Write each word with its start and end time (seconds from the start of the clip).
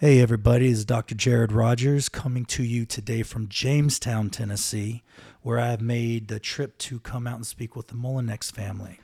Hey, 0.00 0.20
everybody, 0.22 0.68
is 0.68 0.86
Dr. 0.86 1.14
Jared 1.14 1.52
Rogers 1.52 2.08
coming 2.08 2.46
to 2.46 2.62
you 2.62 2.86
today 2.86 3.22
from 3.22 3.50
Jamestown, 3.50 4.30
Tennessee, 4.30 5.02
where 5.42 5.60
I 5.60 5.66
have 5.66 5.82
made 5.82 6.28
the 6.28 6.40
trip 6.40 6.78
to 6.78 7.00
come 7.00 7.26
out 7.26 7.36
and 7.36 7.46
speak 7.46 7.76
with 7.76 7.88
the 7.88 7.94
Mullinix 7.96 8.50
family. 8.50 8.98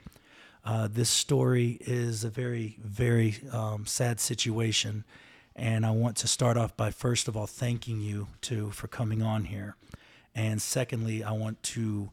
Uh, 0.65 0.89
this 0.91 1.11
story 1.11 1.77
is 1.83 2.25
a 2.25 2.31
very, 2.31 2.79
very 2.83 3.37
um, 3.53 3.85
sad 3.85 4.21
situation, 4.21 5.05
and 5.55 5.85
I 5.85 5.91
want 5.91 6.17
to 6.17 6.29
start 6.29 6.57
off 6.57 6.75
by 6.79 6.91
first 6.91 7.29
of 7.29 7.37
all 7.37 7.47
thanking 7.47 8.01
you 8.01 8.29
to 8.41 8.71
for 8.71 8.89
coming 8.89 9.21
on 9.21 9.45
here, 9.45 9.77
and 10.35 10.63
secondly, 10.63 11.23
I 11.23 11.33
want 11.33 11.63
to 11.75 12.11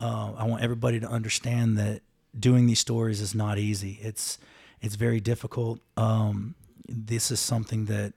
uh, 0.00 0.32
I 0.34 0.44
want 0.44 0.62
everybody 0.62 0.98
to 0.98 1.06
understand 1.06 1.76
that 1.76 2.00
doing 2.40 2.68
these 2.68 2.80
stories 2.80 3.20
is 3.20 3.34
not 3.34 3.58
easy. 3.58 3.98
It's 4.00 4.38
it's 4.80 4.94
very 4.94 5.20
difficult. 5.20 5.80
Um, 5.98 6.54
this 6.88 7.30
is 7.30 7.40
something 7.40 7.86
that 7.86 8.14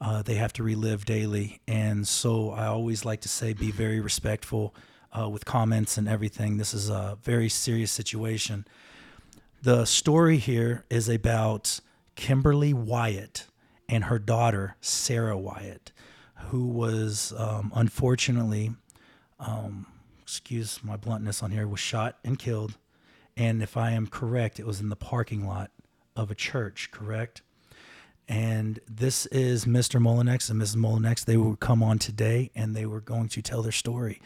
uh, 0.00 0.22
they 0.22 0.34
have 0.34 0.52
to 0.54 0.62
relive 0.62 1.04
daily. 1.04 1.60
And 1.66 2.06
so 2.06 2.50
I 2.50 2.66
always 2.66 3.04
like 3.04 3.20
to 3.22 3.28
say 3.28 3.52
be 3.52 3.70
very 3.70 4.00
respectful 4.00 4.74
uh, 5.18 5.28
with 5.28 5.44
comments 5.44 5.96
and 5.98 6.08
everything. 6.08 6.56
This 6.56 6.74
is 6.74 6.88
a 6.88 7.18
very 7.22 7.48
serious 7.48 7.90
situation. 7.90 8.66
The 9.62 9.84
story 9.84 10.36
here 10.36 10.84
is 10.88 11.08
about 11.08 11.80
Kimberly 12.14 12.72
Wyatt 12.72 13.46
and 13.88 14.04
her 14.04 14.18
daughter, 14.18 14.76
Sarah 14.80 15.38
Wyatt, 15.38 15.92
who 16.36 16.66
was 16.66 17.32
um, 17.36 17.72
unfortunately, 17.74 18.72
um, 19.40 19.86
excuse 20.22 20.84
my 20.84 20.96
bluntness 20.96 21.42
on 21.42 21.50
here, 21.50 21.66
was 21.66 21.80
shot 21.80 22.18
and 22.24 22.38
killed. 22.38 22.76
And 23.36 23.62
if 23.62 23.76
I 23.76 23.92
am 23.92 24.06
correct, 24.06 24.60
it 24.60 24.66
was 24.66 24.80
in 24.80 24.88
the 24.88 24.96
parking 24.96 25.46
lot 25.46 25.70
of 26.14 26.30
a 26.30 26.34
church, 26.34 26.90
correct? 26.90 27.42
And 28.28 28.78
this 28.86 29.24
is 29.26 29.64
Mr. 29.64 30.00
Mullinix 30.00 30.50
and 30.50 30.60
Mrs. 30.60 30.76
Mullinix. 30.76 31.24
They 31.24 31.38
will 31.38 31.56
come 31.56 31.82
on 31.82 31.98
today 31.98 32.50
and 32.54 32.76
they 32.76 32.84
were 32.84 33.00
going 33.00 33.28
to 33.28 33.40
tell 33.40 33.62
their 33.62 33.72
story 33.72 34.20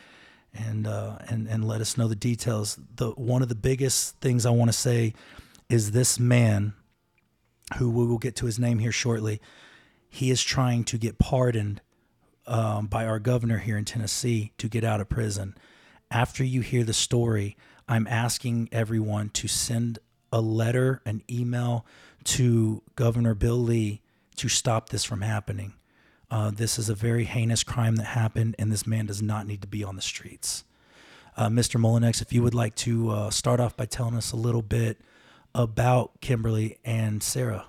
and 0.53 0.87
uh, 0.87 1.19
and 1.29 1.47
and 1.47 1.67
let 1.67 1.81
us 1.81 1.97
know 1.97 2.09
the 2.09 2.17
details. 2.17 2.79
The 2.97 3.11
one 3.11 3.43
of 3.43 3.49
the 3.49 3.55
biggest 3.55 4.19
things 4.21 4.45
I 4.45 4.51
want 4.51 4.71
to 4.71 4.77
say 4.77 5.15
is 5.69 5.93
this 5.93 6.19
man, 6.19 6.75
who 7.79 7.91
we 7.91 8.05
will 8.05 8.19
get 8.19 8.37
to 8.37 8.47
his 8.47 8.59
name 8.59 8.81
here 8.81 8.93
shortly. 8.93 9.41
He 10.09 10.31
is 10.31 10.43
trying 10.43 10.85
to 10.85 10.99
get 10.99 11.19
pardoned 11.19 11.81
um, 12.47 12.87
by 12.87 13.07
our 13.07 13.19
governor 13.19 13.59
here 13.59 13.79
in 13.79 13.85
Tennessee 13.85 14.53
to 14.59 14.69
get 14.69 14.85
out 14.85 15.01
of 15.01 15.09
prison. 15.09 15.57
After 16.11 16.45
you 16.45 16.61
hear 16.61 16.85
the 16.85 16.93
story, 16.93 17.57
I'm 17.89 18.07
asking 18.07 18.69
everyone 18.73 19.31
to 19.31 19.49
send 19.49 19.99
a 20.31 20.41
letter, 20.41 21.01
an 21.07 21.23
email 21.31 21.87
to 22.25 22.83
Governor 22.95 23.35
Bill 23.35 23.57
Lee 23.57 24.02
to 24.37 24.49
stop 24.49 24.89
this 24.89 25.05
from 25.05 25.21
happening. 25.21 25.75
Uh, 26.31 26.51
this 26.51 26.79
is 26.79 26.89
a 26.89 26.95
very 26.95 27.25
heinous 27.25 27.63
crime 27.63 27.97
that 27.97 28.05
happened, 28.05 28.57
and 28.59 28.73
this 28.73 28.87
man 28.87 29.07
does 29.07 29.21
not 29.21 29.47
need 29.47 29.61
to 29.63 29.69
be 29.69 29.85
on 29.85 29.97
the 29.97 30.03
streets. 30.03 30.65
Uh, 31.37 31.49
Mr. 31.49 31.81
Mullinix, 31.81 32.23
if 32.23 32.33
you 32.33 32.43
would 32.43 32.55
like 32.55 32.75
to 32.77 33.11
uh, 33.11 33.31
start 33.31 33.61
off 33.61 33.77
by 33.77 33.87
telling 33.87 34.15
us 34.15 34.33
a 34.33 34.37
little 34.37 34.63
bit 34.63 35.01
about 35.55 36.21
Kimberly 36.21 36.79
and 36.85 37.23
Sarah. 37.23 37.67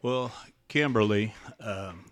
Well, 0.00 0.32
Kimberly, 0.68 1.34
um, 1.60 2.06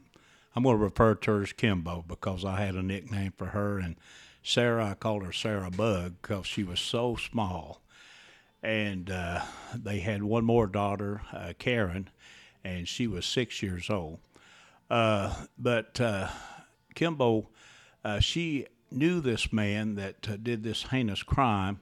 I'm 0.54 0.62
going 0.62 0.76
to 0.76 0.82
refer 0.82 1.14
to 1.14 1.30
her 1.32 1.42
as 1.42 1.52
Kimbo 1.52 2.04
because 2.06 2.44
I 2.44 2.60
had 2.60 2.74
a 2.74 2.82
nickname 2.82 3.32
for 3.36 3.46
her, 3.46 3.78
and 3.78 3.96
Sarah, 4.42 4.90
I 4.90 4.94
called 4.94 5.24
her 5.24 5.32
Sarah 5.32 5.70
Bug 5.70 6.14
because 6.22 6.46
she 6.46 6.62
was 6.62 6.80
so 6.80 7.16
small 7.16 7.80
and 8.62 9.10
uh, 9.10 9.42
they 9.74 10.00
had 10.00 10.22
one 10.22 10.44
more 10.44 10.66
daughter, 10.66 11.22
uh, 11.32 11.52
Karen, 11.58 12.10
and 12.64 12.86
she 12.86 13.06
was 13.06 13.24
six 13.26 13.62
years 13.62 13.90
old. 13.90 14.18
Uh, 14.88 15.34
but 15.58 16.00
uh, 16.00 16.28
Kimbo, 16.94 17.48
uh, 18.04 18.20
she 18.20 18.66
knew 18.90 19.20
this 19.20 19.52
man 19.52 19.94
that 19.94 20.28
uh, 20.28 20.36
did 20.36 20.62
this 20.62 20.84
heinous 20.84 21.22
crime, 21.22 21.80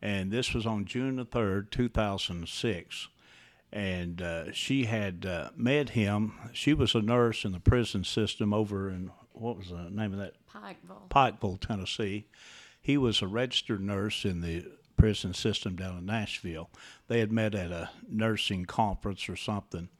and 0.00 0.30
this 0.30 0.54
was 0.54 0.66
on 0.66 0.84
June 0.84 1.16
the 1.16 1.24
third, 1.24 1.72
two 1.72 1.88
thousand 1.88 2.48
six. 2.48 3.08
And 3.72 4.22
she 4.52 4.84
had 4.84 5.26
met 5.56 5.90
him. 5.90 6.34
She 6.52 6.72
was 6.72 6.94
a 6.94 7.02
nurse 7.02 7.44
in 7.44 7.52
the 7.52 7.60
prison 7.60 8.04
system 8.04 8.54
over 8.54 8.88
in 8.88 9.10
what 9.32 9.58
was 9.58 9.68
the 9.68 9.90
name 9.90 10.14
of 10.14 10.18
that? 10.18 10.34
Pikeville. 10.50 11.10
Pikeville, 11.10 11.60
Tennessee. 11.60 12.26
He 12.80 12.96
was 12.96 13.20
a 13.20 13.26
registered 13.26 13.82
nurse 13.82 14.24
in 14.24 14.40
the 14.40 14.64
prison 14.96 15.34
system 15.34 15.76
down 15.76 15.98
in 15.98 16.06
Nashville. 16.06 16.70
They 17.08 17.18
had 17.18 17.32
met 17.32 17.54
at 17.54 17.70
a 17.70 17.90
nursing 18.08 18.64
conference 18.64 19.28
or 19.28 19.36
something. 19.36 19.90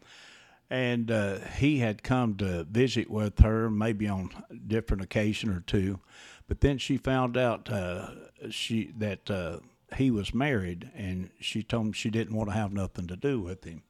And 0.69 1.11
uh, 1.11 1.39
he 1.59 1.79
had 1.79 2.03
come 2.03 2.37
to 2.37 2.65
visit 2.65 3.09
with 3.09 3.39
her, 3.41 3.71
maybe 3.71 4.09
on 4.09 4.31
different 4.67 5.03
occasion 5.03 5.51
or 5.51 5.61
two. 5.61 6.01
But 6.49 6.61
then 6.61 6.79
she 6.79 6.97
found 6.97 7.37
out 7.37 7.71
uh, 7.71 8.11
she 8.51 8.93
that 8.99 9.31
uh, 9.31 9.59
he 9.97 10.11
was 10.11 10.35
married, 10.35 10.91
and 10.95 11.31
she 11.41 11.63
told 11.63 11.87
him 11.87 11.93
she 11.93 12.11
didn't 12.11 12.35
want 12.35 12.51
to 12.51 12.57
have 12.57 12.73
nothing 12.73 13.07
to 13.07 13.17
do 13.17 13.41
with 13.41 13.65
him. 13.65 13.83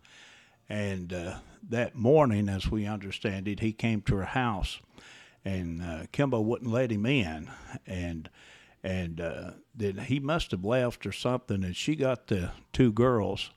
And 0.68 1.12
uh, 1.12 1.36
that 1.68 1.94
morning, 1.94 2.48
as 2.48 2.70
we 2.70 2.86
understand 2.86 3.48
it, 3.48 3.60
he 3.60 3.72
came 3.72 4.02
to 4.02 4.16
her 4.16 4.24
house, 4.24 4.80
and 5.44 5.82
uh, 5.82 6.02
Kimbo 6.12 6.40
wouldn't 6.40 6.70
let 6.70 6.92
him 6.92 7.06
in. 7.06 7.50
And 7.86 8.28
and 8.86 9.20
uh, 9.20 9.50
that 9.74 9.98
he 10.02 10.20
must 10.20 10.52
have 10.52 10.64
left 10.64 11.06
or 11.06 11.12
something. 11.12 11.64
And 11.64 11.74
she 11.74 11.96
got 11.96 12.28
the 12.28 12.52
two 12.72 12.92
girls 12.92 13.50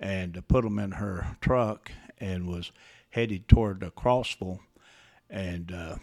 and 0.00 0.42
put 0.48 0.64
them 0.64 0.78
in 0.80 0.92
her 0.92 1.36
truck 1.40 1.92
and 2.18 2.46
was 2.46 2.72
headed 3.10 3.48
toward 3.48 3.80
Crossville. 3.96 4.60
And 5.28 5.72
uh, 5.72 5.96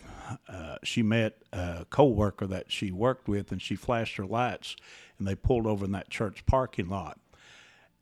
uh, 0.50 0.78
she 0.84 1.02
met 1.02 1.38
a 1.54 1.86
co-worker 1.90 2.46
that 2.48 2.72
she 2.72 2.92
worked 2.92 3.28
with, 3.28 3.52
and 3.52 3.62
she 3.62 3.76
flashed 3.76 4.18
her 4.18 4.26
lights, 4.26 4.76
and 5.18 5.28
they 5.28 5.36
pulled 5.36 5.66
over 5.66 5.86
in 5.86 5.92
that 5.94 6.10
church 6.10 6.46
parking 6.46 6.90
lot. 6.90 7.20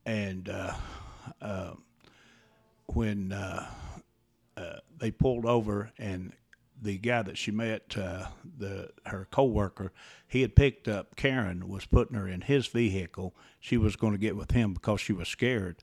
And 0.06 0.50
uh, 0.50 0.74
uh, 1.42 1.74
when 2.88 3.32
uh, 3.34 3.68
uh, 4.58 4.78
they 4.98 5.12
pulled 5.12 5.46
over, 5.46 5.92
and 5.98 6.34
the 6.82 6.98
guy 6.98 7.22
that 7.22 7.38
she 7.38 7.52
met, 7.52 7.96
uh, 7.96 8.26
the 8.58 8.90
her 9.06 9.28
coworker, 9.30 9.92
he 10.28 10.42
had 10.42 10.56
picked 10.56 10.88
up 10.88 11.16
Karen, 11.16 11.68
was 11.68 11.86
putting 11.86 12.18
her 12.18 12.28
in 12.28 12.42
his 12.42 12.66
vehicle. 12.68 13.36
She 13.60 13.78
was 13.78 13.96
going 13.96 14.14
to 14.14 14.20
get 14.20 14.36
with 14.36 14.52
him 14.52 14.74
because 14.74 15.00
she 15.00 15.14
was 15.14 15.28
scared, 15.28 15.78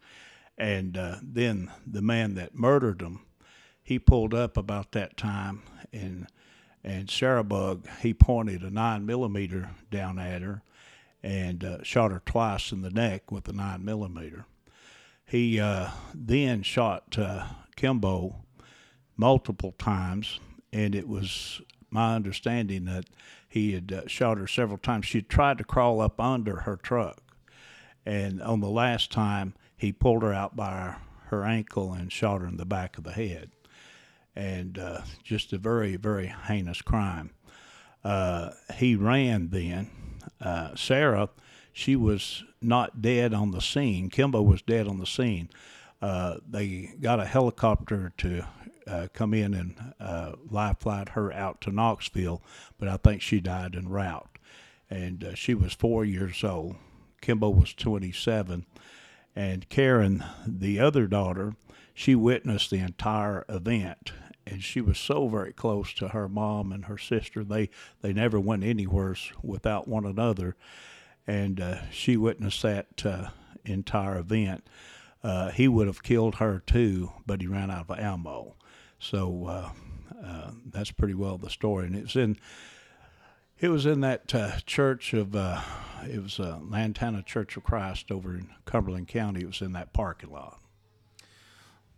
and 0.58 0.96
uh, 0.96 1.16
then 1.22 1.70
the 1.86 2.02
man 2.02 2.34
that 2.34 2.54
murdered 2.54 3.00
him, 3.00 3.20
he 3.82 3.98
pulled 3.98 4.34
up 4.34 4.56
about 4.56 4.92
that 4.92 5.16
time, 5.16 5.62
and 5.92 6.26
and 6.84 7.10
Sarah 7.10 7.44
Bug 7.44 7.86
he 8.02 8.12
pointed 8.12 8.62
a 8.62 8.70
nine 8.70 9.06
millimeter 9.06 9.70
down 9.90 10.18
at 10.18 10.42
her, 10.42 10.62
and 11.22 11.64
uh, 11.64 11.82
shot 11.82 12.10
her 12.10 12.22
twice 12.26 12.72
in 12.72 12.82
the 12.82 12.90
neck 12.90 13.32
with 13.32 13.48
a 13.48 13.52
nine 13.52 13.84
millimeter. 13.84 14.44
He 15.24 15.60
uh, 15.60 15.90
then 16.14 16.62
shot 16.62 17.18
uh, 17.18 17.46
Kimbo 17.76 18.36
multiple 19.16 19.72
times 19.78 20.38
and 20.72 20.94
it 20.94 21.08
was 21.08 21.60
my 21.90 22.14
understanding 22.14 22.84
that 22.84 23.06
he 23.48 23.72
had 23.72 23.92
uh, 23.92 24.06
shot 24.06 24.38
her 24.38 24.46
several 24.46 24.78
times. 24.78 25.06
She 25.06 25.22
tried 25.22 25.58
to 25.58 25.64
crawl 25.64 26.00
up 26.00 26.20
under 26.20 26.60
her 26.60 26.76
truck, 26.76 27.22
and 28.04 28.42
on 28.42 28.60
the 28.60 28.68
last 28.68 29.10
time, 29.10 29.54
he 29.78 29.92
pulled 29.92 30.22
her 30.22 30.34
out 30.34 30.56
by 30.56 30.70
her, 30.70 30.96
her 31.28 31.44
ankle 31.44 31.92
and 31.92 32.12
shot 32.12 32.40
her 32.40 32.46
in 32.46 32.56
the 32.56 32.66
back 32.66 32.98
of 32.98 33.04
the 33.04 33.12
head. 33.12 33.52
And 34.36 34.78
uh, 34.78 35.02
just 35.22 35.52
a 35.52 35.58
very, 35.58 35.96
very 35.96 36.26
heinous 36.26 36.82
crime. 36.82 37.30
Uh, 38.04 38.50
he 38.74 38.96
ran 38.96 39.48
then. 39.48 39.90
Uh, 40.40 40.74
Sarah, 40.74 41.30
she 41.72 41.96
was 41.96 42.44
not 42.60 43.00
dead 43.00 43.32
on 43.32 43.52
the 43.52 43.60
scene. 43.60 44.10
Kimbo 44.10 44.42
was 44.42 44.62
dead 44.62 44.86
on 44.86 44.98
the 44.98 45.06
scene. 45.06 45.48
Uh, 46.00 46.36
they 46.48 46.90
got 47.00 47.20
a 47.20 47.24
helicopter 47.24 48.12
to 48.18 48.44
uh, 48.86 49.08
come 49.12 49.34
in 49.34 49.54
and 49.54 49.94
uh, 50.00 50.32
life 50.48 50.78
flight 50.80 51.10
her 51.10 51.32
out 51.32 51.60
to 51.60 51.70
Knoxville, 51.70 52.42
but 52.78 52.88
I 52.88 52.96
think 52.96 53.20
she 53.20 53.40
died 53.40 53.74
en 53.74 53.88
route. 53.88 54.38
And 54.90 55.32
she 55.34 55.54
was 55.54 55.74
four 55.74 56.04
years 56.04 56.42
old. 56.42 56.76
Kimbo 57.20 57.50
was 57.50 57.74
27. 57.74 58.64
And 59.38 59.68
Karen, 59.68 60.24
the 60.44 60.80
other 60.80 61.06
daughter, 61.06 61.54
she 61.94 62.16
witnessed 62.16 62.70
the 62.70 62.80
entire 62.80 63.44
event. 63.48 64.10
And 64.44 64.64
she 64.64 64.80
was 64.80 64.98
so 64.98 65.28
very 65.28 65.52
close 65.52 65.92
to 65.94 66.08
her 66.08 66.28
mom 66.28 66.72
and 66.72 66.86
her 66.86 66.98
sister. 66.98 67.44
They, 67.44 67.70
they 68.00 68.12
never 68.12 68.40
went 68.40 68.64
anywhere 68.64 69.14
without 69.40 69.86
one 69.86 70.04
another. 70.04 70.56
And 71.24 71.60
uh, 71.60 71.88
she 71.92 72.16
witnessed 72.16 72.62
that 72.62 73.06
uh, 73.06 73.28
entire 73.64 74.18
event. 74.18 74.66
Uh, 75.22 75.52
he 75.52 75.68
would 75.68 75.86
have 75.86 76.02
killed 76.02 76.36
her 76.36 76.60
too, 76.66 77.12
but 77.24 77.40
he 77.40 77.46
ran 77.46 77.70
out 77.70 77.88
of 77.88 77.96
ammo. 77.96 78.56
So 78.98 79.46
uh, 79.46 79.70
uh, 80.20 80.50
that's 80.68 80.90
pretty 80.90 81.14
well 81.14 81.38
the 81.38 81.48
story, 81.48 81.86
and 81.86 81.94
it's 81.94 82.16
in. 82.16 82.38
It 83.60 83.68
was 83.68 83.86
in 83.86 84.00
that 84.02 84.34
uh, 84.34 84.60
church 84.66 85.12
of, 85.14 85.34
uh, 85.34 85.60
it 86.04 86.22
was 86.22 86.38
uh, 86.38 86.58
Lantana 86.62 87.22
Church 87.22 87.56
of 87.56 87.64
Christ 87.64 88.12
over 88.12 88.34
in 88.34 88.50
Cumberland 88.64 89.08
County. 89.08 89.40
It 89.40 89.46
was 89.46 89.60
in 89.60 89.72
that 89.72 89.92
parking 89.92 90.30
lot. 90.30 90.60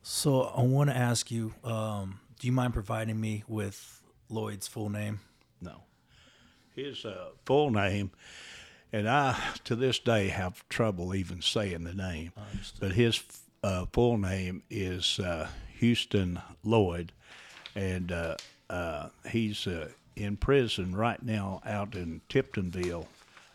So 0.03 0.45
I 0.45 0.63
want 0.63 0.89
to 0.89 0.97
ask 0.97 1.31
you, 1.31 1.53
um, 1.63 2.21
do 2.39 2.47
you 2.47 2.53
mind 2.53 2.73
providing 2.73 3.21
me 3.21 3.45
with 3.47 4.01
Lloyd's 4.31 4.67
full 4.67 4.89
name? 4.89 5.21
No. 5.61 5.83
His 6.75 7.05
uh, 7.05 7.31
full 7.45 7.71
name, 7.71 8.11
and 8.91 9.07
I 9.07 9.39
to 9.65 9.77
this 9.77 9.99
day 9.99 10.29
have 10.29 10.67
trouble 10.71 11.15
even 11.15 11.43
saying 11.43 11.85
the 11.85 11.93
name, 11.93 12.33
but 12.79 12.93
his 12.93 13.23
uh, 13.63 13.85
full 13.93 14.17
name 14.17 14.63
is 14.71 15.19
uh, 15.19 15.49
Huston 15.79 16.41
Lloyd, 16.65 17.13
and 17.75 18.11
uh, 18.11 18.37
uh, 18.71 19.11
he's 19.29 19.67
uh, 19.67 19.89
in 20.23 20.37
prison 20.37 20.95
right 20.95 21.23
now 21.23 21.61
out 21.65 21.95
in 21.95 22.21
Tiptonville, 22.29 23.07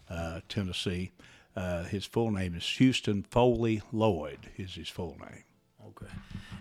uh, 0.09 0.41
Tennessee. 0.50 1.12
Uh, 1.56 1.83
his 1.83 2.06
full 2.06 2.31
name 2.31 2.56
is 2.56 2.77
Huston 2.77 3.23
Foley 3.23 3.81
Lloyd. 3.91 4.50
Is 4.57 4.75
his 4.75 4.89
full 4.89 5.17
name? 5.19 5.44
Okay. 5.88 6.12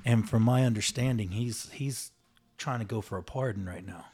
And 0.04 0.28
from 0.28 0.42
my 0.42 0.64
understanding, 0.64 1.30
he's 1.30 1.70
he's 1.70 2.12
trying 2.56 2.78
to 2.78 2.84
go 2.84 3.00
for 3.00 3.18
a 3.18 3.22
pardon 3.22 3.66
right 3.66 3.84
now. 3.84 4.04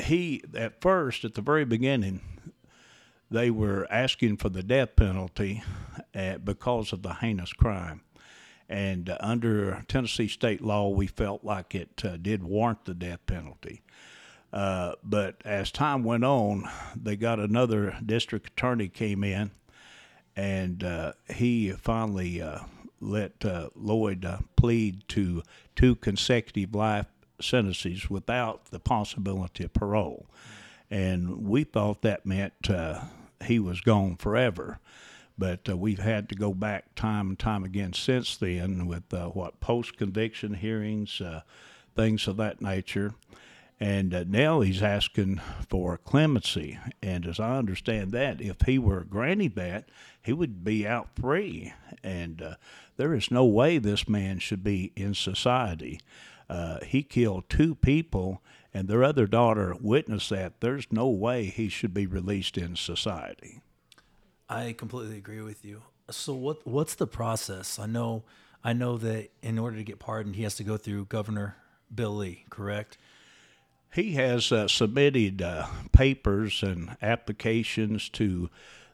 he 0.00 0.42
at 0.54 0.80
first 0.80 1.24
at 1.24 1.34
the 1.34 1.42
very 1.42 1.64
beginning 1.64 2.20
they 3.30 3.50
were 3.50 3.86
asking 3.90 4.36
for 4.36 4.48
the 4.48 4.62
death 4.62 4.96
penalty 4.96 5.62
uh, 6.14 6.38
because 6.38 6.92
of 6.92 7.02
the 7.02 7.14
heinous 7.14 7.52
crime 7.52 8.00
and 8.68 9.14
under 9.20 9.84
tennessee 9.88 10.28
state 10.28 10.60
law 10.60 10.88
we 10.88 11.06
felt 11.06 11.44
like 11.44 11.74
it 11.74 12.02
uh, 12.04 12.16
did 12.16 12.42
warrant 12.42 12.84
the 12.84 12.94
death 12.94 13.24
penalty 13.26 13.82
uh, 14.52 14.92
but 15.02 15.36
as 15.44 15.70
time 15.70 16.04
went 16.04 16.24
on 16.24 16.68
they 16.96 17.16
got 17.16 17.38
another 17.38 17.96
district 18.04 18.48
attorney 18.48 18.88
came 18.88 19.24
in 19.24 19.50
and 20.36 20.84
uh, 20.84 21.12
he 21.28 21.72
finally 21.72 22.40
let 23.00 23.44
uh, 23.44 23.70
Lloyd 23.74 24.24
uh, 24.24 24.38
plead 24.56 25.06
to 25.08 25.42
two 25.76 25.94
consecutive 25.96 26.74
life 26.74 27.06
sentences 27.40 28.10
without 28.10 28.66
the 28.66 28.80
possibility 28.80 29.64
of 29.64 29.72
parole. 29.72 30.26
And 30.90 31.44
we 31.44 31.64
thought 31.64 32.02
that 32.02 32.26
meant 32.26 32.70
uh, 32.70 33.02
he 33.44 33.58
was 33.58 33.80
gone 33.80 34.16
forever. 34.16 34.80
But 35.38 35.68
uh, 35.68 35.76
we've 35.76 36.00
had 36.00 36.28
to 36.30 36.34
go 36.34 36.52
back 36.52 36.94
time 36.96 37.28
and 37.28 37.38
time 37.38 37.62
again 37.62 37.92
since 37.92 38.36
then 38.36 38.86
with 38.88 39.14
uh, 39.14 39.28
what 39.28 39.60
post 39.60 39.96
conviction 39.96 40.54
hearings, 40.54 41.20
uh, 41.20 41.42
things 41.94 42.26
of 42.26 42.36
that 42.38 42.60
nature. 42.60 43.14
And 43.80 44.12
uh, 44.12 44.24
now 44.26 44.60
he's 44.60 44.82
asking 44.82 45.40
for 45.68 45.96
clemency. 45.98 46.78
And 47.00 47.24
as 47.26 47.38
I 47.38 47.56
understand 47.56 48.10
that, 48.12 48.40
if 48.40 48.62
he 48.66 48.78
were 48.78 49.04
granted 49.04 49.54
that, 49.54 49.88
he 50.20 50.32
would 50.32 50.64
be 50.64 50.86
out 50.86 51.08
free. 51.14 51.72
And 52.02 52.42
uh, 52.42 52.54
there 52.96 53.14
is 53.14 53.30
no 53.30 53.44
way 53.44 53.78
this 53.78 54.08
man 54.08 54.40
should 54.40 54.64
be 54.64 54.92
in 54.96 55.14
society. 55.14 56.00
Uh, 56.50 56.80
he 56.84 57.02
killed 57.02 57.48
two 57.48 57.76
people, 57.76 58.42
and 58.74 58.88
their 58.88 59.04
other 59.04 59.26
daughter 59.26 59.76
witnessed 59.80 60.30
that. 60.30 60.60
There's 60.60 60.86
no 60.90 61.08
way 61.08 61.44
he 61.44 61.68
should 61.68 61.94
be 61.94 62.06
released 62.06 62.58
in 62.58 62.74
society. 62.74 63.60
I 64.48 64.72
completely 64.72 65.18
agree 65.18 65.42
with 65.42 65.64
you. 65.64 65.82
So 66.10 66.32
what 66.32 66.66
what's 66.66 66.94
the 66.94 67.06
process? 67.06 67.78
I 67.78 67.86
know 67.86 68.22
I 68.64 68.72
know 68.72 68.96
that 68.98 69.28
in 69.42 69.58
order 69.58 69.76
to 69.76 69.84
get 69.84 69.98
pardoned, 69.98 70.36
he 70.36 70.42
has 70.42 70.56
to 70.56 70.64
go 70.64 70.76
through 70.76 71.06
Governor 71.06 71.56
Bill 71.94 72.16
Lee, 72.16 72.44
correct? 72.50 72.98
He 73.92 74.14
has 74.14 74.52
uh, 74.52 74.68
submitted 74.68 75.40
uh, 75.40 75.66
papers 75.92 76.62
and 76.62 76.96
applications 77.00 78.08
to 78.10 78.50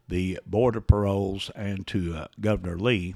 the 0.08 0.38
Board 0.46 0.76
of 0.76 0.86
Paroles 0.86 1.50
and 1.54 1.86
to 1.88 2.14
uh, 2.14 2.26
Governor 2.40 2.78
Lee. 2.78 3.14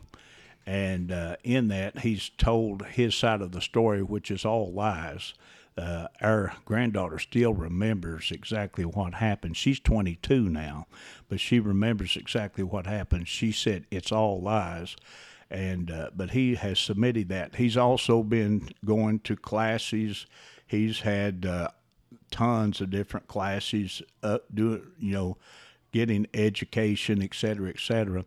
And 0.67 1.13
uh, 1.13 1.37
in 1.45 1.69
that, 1.69 2.01
he's 2.01 2.31
told 2.37 2.85
his 2.87 3.15
side 3.15 3.41
of 3.41 3.53
the 3.53 3.61
story, 3.61 4.03
which 4.03 4.31
is 4.31 4.45
all 4.45 4.73
lies. 4.73 5.35
Uh, 5.79 6.09
our 6.21 6.55
granddaughter 6.65 7.21
still 7.21 7.55
remembers 7.55 8.33
exactly 8.33 8.85
what 8.85 9.15
happened. 9.15 9.57
She's 9.57 9.79
22 9.79 10.49
now, 10.49 10.89
but 11.29 11.39
she 11.39 11.61
remembers 11.61 12.17
exactly 12.17 12.65
what 12.65 12.87
happened. 12.87 13.29
She 13.29 13.53
said 13.53 13.87
it's 13.89 14.11
all 14.11 14.41
lies, 14.41 14.97
and 15.49 15.89
uh, 15.89 16.11
but 16.17 16.33
he 16.33 16.57
has 16.57 16.81
submitted 16.81 17.29
that. 17.29 17.55
He's 17.55 17.77
also 17.77 18.25
been 18.25 18.71
going 18.85 19.21
to 19.21 19.37
classes. 19.37 20.27
He's 20.67 21.01
had 21.01 21.47
uh, 21.47 21.69
tons 22.33 22.81
of 22.81 22.91
different 22.91 23.29
classes, 23.29 24.03
uh, 24.25 24.39
doing 24.53 24.83
you 24.99 25.13
know, 25.13 25.37
getting 25.93 26.27
education, 26.35 27.23
et 27.23 27.35
cetera, 27.35 27.69
et 27.71 27.79
cetera. 27.79 28.25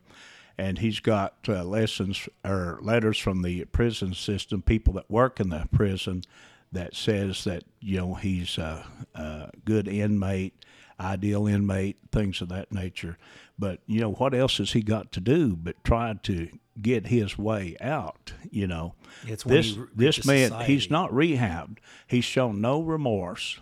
And 0.58 0.78
he's 0.78 1.02
got 1.02 1.36
uh, 1.50 1.66
lessons 1.66 2.30
or 2.46 2.80
letters 2.82 3.18
from 3.18 3.42
the 3.42 3.66
prison 3.66 4.14
system, 4.14 4.62
people 4.62 4.94
that 4.94 5.12
work 5.12 5.42
in 5.42 5.50
the 5.50 5.68
prison, 5.74 6.24
that 6.72 6.96
says 6.96 7.44
that 7.44 7.64
you 7.80 7.98
know 7.98 8.14
he's 8.16 8.58
a, 8.58 8.86
a 9.16 9.50
good 9.66 9.88
inmate, 9.88 10.54
ideal 11.00 11.48
inmate, 11.48 11.98
things 12.12 12.42
of 12.42 12.50
that 12.50 12.72
nature. 12.72 13.18
But 13.60 13.82
you 13.86 14.00
know 14.00 14.12
what 14.14 14.34
else 14.34 14.58
has 14.58 14.72
he 14.72 14.82
got 14.82 15.12
to 15.14 15.20
do 15.20 15.56
but 15.56 15.84
try 15.84 16.14
to 16.24 16.50
get 16.82 17.08
his 17.08 17.38
way 17.38 17.76
out? 17.82 18.34
You 18.50 18.68
know, 18.68 18.96
It's 19.26 19.44
this 19.44 19.76
this 19.96 20.26
man 20.26 20.50
society. 20.50 20.74
he's 20.74 20.90
not 20.90 21.12
rehabbed. 21.12 21.78
He's 22.08 22.26
shown 22.26 22.62
no 22.62 22.82
remorse, 22.82 23.60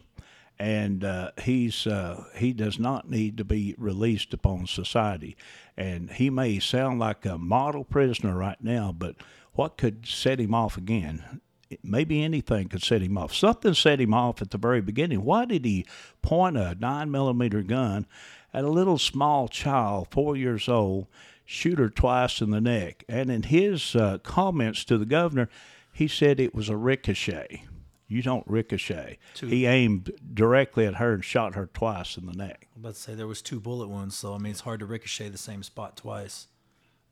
and 0.57 1.03
uh, 1.03 1.31
he's 1.41 1.87
uh, 1.87 2.25
he 2.35 2.53
does 2.53 2.79
not 2.79 3.09
need 3.09 3.37
to 3.37 3.43
be 3.43 3.75
released 3.77 4.33
upon 4.33 4.67
society. 4.67 5.35
And 5.75 6.11
he 6.11 6.29
may 6.29 6.59
sound 6.59 6.99
like 6.99 7.25
a 7.25 7.37
model 7.37 7.83
prisoner 7.85 8.35
right 8.37 8.61
now, 8.61 8.93
but 8.97 9.15
what 9.53 9.77
could 9.77 10.05
set 10.05 10.39
him 10.39 10.53
off 10.53 10.77
again? 10.77 11.41
Maybe 11.83 12.23
anything 12.23 12.67
could 12.67 12.83
set 12.83 13.01
him 13.01 13.17
off. 13.17 13.33
Something 13.33 13.73
set 13.73 14.01
him 14.01 14.13
off 14.13 14.41
at 14.41 14.51
the 14.51 14.57
very 14.57 14.81
beginning. 14.81 15.23
Why 15.23 15.45
did 15.45 15.65
he 15.65 15.85
point 16.21 16.57
a 16.57 16.75
nine 16.79 17.11
millimeter 17.11 17.61
gun 17.61 18.07
at 18.53 18.63
a 18.63 18.69
little 18.69 18.97
small 18.97 19.47
child, 19.47 20.07
four 20.09 20.35
years 20.35 20.67
old, 20.67 21.07
shoot 21.45 21.77
her 21.77 21.89
twice 21.89 22.41
in 22.41 22.49
the 22.49 22.61
neck? 22.61 23.03
And 23.07 23.29
in 23.29 23.43
his 23.43 23.95
uh, 23.95 24.17
comments 24.19 24.83
to 24.85 24.97
the 24.97 25.05
governor, 25.05 25.49
he 25.93 26.07
said 26.07 26.39
it 26.39 26.55
was 26.55 26.69
a 26.69 26.77
ricochet. 26.77 27.65
You 28.07 28.23
don't 28.23 28.47
ricochet. 28.47 29.19
He 29.39 29.67
aimed 29.67 30.11
directly 30.33 30.87
at 30.87 30.95
her 30.95 31.13
and 31.13 31.23
shot 31.23 31.53
her 31.53 31.67
twice 31.67 32.17
in 32.17 32.25
the 32.25 32.33
neck. 32.33 32.67
I'm 32.75 32.81
about 32.81 32.95
to 32.95 32.99
say 32.99 33.13
there 33.13 33.27
was 33.27 33.43
two 33.43 33.59
bullet 33.59 33.87
wounds, 33.87 34.17
so 34.17 34.33
I 34.33 34.39
mean 34.39 34.51
it's 34.51 34.61
hard 34.61 34.79
to 34.79 34.87
ricochet 34.87 35.29
the 35.29 35.37
same 35.37 35.61
spot 35.61 35.95
twice. 35.95 36.47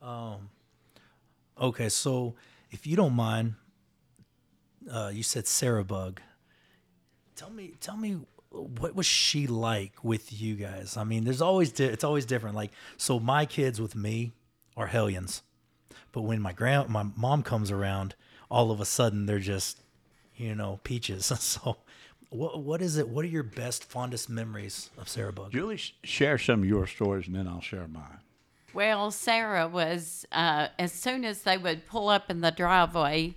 Um, 0.01 0.49
okay, 1.61 1.89
so 1.89 2.33
if 2.71 2.87
you 2.87 2.95
don't 2.95 3.13
mind, 3.13 3.53
uh, 4.91 5.11
you 5.13 5.23
said 5.23 5.47
Sarah 5.47 5.83
Bug. 5.83 6.21
Tell 7.35 7.49
me, 7.49 7.73
tell 7.79 7.97
me, 7.97 8.17
what 8.49 8.95
was 8.95 9.05
she 9.05 9.47
like 9.47 10.03
with 10.03 10.39
you 10.41 10.55
guys? 10.55 10.97
I 10.97 11.03
mean, 11.03 11.23
there's 11.23 11.41
always 11.41 11.71
di- 11.71 11.85
it's 11.85 12.03
always 12.03 12.25
different. 12.25 12.55
Like, 12.55 12.71
so 12.97 13.19
my 13.19 13.45
kids 13.45 13.79
with 13.79 13.95
me 13.95 14.31
are 14.75 14.87
hellions, 14.87 15.43
but 16.11 16.21
when 16.21 16.41
my 16.41 16.53
grand 16.53 16.89
my 16.89 17.03
mom 17.15 17.43
comes 17.43 17.71
around, 17.71 18.15
all 18.49 18.71
of 18.71 18.79
a 18.79 18.85
sudden 18.85 19.25
they're 19.25 19.39
just, 19.39 19.81
you 20.35 20.55
know, 20.55 20.79
peaches. 20.83 21.25
so. 21.39 21.77
What 22.29 22.61
what 22.61 22.81
is 22.81 22.97
it? 22.97 23.07
What 23.07 23.23
are 23.23 23.29
your 23.29 23.43
best, 23.43 23.85
fondest 23.85 24.29
memories 24.29 24.89
of 24.97 25.07
Sarah 25.07 25.31
Bug? 25.31 25.53
Julie, 25.53 25.79
share 26.03 26.37
some 26.37 26.63
of 26.63 26.67
your 26.67 26.85
stories 26.85 27.25
and 27.25 27.33
then 27.33 27.47
I'll 27.47 27.61
share 27.61 27.87
mine. 27.87 28.19
Well, 28.73 29.11
Sarah 29.11 29.67
was, 29.67 30.25
uh, 30.31 30.67
as 30.77 30.91
soon 30.91 31.23
as 31.25 31.43
they 31.43 31.57
would 31.57 31.87
pull 31.87 32.09
up 32.09 32.29
in 32.29 32.41
the 32.41 32.51
driveway, 32.51 33.35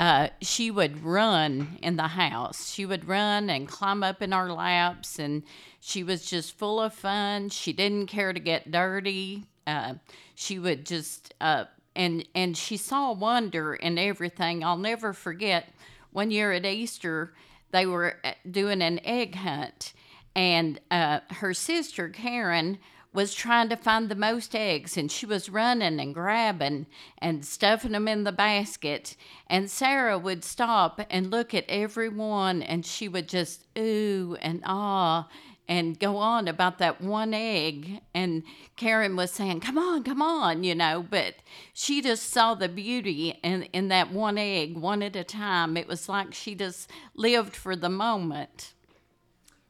uh, 0.00 0.30
she 0.40 0.70
would 0.70 1.04
run 1.04 1.78
in 1.82 1.96
the 1.96 2.08
house. 2.08 2.72
She 2.72 2.86
would 2.86 3.06
run 3.06 3.50
and 3.50 3.68
climb 3.68 4.02
up 4.02 4.22
in 4.22 4.32
our 4.32 4.50
laps, 4.50 5.18
and 5.18 5.42
she 5.78 6.02
was 6.02 6.24
just 6.24 6.56
full 6.56 6.80
of 6.80 6.94
fun. 6.94 7.50
She 7.50 7.74
didn't 7.74 8.06
care 8.06 8.32
to 8.32 8.40
get 8.40 8.70
dirty. 8.70 9.44
Uh, 9.66 9.96
she 10.34 10.58
would 10.58 10.86
just, 10.86 11.34
uh, 11.42 11.66
and 11.94 12.26
and 12.34 12.56
she 12.56 12.78
saw 12.78 13.12
wonder 13.12 13.74
in 13.74 13.98
everything. 13.98 14.64
I'll 14.64 14.78
never 14.78 15.12
forget 15.12 15.68
one 16.12 16.30
year 16.30 16.50
at 16.52 16.64
Easter, 16.64 17.34
they 17.70 17.84
were 17.84 18.16
uh, 18.24 18.32
doing 18.50 18.80
an 18.80 19.00
egg 19.04 19.34
hunt, 19.34 19.92
and 20.34 20.80
uh, 20.90 21.20
her 21.30 21.52
sister 21.52 22.08
Karen 22.08 22.78
was 23.12 23.34
trying 23.34 23.68
to 23.68 23.76
find 23.76 24.08
the 24.08 24.14
most 24.14 24.54
eggs 24.54 24.96
and 24.96 25.10
she 25.10 25.26
was 25.26 25.50
running 25.50 25.98
and 25.98 26.14
grabbing 26.14 26.86
and 27.18 27.44
stuffing 27.44 27.92
them 27.92 28.06
in 28.06 28.24
the 28.24 28.32
basket. 28.32 29.16
And 29.48 29.70
sarah 29.70 30.18
would 30.18 30.44
stop 30.44 31.00
and 31.10 31.30
look 31.30 31.52
at 31.52 31.64
every 31.68 32.08
one 32.08 32.62
and 32.62 32.86
she 32.86 33.08
would 33.08 33.28
just 33.28 33.66
ooh 33.76 34.36
and 34.40 34.62
ah 34.64 35.28
and 35.68 36.00
go 36.00 36.16
on 36.16 36.48
about 36.48 36.78
that 36.78 37.00
one 37.00 37.34
egg. 37.34 38.00
And 38.14 38.44
karen 38.76 39.16
was 39.16 39.32
saying 39.32 39.60
come 39.60 39.78
on 39.78 40.04
come 40.04 40.22
on 40.22 40.62
you 40.62 40.74
know 40.76 41.04
but 41.08 41.34
she 41.72 42.00
just 42.00 42.30
saw 42.30 42.54
the 42.54 42.68
beauty 42.68 43.38
in, 43.42 43.64
in 43.72 43.88
that 43.88 44.12
one 44.12 44.38
egg 44.38 44.76
one 44.76 45.02
at 45.02 45.16
a 45.16 45.24
time. 45.24 45.76
It 45.76 45.88
was 45.88 46.08
like 46.08 46.32
she 46.32 46.54
just 46.54 46.88
lived 47.16 47.56
for 47.56 47.74
the 47.74 47.90
moment. 47.90 48.72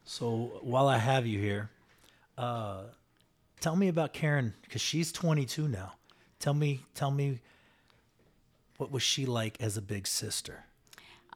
So 0.04 0.58
while 0.62 0.88
I 0.88 0.98
have 0.98 1.26
you 1.26 1.38
here, 1.38 1.70
uh, 2.36 2.82
tell 3.60 3.76
me 3.76 3.88
about 3.88 4.12
Karen 4.12 4.54
because 4.62 4.80
she's 4.80 5.12
22 5.12 5.68
now. 5.68 5.92
Tell 6.38 6.54
me, 6.54 6.80
tell 6.94 7.10
me, 7.10 7.40
What 8.78 8.90
was 8.90 9.02
she 9.02 9.26
like 9.26 9.60
as 9.60 9.76
a 9.76 9.82
big 9.82 10.06
sister? 10.06 10.64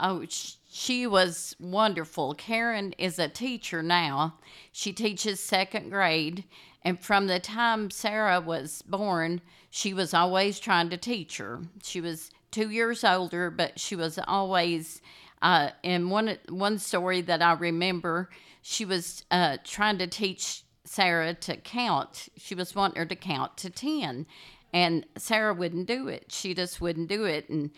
Oh, 0.00 0.24
she 0.68 1.06
was 1.06 1.54
wonderful. 1.60 2.34
Karen 2.34 2.94
is 2.98 3.18
a 3.18 3.28
teacher 3.28 3.82
now. 3.82 4.34
She 4.72 4.92
teaches 4.92 5.38
second 5.40 5.90
grade. 5.90 6.44
And 6.82 6.98
from 6.98 7.28
the 7.28 7.38
time 7.38 7.90
Sarah 7.90 8.40
was 8.40 8.82
born, 8.82 9.40
she 9.70 9.94
was 9.94 10.12
always 10.12 10.58
trying 10.58 10.90
to 10.90 10.96
teach 10.96 11.36
her. 11.38 11.60
She 11.82 12.00
was 12.00 12.30
two 12.50 12.70
years 12.70 13.04
older, 13.04 13.50
but 13.50 13.78
she 13.78 13.94
was 13.96 14.18
always. 14.26 15.00
Uh, 15.42 15.70
in 15.82 16.08
one 16.08 16.38
one 16.48 16.78
story 16.78 17.20
that 17.20 17.42
I 17.42 17.52
remember, 17.52 18.30
she 18.62 18.84
was 18.86 19.24
uh, 19.30 19.58
trying 19.62 19.98
to 19.98 20.06
teach 20.06 20.63
Sarah 20.84 21.34
to 21.34 21.56
count. 21.56 22.28
She 22.36 22.54
was 22.54 22.74
wanting 22.74 22.98
her 22.98 23.06
to 23.06 23.16
count 23.16 23.56
to 23.58 23.70
ten, 23.70 24.26
and 24.72 25.06
Sarah 25.16 25.54
wouldn't 25.54 25.86
do 25.86 26.08
it. 26.08 26.26
She 26.30 26.54
just 26.54 26.80
wouldn't 26.80 27.08
do 27.08 27.24
it, 27.24 27.48
and 27.48 27.70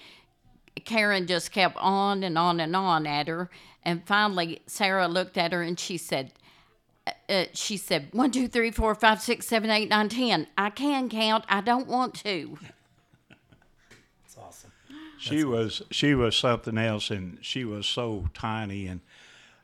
Karen 0.84 1.26
just 1.26 1.52
kept 1.52 1.76
on 1.78 2.22
and 2.22 2.36
on 2.36 2.60
and 2.60 2.76
on 2.76 3.06
at 3.06 3.28
her. 3.28 3.50
And 3.84 4.06
finally, 4.06 4.62
Sarah 4.66 5.08
looked 5.08 5.38
at 5.38 5.52
her 5.52 5.62
and 5.62 5.78
she 5.78 5.96
said, 5.96 6.32
uh, 7.06 7.12
uh, 7.28 7.44
she 7.52 7.76
said, 7.76 8.08
one, 8.12 8.30
two, 8.30 8.48
three, 8.48 8.70
four, 8.70 8.94
five, 8.94 9.20
six, 9.20 9.46
seven, 9.46 9.70
eight, 9.70 9.88
nine, 9.88 10.08
ten. 10.08 10.48
I 10.58 10.70
can 10.70 11.08
count. 11.08 11.44
I 11.48 11.60
don't 11.60 11.86
want 11.86 12.14
to. 12.24 12.58
That's 13.28 14.36
awesome. 14.38 14.72
She 15.18 15.44
was 15.44 15.82
she 15.90 16.14
was 16.14 16.36
something 16.36 16.76
else, 16.76 17.10
and 17.10 17.38
she 17.40 17.64
was 17.64 17.86
so 17.86 18.28
tiny. 18.34 18.86
And 18.86 19.00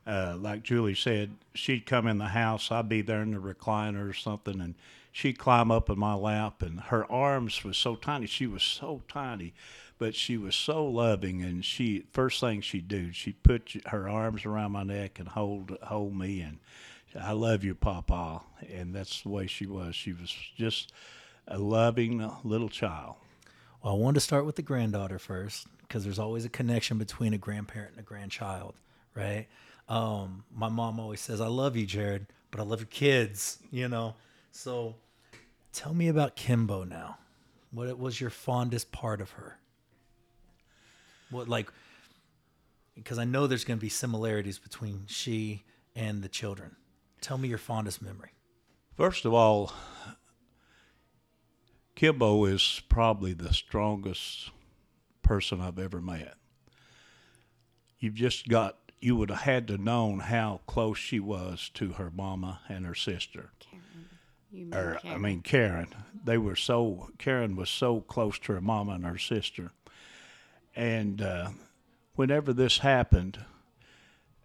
uh, 0.07 0.37
like 0.39 0.63
Julie 0.63 0.95
said, 0.95 1.33
she'd 1.55 1.87
come 1.87 2.07
in 2.07 2.19
the 2.19 2.27
house. 2.27 2.71
I'd 2.71 2.89
be 2.89 3.03
there 3.03 3.23
in 3.23 3.33
the 3.33 3.39
recliner 3.39 4.09
or 4.09 4.13
something, 4.13 4.61
and 4.61 4.75
she'd 5.11 5.39
climb 5.39 5.71
up 5.71 5.91
in 5.91 5.99
my 5.99 6.15
lap, 6.15 6.63
and 6.63 6.81
her 6.81 7.11
arms 7.11 7.65
was 7.65 7.77
so 7.77 7.95
tiny. 7.97 8.27
She 8.27 8.47
was 8.47 8.63
so 8.63 9.03
tiny, 9.09 9.55
but 9.99 10.15
she 10.15 10.37
was 10.37 10.57
so 10.57 10.85
loving. 10.85 11.43
And 11.43 11.65
she 11.65 12.05
first 12.13 12.41
thing 12.41 12.61
she'd 12.61 12.89
do, 12.89 13.13
she'd 13.13 13.43
put 13.43 13.75
her 13.87 14.09
arms 14.09 14.45
around 14.45 14.73
my 14.73 14.83
neck 14.83 15.19
and 15.19 15.29
hold 15.29 15.77
hold 15.83 16.17
me, 16.17 16.41
and 16.41 16.59
I 17.19 17.33
love 17.33 17.65
you, 17.65 17.75
Papa. 17.75 18.43
And 18.73 18.95
that's 18.95 19.23
the 19.23 19.29
way 19.29 19.47
she 19.47 19.67
was. 19.67 19.95
She 19.95 20.13
was 20.13 20.35
just 20.57 20.93
a 21.47 21.59
loving 21.59 22.31
little 22.45 22.69
child. 22.69 23.17
Well, 23.83 23.95
I 23.95 23.97
wanted 23.97 24.15
to 24.15 24.21
start 24.21 24.47
with 24.47 24.57
the 24.57 24.63
granddaughter 24.63 25.19
first 25.19 25.67
because 25.81 26.05
there's 26.05 26.19
always 26.19 26.45
a 26.45 26.49
connection 26.49 26.99
between 26.99 27.35
a 27.35 27.39
grandparent 27.39 27.93
and 27.93 28.01
a 28.01 28.05
grandchild, 28.05 28.75
right? 29.15 29.47
Um, 29.93 30.45
my 30.51 30.71
mom 30.71 30.99
always 30.99 31.21
says, 31.21 31.43
I 31.43 31.49
love 31.49 31.77
you, 31.77 31.85
Jared, 31.85 32.27
but 32.51 32.61
I 32.61 32.63
love 32.63 32.81
your 32.81 32.87
kids, 32.87 33.59
you 33.71 33.91
know? 33.91 34.15
So 34.51 34.95
tell 35.75 35.93
me 35.93 36.09
about 36.09 36.35
Kimbo 36.35 36.85
now. 36.85 37.19
What 37.73 37.99
was 37.99 38.19
your 38.19 38.31
fondest 38.31 38.91
part 38.91 39.21
of 39.21 39.33
her? 39.33 39.59
What, 41.29 41.47
like, 41.47 41.71
because 42.95 43.19
I 43.19 43.25
know 43.25 43.47
there's 43.47 43.65
going 43.65 43.79
to 43.79 43.83
be 43.83 43.91
similarities 43.91 44.59
between 44.59 45.05
she 45.09 45.63
and 45.95 46.23
the 46.23 46.29
children. 46.31 46.75
Tell 47.21 47.37
me 47.37 47.49
your 47.49 47.59
fondest 47.59 48.01
memory. 48.01 48.31
First 48.97 49.27
of 49.27 49.35
all, 49.35 49.75
Kimbo 51.97 52.47
is 52.47 52.81
probably 52.89 53.35
the 53.35 53.53
strongest 53.53 54.53
person 55.23 55.61
I've 55.61 55.79
ever 55.79 56.01
met. 56.01 56.37
You've 57.99 58.15
just 58.15 58.49
got 58.49 58.79
you 59.03 59.17
would 59.17 59.31
have 59.31 59.41
had 59.41 59.67
to 59.69 59.77
known 59.77 60.21
how 60.21 60.61
close 60.67 60.97
she 60.97 61.19
was 61.21 61.71
to 61.75 61.93
her 61.95 62.11
mama 62.15 62.61
and 62.69 62.87
her 62.87 62.95
sister. 62.95 63.51
You 64.53 64.67
mean 64.67 64.75
Or 64.75 64.97
I 64.97 65.01
Karen. 65.01 65.23
mean 65.23 65.41
Karen. 65.43 65.89
They 66.25 66.39
were 66.39 66.57
so 66.57 67.11
Karen 67.19 67.57
was 67.57 67.69
so 67.69 68.01
close 68.01 68.39
to 68.41 68.53
her 68.53 68.61
mama 68.61 68.93
and 68.93 69.05
her 69.05 69.19
sister. 69.19 69.73
And 70.77 71.21
uh, 71.21 71.51
whenever 72.15 72.53
this 72.53 72.79
happened, 72.79 73.39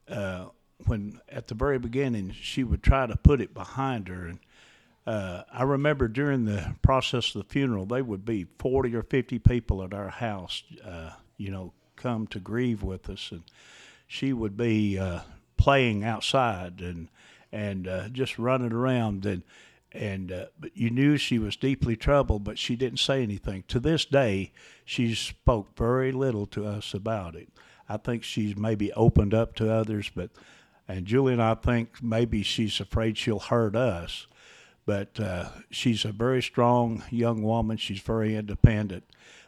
uh, 0.10 0.46
when 0.86 1.20
at 1.30 1.48
the 1.48 1.56
very 1.56 1.78
beginning 1.78 2.32
she 2.32 2.64
would 2.64 2.82
try 2.82 3.06
to 3.06 3.16
put 3.16 3.40
it 3.42 3.54
behind 3.54 4.08
her 4.08 4.26
and 4.28 4.40
uh, 5.06 5.44
I 5.54 5.64
remember 5.64 6.10
during 6.10 6.44
the 6.44 6.76
process 6.82 7.34
of 7.34 7.44
the 7.48 7.54
funeral, 7.54 7.86
they 7.86 8.02
would 8.02 8.26
be 8.26 8.46
40 8.60 8.94
or 8.94 9.04
50 9.04 9.40
people 9.40 9.82
at 9.82 9.94
our 9.94 10.10
house, 10.10 10.64
uh, 10.84 11.12
you 11.38 11.50
know, 11.50 11.72
come 11.96 12.28
to 12.28 12.40
grieve 12.40 12.84
with 12.84 13.10
us. 13.10 13.30
And 13.32 13.44
she 14.08 14.34
would 14.34 14.58
be 14.58 14.98
uh, 14.98 15.20
playing 15.58 16.04
outside 16.04 16.80
and, 16.82 17.10
and 17.52 17.88
uh, 17.88 18.10
just 18.10 18.40
running 18.40 18.72
around. 18.72 19.26
And, 19.26 19.44
and 19.92 20.32
uh, 20.32 20.46
but 20.60 20.76
you 20.76 20.90
knew 20.90 21.18
she 21.18 21.40
was 21.40 21.56
deeply 21.56 21.96
troubled, 21.96 22.44
but 22.44 22.58
she 22.58 22.76
didn't 22.76 23.00
say 23.00 23.22
anything. 23.22 23.64
To 23.68 23.80
this 23.80 24.06
day, 24.06 24.52
she 24.86 25.14
spoke 25.14 25.78
very 25.78 26.12
little 26.12 26.46
to 26.48 26.66
us 26.66 26.94
about 26.94 27.36
it. 27.36 27.50
I 27.90 27.98
think 27.98 28.24
she's 28.24 28.56
maybe 28.58 28.92
opened 28.94 29.34
up 29.34 29.56
to 29.56 29.72
others, 29.72 30.10
but 30.14 30.30
and 30.90 31.06
Julie 31.06 31.34
and 31.34 31.42
I 31.42 31.54
think 31.56 32.02
maybe 32.02 32.44
she's 32.44 32.80
afraid 32.80 33.18
she'll 33.18 33.40
hurt 33.40 33.76
us 33.76 34.28
but 34.88 35.20
uh, 35.20 35.50
she's 35.70 36.06
a 36.06 36.12
very 36.14 36.42
strong 36.42 37.04
young 37.12 37.44
woman. 37.44 37.76
She's 37.76 38.00
very 38.00 38.36
independent, 38.36 39.04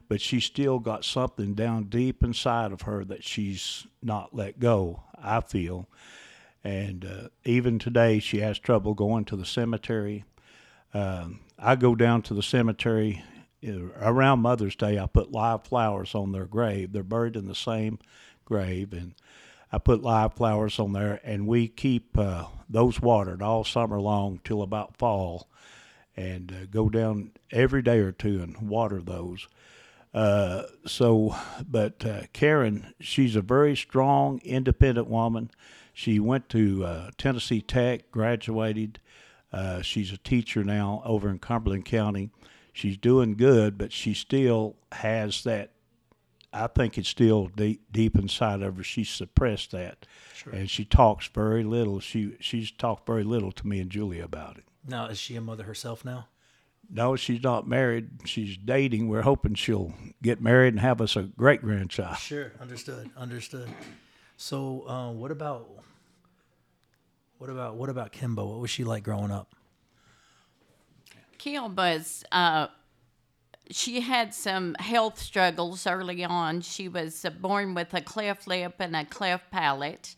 but 0.10 0.20
she's 0.20 0.44
still 0.44 0.80
got 0.80 1.06
something 1.06 1.54
down 1.54 1.84
deep 1.84 2.24
inside 2.24 2.74
of 2.74 2.82
her 2.82 3.06
that 3.06 3.24
she's 3.24 3.88
not 4.04 4.36
let 4.36 4.60
go. 4.60 5.04
I 5.22 5.42
feel, 5.42 5.88
and 6.64 7.06
uh, 7.06 7.28
even 7.46 7.78
today 7.78 8.20
she 8.20 8.40
has 8.40 8.58
trouble 8.58 8.94
going 8.94 9.26
to 9.26 9.36
the 9.36 9.46
cemetery. 9.46 10.26
Um, 10.94 11.42
I 11.58 11.76
go 11.76 11.94
down 11.94 12.24
to 12.24 12.34
the 12.34 12.42
cemetery 12.42 13.24
around 14.02 14.40
Mother's 14.40 14.76
Day. 14.76 14.98
I 14.98 15.06
put 15.06 15.32
live 15.32 15.66
flowers 15.66 16.16
on 16.16 16.32
their 16.32 16.46
grave. 16.46 16.92
They're 16.92 17.04
buried 17.04 17.36
in 17.36 17.48
the 17.48 17.56
same 17.56 18.00
grave, 18.46 18.94
and 18.94 19.14
I 19.72 19.78
put 19.78 20.02
live 20.02 20.34
flowers 20.34 20.80
on 20.80 20.94
there, 20.94 21.20
and 21.24 21.48
we 21.48 21.68
keep 21.68 22.18
uh, 22.18 22.46
those 22.68 23.00
watered 23.02 23.42
all 23.42 23.64
summer 23.64 24.00
long 24.00 24.40
till 24.44 24.62
about 24.62 24.98
fall, 24.98 25.48
and 26.16 26.52
uh, 26.52 26.66
go 26.72 26.90
down 26.90 27.32
every 27.52 27.82
day 27.82 28.00
or 28.00 28.12
two 28.12 28.42
and 28.42 28.70
water 28.70 29.02
those. 29.02 29.48
Uh, 30.14 30.64
so, 30.86 31.36
but 31.68 32.06
uh, 32.06 32.22
Karen, 32.34 32.94
she's 33.00 33.36
a 33.36 33.42
very 33.42 33.76
strong, 33.76 34.40
independent 34.44 35.08
woman. 35.08 35.52
She 35.94 36.20
went 36.20 36.50
to 36.50 36.86
uh, 36.86 37.12
Tennessee 37.18 37.62
Tech, 37.62 38.10
graduated. 38.12 39.00
Uh, 39.52 39.82
she's 39.82 40.12
a 40.12 40.18
teacher 40.18 40.64
now 40.64 41.02
over 41.06 41.30
in 41.30 41.40
Cumberland 41.40 41.86
County. 41.86 42.32
She's 42.74 42.98
doing 42.98 43.36
good, 43.36 43.78
but 43.78 43.92
she 43.92 44.14
still 44.14 44.78
has 44.92 45.44
that 45.44 45.72
I 46.52 46.68
think 46.68 46.98
it's 46.98 47.10
still 47.10 47.48
deep, 47.48 47.84
deep 47.92 48.18
inside 48.18 48.62
of 48.62 48.78
her. 48.78 48.84
She 48.84 49.04
suppressed 49.04 49.72
that, 49.72 50.06
and 50.52 50.70
she 50.70 50.84
talks 50.84 51.28
very 51.28 51.64
little. 51.64 52.00
She 52.00 52.38
she's 52.40 52.72
talked 52.72 53.06
very 53.06 53.24
little 53.24 53.52
to 53.52 53.68
me 53.68 53.80
and 53.80 53.90
Julie 53.90 54.20
about 54.20 54.58
it. 54.58 54.64
Now, 54.88 55.06
is 55.08 55.20
she 55.20 55.36
a 55.36 55.42
mother 55.42 55.64
herself 55.64 56.04
now? 56.04 56.28
No, 56.92 57.16
she's 57.16 57.44
not 57.44 57.68
married. 57.68 58.10
She's 58.26 58.58
dating. 58.58 59.10
We're 59.10 59.22
hoping 59.22 59.54
she'll 59.54 59.94
get 60.24 60.42
married 60.42 60.74
and 60.74 60.80
have 60.80 61.02
us 61.02 61.16
a 61.16 61.24
great 61.24 61.62
grandchild. 61.62 62.18
Sure, 62.18 62.52
understood, 62.60 63.10
understood. 63.16 63.70
So, 64.38 64.88
uh, 64.88 65.12
what 65.12 65.32
about 65.32 65.70
what 67.38 67.50
about 67.50 67.76
what 67.76 67.90
about 67.90 68.12
Kimbo? 68.12 68.46
What 68.46 68.60
was 68.60 68.70
she 68.70 68.84
like 68.84 69.04
growing 69.04 69.32
up? 69.32 69.54
Kim 71.40 71.74
was, 71.74 72.26
uh, 72.34 72.68
she 73.72 74.02
had 74.02 74.34
some 74.34 74.76
health 74.76 75.18
struggles 75.18 75.88
early 75.88 76.26
on. 76.26 76.60
She 76.60 76.90
was 76.90 77.24
uh, 77.24 77.30
born 77.30 77.74
with 77.74 77.94
a 77.94 78.02
cleft 78.02 78.46
lip 78.46 78.76
and 78.80 78.96
a 78.96 79.06
cleft 79.06 79.50
palate. 79.50 80.16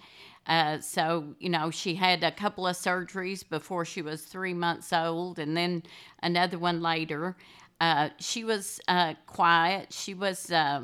Uh, 0.47 0.79
so, 0.79 1.35
you 1.39 1.49
know, 1.49 1.69
she 1.69 1.95
had 1.95 2.23
a 2.23 2.31
couple 2.31 2.67
of 2.67 2.75
surgeries 2.75 3.47
before 3.47 3.85
she 3.85 4.01
was 4.01 4.23
three 4.23 4.53
months 4.53 4.91
old 4.91 5.39
and 5.39 5.55
then 5.55 5.83
another 6.23 6.57
one 6.57 6.81
later. 6.81 7.35
Uh, 7.79 8.09
she 8.17 8.43
was 8.43 8.79
uh, 8.87 9.13
quiet. 9.27 9.93
She 9.93 10.13
was, 10.13 10.51
uh, 10.51 10.81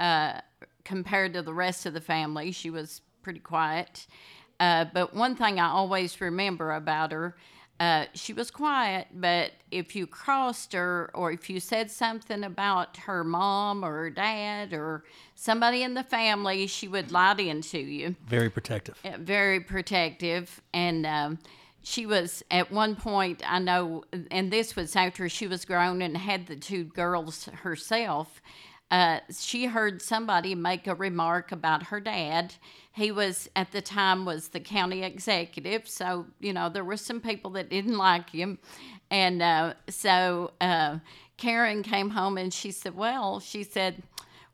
uh, 0.00 0.40
compared 0.84 1.34
to 1.34 1.42
the 1.42 1.52
rest 1.52 1.86
of 1.86 1.92
the 1.92 2.00
family, 2.00 2.50
she 2.50 2.70
was 2.70 3.02
pretty 3.22 3.40
quiet. 3.40 4.06
Uh, 4.58 4.86
but 4.92 5.14
one 5.14 5.36
thing 5.36 5.60
I 5.60 5.68
always 5.68 6.20
remember 6.20 6.72
about 6.72 7.12
her, 7.12 7.36
uh, 7.80 8.06
she 8.12 8.32
was 8.32 8.50
quiet, 8.50 9.06
but 9.14 9.52
if 9.70 9.94
you 9.94 10.06
crossed 10.06 10.72
her 10.72 11.10
or 11.14 11.30
if 11.30 11.48
you 11.48 11.60
said 11.60 11.90
something 11.90 12.42
about 12.42 12.96
her 12.98 13.22
mom 13.22 13.84
or 13.84 13.92
her 13.92 14.10
dad 14.10 14.72
or 14.72 15.04
somebody 15.36 15.82
in 15.84 15.94
the 15.94 16.02
family, 16.02 16.66
she 16.66 16.88
would 16.88 17.12
light 17.12 17.38
into 17.38 17.78
you 17.78 18.16
Very 18.26 18.50
protective. 18.50 18.96
uh, 19.04 19.12
very 19.18 19.60
protective 19.60 20.60
and 20.74 21.06
um, 21.06 21.38
she 21.84 22.04
was 22.04 22.42
at 22.50 22.70
one 22.72 22.96
point 22.96 23.40
i 23.48 23.58
know 23.58 24.04
and 24.30 24.50
this 24.52 24.74
was 24.74 24.96
after 24.96 25.28
she 25.28 25.46
was 25.46 25.64
grown 25.64 26.02
and 26.02 26.16
had 26.16 26.46
the 26.48 26.56
two 26.56 26.84
girls 26.84 27.44
herself 27.62 28.42
uh, 28.90 29.20
she 29.36 29.66
heard 29.66 30.00
somebody 30.00 30.54
make 30.54 30.86
a 30.86 30.94
remark 30.94 31.52
about 31.52 31.84
her 31.84 32.00
dad. 32.00 32.54
He 32.92 33.12
was 33.12 33.48
at 33.54 33.70
the 33.70 33.82
time 33.82 34.24
was 34.24 34.48
the 34.48 34.60
county 34.60 35.02
executive 35.02 35.88
so 35.88 36.26
you 36.40 36.52
know 36.52 36.68
there 36.68 36.84
were 36.84 36.96
some 36.96 37.20
people 37.20 37.50
that 37.52 37.68
didn't 37.68 37.98
like 37.98 38.30
him. 38.30 38.58
And 39.10 39.42
uh, 39.42 39.74
so 39.88 40.52
uh, 40.60 40.98
karen 41.36 41.82
came 41.82 42.10
home 42.10 42.38
and 42.38 42.52
she 42.52 42.70
said 42.70 42.94
well 42.94 43.40
she 43.40 43.62
said 43.62 44.02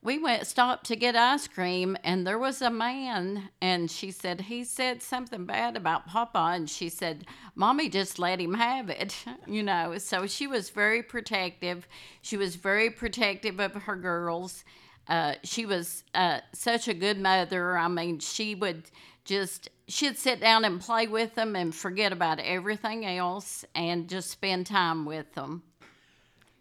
we 0.05 0.19
went 0.19 0.47
stopped 0.47 0.87
to 0.87 0.95
get 0.95 1.17
ice 1.17 1.49
cream 1.49 1.97
and 2.05 2.25
there 2.25 2.39
was 2.39 2.63
a 2.63 2.71
man 2.71 3.49
and 3.61 3.91
she 3.91 4.13
said 4.13 4.43
he 4.43 4.63
said 4.63 5.03
something 5.03 5.47
bad 5.47 5.77
about 5.77 6.07
papa 6.07 6.53
and 6.55 6.71
she 6.71 6.89
said 6.89 7.25
mommy 7.57 7.89
just 7.89 8.19
let 8.19 8.39
him 8.39 8.55
have 8.55 8.89
it 8.91 9.25
you 9.47 9.63
know. 9.63 9.99
So 9.99 10.27
she 10.27 10.47
was 10.47 10.71
very 10.71 11.03
protective. 11.03 11.87
She 12.23 12.37
was 12.37 12.57
very 12.57 12.91
protective 12.91 13.61
of 13.61 13.75
her 13.75 13.97
girls. 13.97 14.65
Uh, 15.09 15.35
she 15.43 15.67
was 15.67 16.05
uh, 16.15 16.41
such 16.53 16.89
a 16.89 16.95
good 16.95 17.19
mother. 17.21 17.77
I 17.77 17.89
mean 17.89 18.19
she 18.19 18.55
would 18.55 18.85
just 19.25 19.71
she'd 19.89 20.19
sit 20.19 20.41
down 20.41 20.65
and 20.65 20.81
play 20.81 21.07
with 21.07 21.35
them 21.35 21.57
and 21.57 21.75
forget 21.75 22.13
about 22.13 22.39
everything 22.41 23.07
else 23.07 23.65
and 23.75 24.09
just 24.09 24.31
spend 24.31 24.67
time 24.67 25.05
with 25.07 25.33
them 25.35 25.63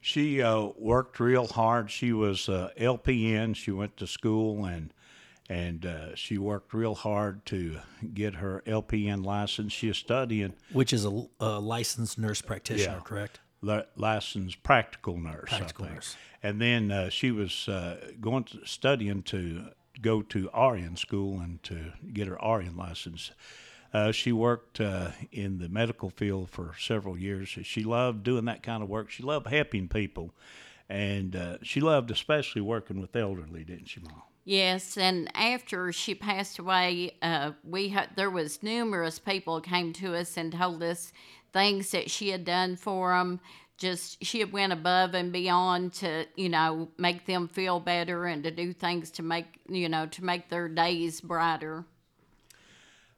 She 0.04 0.42
uh, 0.42 0.68
worked 0.78 1.20
real 1.22 1.48
hard. 1.48 1.90
She 1.90 2.12
was 2.12 2.50
uh, 2.50 2.72
LPN. 2.78 3.56
She 3.56 3.72
went 3.72 3.96
to 3.98 4.06
school 4.06 4.66
and 4.66 4.94
and 5.50 5.86
uh, 5.86 6.16
she 6.16 6.38
worked 6.38 6.74
real 6.74 6.96
hard 6.96 7.46
to 7.48 7.80
get 8.14 8.36
her 8.36 8.64
LPN 8.66 9.26
license. 9.26 9.72
She 9.74 9.88
is 9.90 9.98
studying 9.98 10.54
Which 10.72 10.92
is 10.94 11.06
a, 11.06 11.26
a 11.40 11.60
licensed 11.60 12.18
nurse 12.18 12.42
practitioner, 12.42 12.96
Yeah. 12.98 13.02
correct? 13.04 13.40
li- 13.62 13.84
licensed 13.96 14.62
practical 14.64 15.18
nurse. 15.18 15.50
I 15.54 15.58
Practical 15.60 15.86
think. 15.86 15.96
nurse. 15.96 16.18
And 16.42 16.62
then 16.62 16.92
uh, 16.92 17.10
she 17.10 17.32
was 17.32 17.68
uh, 17.70 18.12
going 18.20 18.44
to 18.46 18.66
studying 18.66 19.24
to 19.24 19.68
go 20.02 20.22
to 20.22 20.50
RN 20.58 20.96
school 20.98 21.40
and 21.40 21.62
to 21.64 21.94
get 22.12 22.28
her 22.28 22.36
RN 22.36 22.76
license. 22.76 23.32
Uh, 23.94 24.12
she 24.12 24.32
worked 24.32 24.82
uh, 24.82 25.12
in 25.32 25.60
the 25.60 25.70
medical 25.70 26.10
field 26.10 26.50
for 26.50 26.74
several 26.80 27.18
years. 27.18 27.48
She 27.48 27.84
loved 27.84 28.24
doing 28.24 28.46
that 28.46 28.64
kind 28.64 28.82
of 28.82 28.90
work. 28.90 29.12
She 29.12 29.22
loved 29.22 29.48
helping 29.48 29.88
people, 29.88 30.32
and 30.90 31.36
uh, 31.36 31.58
she 31.62 31.80
loved 31.80 32.10
especially 32.10 32.62
working 32.62 33.00
with 33.00 33.16
elderly, 33.16 33.64
didn't 33.64 33.88
she, 33.88 34.00
Mom? 34.00 34.24
Yes, 34.46 34.98
and 34.98 35.32
after 35.36 35.94
she 35.94 36.16
passed 36.16 36.60
away, 36.60 37.16
uh, 37.22 37.52
we 37.64 37.90
had 37.90 38.10
there 38.18 38.30
was 38.30 38.62
numerous 38.62 39.18
people 39.18 39.62
came 39.62 39.94
to 39.94 40.16
us 40.16 40.36
and 40.36 40.52
told 40.52 40.84
us 40.84 41.14
things 41.54 41.92
that 41.92 42.12
she 42.12 42.30
had 42.30 42.44
done 42.44 42.76
for 42.76 43.18
them. 43.18 43.40
Just 43.78 44.24
she 44.24 44.40
had 44.40 44.52
went 44.52 44.74
above 44.74 45.14
and 45.14 45.32
beyond 45.32 45.94
to 45.94 46.26
you 46.36 46.50
know 46.50 46.90
make 46.98 47.26
them 47.26 47.48
feel 47.48 47.80
better 47.80 48.26
and 48.26 48.44
to 48.44 48.52
do 48.52 48.74
things 48.74 49.12
to 49.12 49.24
make 49.24 49.46
you 49.70 49.88
know 49.88 50.08
to 50.08 50.24
make 50.24 50.50
their 50.50 50.68
days 50.68 51.22
brighter. 51.22 51.86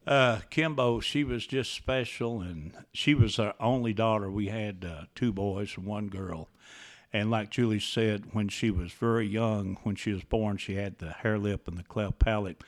Uh, 0.06 0.40
Kimbo, 0.50 1.00
she 1.00 1.24
was 1.24 1.48
just 1.48 1.74
special, 1.74 2.42
and 2.42 2.74
she 2.94 3.16
was 3.16 3.40
our 3.40 3.56
only 3.60 3.94
daughter. 3.94 4.30
We 4.30 4.48
had 4.48 4.86
uh, 4.86 5.06
two 5.16 5.34
boys 5.34 5.76
and 5.78 5.86
one 5.86 6.08
girl. 6.08 6.50
And 7.12 7.32
like 7.32 7.50
Julie 7.50 7.80
said, 7.80 8.34
when 8.34 8.50
she 8.50 8.70
was 8.70 8.92
very 8.92 9.26
young, 9.26 9.78
when 9.84 9.96
she 9.96 10.12
was 10.12 10.24
born, 10.24 10.58
she 10.58 10.76
had 10.76 11.00
the 11.00 11.12
hair 11.12 11.40
lip 11.40 11.68
and 11.68 11.78
the 11.78 11.84
cleft 11.84 12.20
palate. 12.20 12.62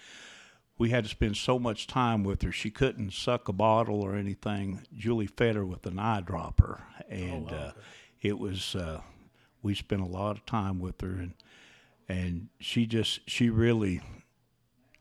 We 0.77 0.89
had 0.89 1.03
to 1.03 1.09
spend 1.09 1.37
so 1.37 1.59
much 1.59 1.85
time 1.85 2.23
with 2.23 2.41
her. 2.43 2.51
She 2.51 2.71
couldn't 2.71 3.13
suck 3.13 3.47
a 3.47 3.53
bottle 3.53 4.01
or 4.01 4.15
anything. 4.15 4.81
Julie 4.95 5.27
fed 5.27 5.55
her 5.55 5.65
with 5.65 5.85
an 5.85 5.95
eyedropper, 5.95 6.81
and 7.09 7.51
uh, 7.51 7.71
it 8.21 8.39
was. 8.39 8.75
Uh, 8.75 9.01
we 9.61 9.73
spent 9.75 10.01
a 10.01 10.05
lot 10.05 10.37
of 10.37 10.45
time 10.45 10.79
with 10.79 11.01
her, 11.01 11.07
and 11.07 11.33
and 12.07 12.47
she 12.59 12.85
just 12.85 13.27
she 13.27 13.49
really 13.49 14.01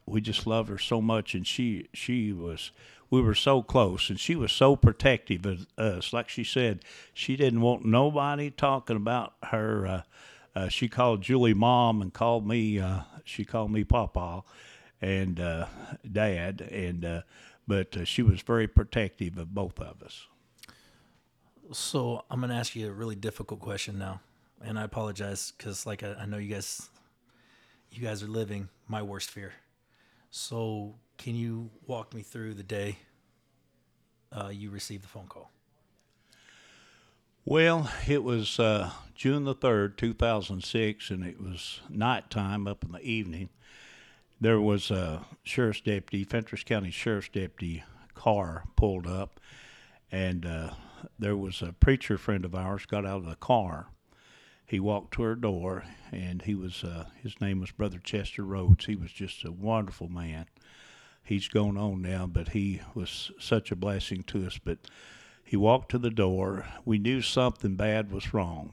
we 0.07 0.21
just 0.21 0.47
loved 0.47 0.69
her 0.69 0.79
so 0.79 1.01
much 1.01 1.35
and 1.35 1.47
she 1.47 1.89
she 1.93 2.33
was 2.33 2.71
we 3.11 3.21
were 3.21 3.35
so 3.35 3.63
close 3.63 4.11
and 4.11 4.19
she 4.19 4.35
was 4.35 4.53
so 4.53 4.77
protective 4.77 5.45
of 5.47 5.67
us 5.79 6.13
like 6.13 6.29
she 6.29 6.45
said 6.45 6.81
she 7.15 7.37
didn't 7.37 7.61
want 7.61 7.85
nobody 7.85 8.51
talking 8.51 8.97
about 8.97 9.35
her 9.45 9.87
uh, 9.87 10.03
uh, 10.55 10.69
she 10.69 10.89
called 10.89 11.23
Julie 11.23 11.55
mom 11.55 12.03
and 12.03 12.13
called 12.13 12.47
me 12.47 12.79
uh, 12.79 13.01
she 13.25 13.45
called 13.45 13.71
me 13.71 13.85
papa 13.85 14.43
and 15.01 15.39
uh, 15.41 15.67
dad 16.11 16.61
and 16.61 17.05
uh, 17.05 17.23
but 17.69 17.97
uh, 17.97 18.05
she 18.05 18.23
was 18.23 18.41
very 18.43 18.67
protective 18.69 19.39
of 19.39 19.55
both 19.55 19.79
of 19.81 20.03
us 20.03 20.27
So 21.73 22.25
I'm 22.31 22.41
going 22.41 22.51
to 22.51 22.57
ask 22.57 22.77
you 22.77 22.89
a 22.89 22.93
really 22.93 23.17
difficult 23.17 23.61
question 23.61 23.99
now, 23.99 24.21
and 24.65 24.79
I 24.79 24.85
apologize 24.85 25.53
because, 25.57 25.85
like, 25.87 26.03
I, 26.03 26.15
I 26.15 26.27
know 26.27 26.37
you 26.39 26.55
guys, 26.55 26.89
you 27.91 28.03
guys 28.03 28.23
are 28.23 28.29
living 28.29 28.69
my 28.89 29.03
worst 29.03 29.31
fear. 29.31 29.53
So, 30.39 30.97
can 31.17 31.35
you 31.35 31.71
walk 31.87 32.13
me 32.13 32.21
through 32.21 32.53
the 32.55 32.63
day 32.63 32.99
uh, 34.31 34.51
you 34.53 34.69
received 34.69 35.03
the 35.03 35.09
phone 35.09 35.29
call? 35.29 35.51
Well, 37.47 37.91
it 38.07 38.23
was 38.23 38.61
uh, 38.61 38.91
June 39.15 39.45
the 39.45 39.55
3rd, 39.55 39.97
2006, 39.97 41.09
and 41.09 41.25
it 41.25 41.41
was 41.41 41.81
nighttime 41.89 42.69
up 42.69 42.85
in 42.85 42.93
the 42.93 43.01
evening. 43.01 43.49
There 44.39 44.61
was 44.61 44.91
a 44.91 45.25
sheriff's 45.43 45.81
deputy, 45.81 46.23
Fentress 46.23 46.65
County 46.65 46.91
Sheriff's 46.91 47.31
deputy 47.31 47.83
car 48.15 48.65
pulled 48.77 49.07
up, 49.07 49.41
and 50.13 50.45
uh, 50.45 50.73
there 51.19 51.37
was 51.37 51.63
a 51.63 51.73
preacher 51.73 52.19
friend 52.19 52.45
of 52.45 52.55
ours 52.55 52.85
got 52.85 53.07
out 53.07 53.17
of 53.17 53.27
the 53.27 53.37
car. 53.37 53.87
He 54.67 54.81
walked 54.81 55.15
to 55.15 55.23
her 55.23 55.37
door, 55.37 55.85
and 56.11 56.43
he 56.43 56.55
was 56.55 56.83
uh, 56.83 57.07
his 57.23 57.41
name 57.41 57.61
was 57.61 57.71
Brother 57.71 58.01
Chester 58.03 58.43
Rhodes. 58.43 58.87
He 58.87 58.97
was 58.97 59.13
just 59.13 59.45
a 59.45 59.53
wonderful 59.53 60.09
man. 60.09 60.47
He's 61.23 61.49
gone 61.49 61.77
on 61.77 62.03
now, 62.03 62.27
but 62.27 62.51
he 62.51 62.81
was 62.95 63.31
such 63.39 63.71
a 63.71 63.77
blessing 63.77 64.23
to 64.25 64.47
us. 64.47 64.59
But 64.63 64.79
he 65.45 65.57
walked 65.57 65.91
to 65.93 65.99
the 65.99 66.11
door. 66.11 66.67
We 66.85 66.99
knew 66.99 67.23
something 67.23 67.77
bad 67.77 68.11
was 68.11 68.35
wrong. 68.35 68.73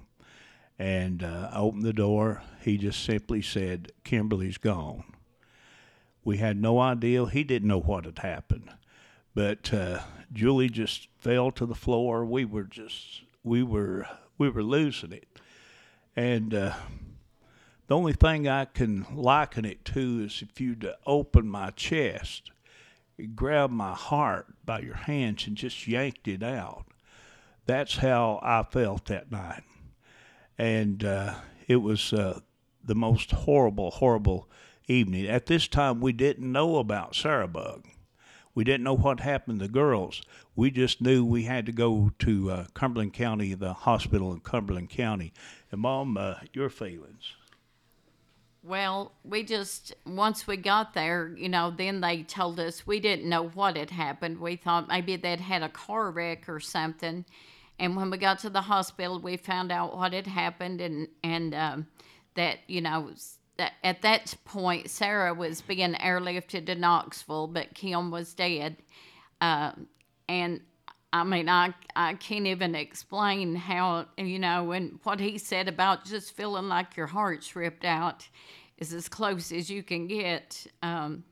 And 0.79 1.23
uh, 1.23 1.49
I 1.51 1.59
opened 1.59 1.83
the 1.83 1.93
door. 1.93 2.41
He 2.61 2.77
just 2.77 3.03
simply 3.03 3.41
said, 3.43 3.91
Kimberly's 4.03 4.57
gone. 4.57 5.03
We 6.23 6.37
had 6.37 6.59
no 6.59 6.79
idea. 6.79 7.25
He 7.27 7.43
didn't 7.43 7.67
know 7.67 7.79
what 7.79 8.05
had 8.05 8.19
happened. 8.19 8.69
But 9.35 9.73
uh, 9.73 9.99
Julie 10.31 10.69
just 10.69 11.07
fell 11.19 11.51
to 11.51 11.65
the 11.65 11.75
floor. 11.75 12.25
We 12.25 12.45
were 12.45 12.63
just, 12.63 13.21
we 13.43 13.61
were, 13.61 14.07
we 14.37 14.49
were 14.49 14.63
losing 14.63 15.11
it. 15.11 15.27
And 16.15 16.53
uh, 16.53 16.73
the 17.87 17.95
only 17.95 18.13
thing 18.13 18.47
I 18.47 18.65
can 18.65 19.05
liken 19.13 19.65
it 19.65 19.83
to 19.85 20.23
is 20.25 20.43
if 20.43 20.61
you'd 20.61 20.89
opened 21.05 21.51
my 21.51 21.71
chest 21.71 22.51
grabbed 23.35 23.73
my 23.73 23.93
heart 23.93 24.47
by 24.65 24.79
your 24.79 24.95
hands 24.95 25.47
and 25.47 25.55
just 25.55 25.87
yanked 25.87 26.27
it 26.27 26.43
out. 26.43 26.85
That's 27.65 27.97
how 27.97 28.39
I 28.41 28.63
felt 28.63 29.05
that 29.05 29.31
night. 29.31 29.63
And 30.57 31.03
uh, 31.03 31.35
it 31.67 31.77
was 31.77 32.13
uh, 32.13 32.39
the 32.83 32.95
most 32.95 33.31
horrible, 33.31 33.91
horrible 33.91 34.49
evening. 34.87 35.27
At 35.27 35.45
this 35.45 35.67
time, 35.67 36.01
we 36.01 36.11
didn't 36.11 36.51
know 36.51 36.77
about 36.77 37.15
Sarah 37.15 37.47
Bug. 37.47 37.85
We 38.55 38.63
didn't 38.63 38.83
know 38.83 38.95
what 38.95 39.19
happened 39.19 39.59
to 39.59 39.67
the 39.67 39.71
girls. 39.71 40.21
We 40.55 40.69
just 40.69 41.01
knew 41.01 41.25
we 41.25 41.43
had 41.43 41.65
to 41.65 41.71
go 41.71 42.11
to 42.19 42.51
uh, 42.51 42.65
Cumberland 42.73 43.13
County, 43.13 43.53
the 43.53 43.73
hospital 43.73 44.31
in 44.31 44.41
Cumberland 44.41 44.89
County. 44.89 45.33
And, 45.71 45.81
Mom, 45.81 46.17
uh, 46.17 46.35
your 46.53 46.69
feelings? 46.69 47.33
Well, 48.63 49.11
we 49.25 49.43
just 49.43 49.93
once 50.05 50.47
we 50.47 50.55
got 50.55 50.93
there, 50.93 51.35
you 51.35 51.49
know, 51.49 51.69
then 51.69 51.99
they 51.99 52.23
told 52.23 52.61
us 52.61 52.87
we 52.87 53.01
didn't 53.01 53.27
know 53.27 53.49
what 53.49 53.75
had 53.75 53.89
happened. 53.89 54.39
We 54.39 54.55
thought 54.55 54.87
maybe 54.87 55.17
they'd 55.17 55.41
had 55.41 55.63
a 55.63 55.69
car 55.69 56.11
wreck 56.11 56.47
or 56.47 56.61
something. 56.61 57.25
And 57.77 57.97
when 57.97 58.09
we 58.09 58.17
got 58.17 58.39
to 58.39 58.49
the 58.49 58.61
hospital, 58.61 59.19
we 59.19 59.35
found 59.35 59.69
out 59.69 59.97
what 59.97 60.13
had 60.13 60.27
happened, 60.27 60.79
and 60.79 61.09
and 61.23 61.53
um, 61.53 61.87
that 62.35 62.59
you 62.67 62.79
know 62.79 63.11
at 63.59 64.01
that 64.01 64.35
point 64.45 64.89
Sarah 64.89 65.33
was 65.33 65.61
being 65.61 65.93
airlifted 65.93 66.65
to 66.67 66.75
Knoxville, 66.75 67.47
but 67.47 67.73
Kim 67.73 68.11
was 68.11 68.33
dead. 68.33 68.77
Um, 69.41 69.87
and 70.27 70.61
I 71.11 71.23
mean, 71.23 71.47
I 71.47 71.73
I 71.95 72.15
can't 72.15 72.47
even 72.47 72.75
explain 72.75 73.55
how 73.55 74.07
you 74.17 74.39
know, 74.39 74.71
and 74.71 74.99
what 75.03 75.19
he 75.19 75.37
said 75.37 75.67
about 75.67 76.05
just 76.05 76.35
feeling 76.35 76.67
like 76.67 76.97
your 76.97 77.07
heart's 77.07 77.55
ripped 77.55 77.85
out 77.85 78.27
is 78.77 78.93
as 78.93 79.07
close 79.07 79.51
as 79.51 79.69
you 79.69 79.83
can 79.83 80.07
get. 80.07 80.65
Um, 80.81 81.23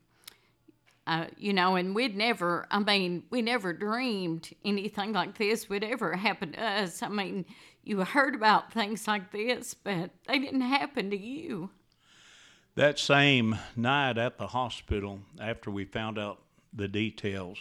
uh, 1.06 1.26
you 1.36 1.52
know, 1.52 1.74
and 1.74 1.96
we'd 1.96 2.16
never, 2.16 2.66
I 2.70 2.78
mean, 2.78 3.24
we 3.28 3.42
never 3.42 3.72
dreamed 3.72 4.54
anything 4.64 5.12
like 5.12 5.36
this 5.36 5.68
would 5.68 5.82
ever 5.82 6.14
happen 6.14 6.52
to 6.52 6.62
us. 6.64 7.02
I 7.02 7.08
mean, 7.08 7.44
you 7.82 7.98
heard 8.04 8.36
about 8.36 8.72
things 8.72 9.08
like 9.08 9.32
this, 9.32 9.74
but 9.74 10.10
they 10.28 10.38
didn't 10.38 10.60
happen 10.60 11.10
to 11.10 11.18
you. 11.18 11.70
That 12.74 12.98
same 12.98 13.58
night 13.76 14.16
at 14.16 14.38
the 14.38 14.46
hospital, 14.46 15.20
after 15.38 15.70
we 15.70 15.84
found 15.84 16.18
out 16.18 16.40
the 16.72 16.88
details, 16.88 17.58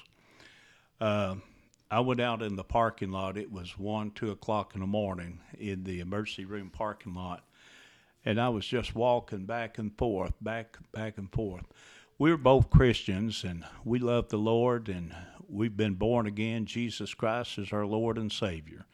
uh, 1.01 1.35
I 1.89 1.99
went 1.99 2.21
out 2.21 2.41
in 2.41 2.55
the 2.55 2.63
parking 2.63 3.11
lot. 3.11 3.37
It 3.37 3.51
was 3.51 3.77
one, 3.77 4.11
two 4.11 4.31
o'clock 4.31 4.73
in 4.73 4.79
the 4.79 4.87
morning 4.87 5.41
in 5.57 5.83
the 5.83 5.99
emergency 5.99 6.45
room 6.45 6.69
parking 6.69 7.13
lot, 7.13 7.43
and 8.23 8.39
I 8.39 8.47
was 8.47 8.65
just 8.65 8.95
walking 8.95 9.43
back 9.45 9.77
and 9.77 9.91
forth, 9.97 10.31
back, 10.39 10.77
back 10.93 11.17
and 11.17 11.29
forth. 11.29 11.65
We 12.17 12.31
were 12.31 12.37
both 12.37 12.69
Christians, 12.69 13.43
and 13.43 13.65
we 13.83 13.99
love 13.99 14.29
the 14.29 14.37
Lord, 14.37 14.87
and 14.87 15.13
we've 15.49 15.75
been 15.75 15.95
born 15.95 16.25
again. 16.25 16.65
Jesus 16.65 17.13
Christ 17.13 17.57
is 17.57 17.73
our 17.73 17.85
Lord 17.85 18.17
and 18.17 18.31
Savior. 18.31 18.85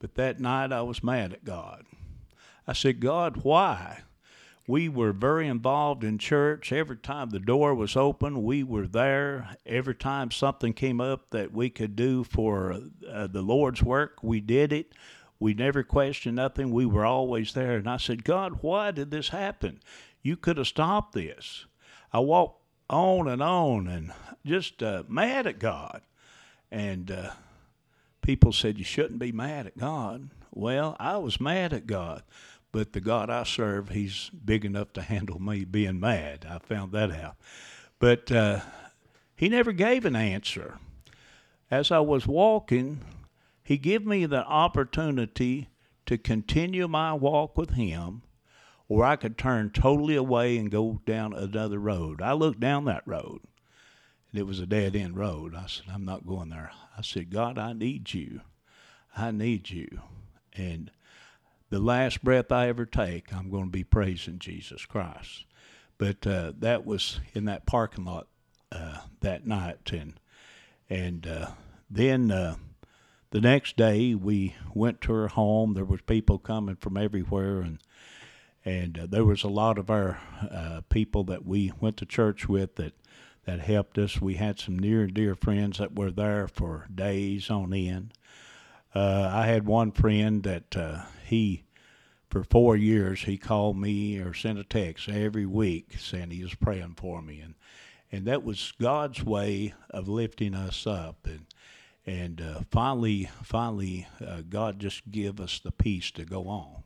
But 0.00 0.16
that 0.16 0.40
night, 0.40 0.72
I 0.72 0.82
was 0.82 1.04
mad 1.04 1.32
at 1.32 1.44
God. 1.44 1.86
I 2.66 2.72
said, 2.72 2.98
God, 2.98 3.44
why? 3.44 4.00
We 4.66 4.88
were 4.88 5.12
very 5.12 5.46
involved 5.46 6.04
in 6.04 6.16
church. 6.16 6.72
Every 6.72 6.96
time 6.96 7.30
the 7.30 7.38
door 7.38 7.74
was 7.74 7.96
open, 7.96 8.42
we 8.42 8.62
were 8.62 8.86
there. 8.86 9.56
Every 9.66 9.94
time 9.94 10.30
something 10.30 10.72
came 10.72 11.00
up 11.00 11.30
that 11.30 11.52
we 11.52 11.68
could 11.68 11.94
do 11.94 12.24
for 12.24 12.80
uh, 13.08 13.26
the 13.26 13.42
Lord's 13.42 13.82
work, 13.82 14.22
we 14.22 14.40
did 14.40 14.72
it. 14.72 14.92
We 15.38 15.52
never 15.52 15.82
questioned 15.82 16.36
nothing. 16.36 16.70
We 16.70 16.86
were 16.86 17.04
always 17.04 17.52
there. 17.52 17.76
And 17.76 17.88
I 17.88 17.98
said, 17.98 18.24
God, 18.24 18.58
why 18.62 18.90
did 18.90 19.10
this 19.10 19.28
happen? 19.28 19.80
You 20.22 20.36
could 20.36 20.56
have 20.56 20.66
stopped 20.66 21.12
this. 21.12 21.66
I 22.12 22.20
walked 22.20 22.62
on 22.88 23.28
and 23.28 23.42
on 23.42 23.86
and 23.86 24.12
just 24.46 24.82
uh, 24.82 25.02
mad 25.08 25.46
at 25.46 25.58
God. 25.58 26.00
And 26.70 27.10
uh, 27.10 27.30
people 28.22 28.52
said, 28.52 28.78
You 28.78 28.84
shouldn't 28.84 29.18
be 29.18 29.32
mad 29.32 29.66
at 29.66 29.76
God. 29.76 30.30
Well, 30.50 30.96
I 30.98 31.18
was 31.18 31.40
mad 31.40 31.72
at 31.74 31.86
God 31.86 32.22
but 32.74 32.92
the 32.92 33.00
God 33.00 33.30
I 33.30 33.44
serve, 33.44 33.90
He's 33.90 34.32
big 34.44 34.64
enough 34.64 34.92
to 34.94 35.02
handle 35.02 35.40
me 35.40 35.64
being 35.64 36.00
mad. 36.00 36.44
I 36.50 36.58
found 36.58 36.90
that 36.90 37.12
out. 37.12 37.36
But 38.00 38.32
uh, 38.32 38.62
He 39.36 39.48
never 39.48 39.70
gave 39.70 40.04
an 40.04 40.16
answer. 40.16 40.78
As 41.70 41.92
I 41.92 42.00
was 42.00 42.26
walking, 42.26 43.02
He 43.62 43.78
gave 43.78 44.04
me 44.04 44.26
the 44.26 44.44
opportunity 44.44 45.68
to 46.06 46.18
continue 46.18 46.88
my 46.88 47.12
walk 47.12 47.56
with 47.56 47.70
Him, 47.74 48.22
or 48.88 49.04
I 49.04 49.14
could 49.14 49.38
turn 49.38 49.70
totally 49.70 50.16
away 50.16 50.58
and 50.58 50.68
go 50.68 51.00
down 51.06 51.32
another 51.32 51.78
road. 51.78 52.20
I 52.20 52.32
looked 52.32 52.58
down 52.58 52.86
that 52.86 53.06
road, 53.06 53.42
and 54.32 54.40
it 54.40 54.48
was 54.48 54.58
a 54.58 54.66
dead 54.66 54.96
end 54.96 55.16
road. 55.16 55.54
I 55.54 55.66
said, 55.66 55.86
I'm 55.94 56.04
not 56.04 56.26
going 56.26 56.48
there. 56.48 56.72
I 56.98 57.02
said, 57.02 57.30
God, 57.30 57.56
I 57.56 57.72
need 57.72 58.12
you. 58.12 58.40
I 59.16 59.30
need 59.30 59.70
you. 59.70 60.00
And 60.54 60.90
the 61.74 61.80
last 61.80 62.22
breath 62.22 62.52
I 62.52 62.68
ever 62.68 62.86
take, 62.86 63.34
I'm 63.34 63.50
going 63.50 63.64
to 63.64 63.70
be 63.70 63.82
praising 63.82 64.38
Jesus 64.38 64.86
Christ. 64.86 65.44
But 65.98 66.24
uh, 66.24 66.52
that 66.60 66.86
was 66.86 67.18
in 67.32 67.46
that 67.46 67.66
parking 67.66 68.04
lot 68.04 68.28
uh, 68.70 68.98
that 69.22 69.44
night, 69.44 69.90
and 69.92 70.14
and 70.88 71.26
uh, 71.26 71.48
then 71.90 72.30
uh, 72.30 72.54
the 73.30 73.40
next 73.40 73.76
day 73.76 74.14
we 74.14 74.54
went 74.72 75.00
to 75.00 75.12
her 75.14 75.26
home. 75.26 75.74
There 75.74 75.84
was 75.84 76.00
people 76.02 76.38
coming 76.38 76.76
from 76.76 76.96
everywhere, 76.96 77.60
and 77.60 77.80
and 78.64 78.96
uh, 78.96 79.06
there 79.08 79.24
was 79.24 79.42
a 79.42 79.48
lot 79.48 79.76
of 79.76 79.90
our 79.90 80.20
uh, 80.48 80.82
people 80.90 81.24
that 81.24 81.44
we 81.44 81.72
went 81.80 81.96
to 81.96 82.06
church 82.06 82.48
with 82.48 82.76
that 82.76 82.94
that 83.46 83.58
helped 83.58 83.98
us. 83.98 84.20
We 84.20 84.34
had 84.34 84.60
some 84.60 84.78
near 84.78 85.02
and 85.02 85.14
dear 85.14 85.34
friends 85.34 85.78
that 85.78 85.98
were 85.98 86.12
there 86.12 86.46
for 86.46 86.86
days 86.94 87.50
on 87.50 87.74
end. 87.74 88.12
Uh, 88.94 89.28
I 89.32 89.46
had 89.46 89.66
one 89.66 89.90
friend 89.90 90.44
that 90.44 90.76
uh, 90.76 91.02
he, 91.24 91.63
for 92.34 92.42
four 92.42 92.76
years, 92.76 93.22
he 93.22 93.38
called 93.38 93.76
me 93.76 94.18
or 94.18 94.34
sent 94.34 94.58
a 94.58 94.64
text 94.64 95.08
every 95.08 95.46
week 95.46 95.94
saying 96.00 96.30
he 96.30 96.42
was 96.42 96.56
praying 96.56 96.96
for 96.96 97.22
me, 97.22 97.38
and 97.38 97.54
and 98.10 98.26
that 98.26 98.42
was 98.42 98.72
God's 98.80 99.22
way 99.22 99.72
of 99.90 100.08
lifting 100.08 100.52
us 100.52 100.84
up, 100.84 101.18
and 101.26 101.46
and 102.04 102.40
uh, 102.40 102.60
finally, 102.72 103.30
finally, 103.44 104.08
uh, 104.20 104.42
God 104.48 104.80
just 104.80 105.12
give 105.12 105.38
us 105.38 105.60
the 105.60 105.70
peace 105.70 106.10
to 106.10 106.24
go 106.24 106.48
on. 106.48 106.82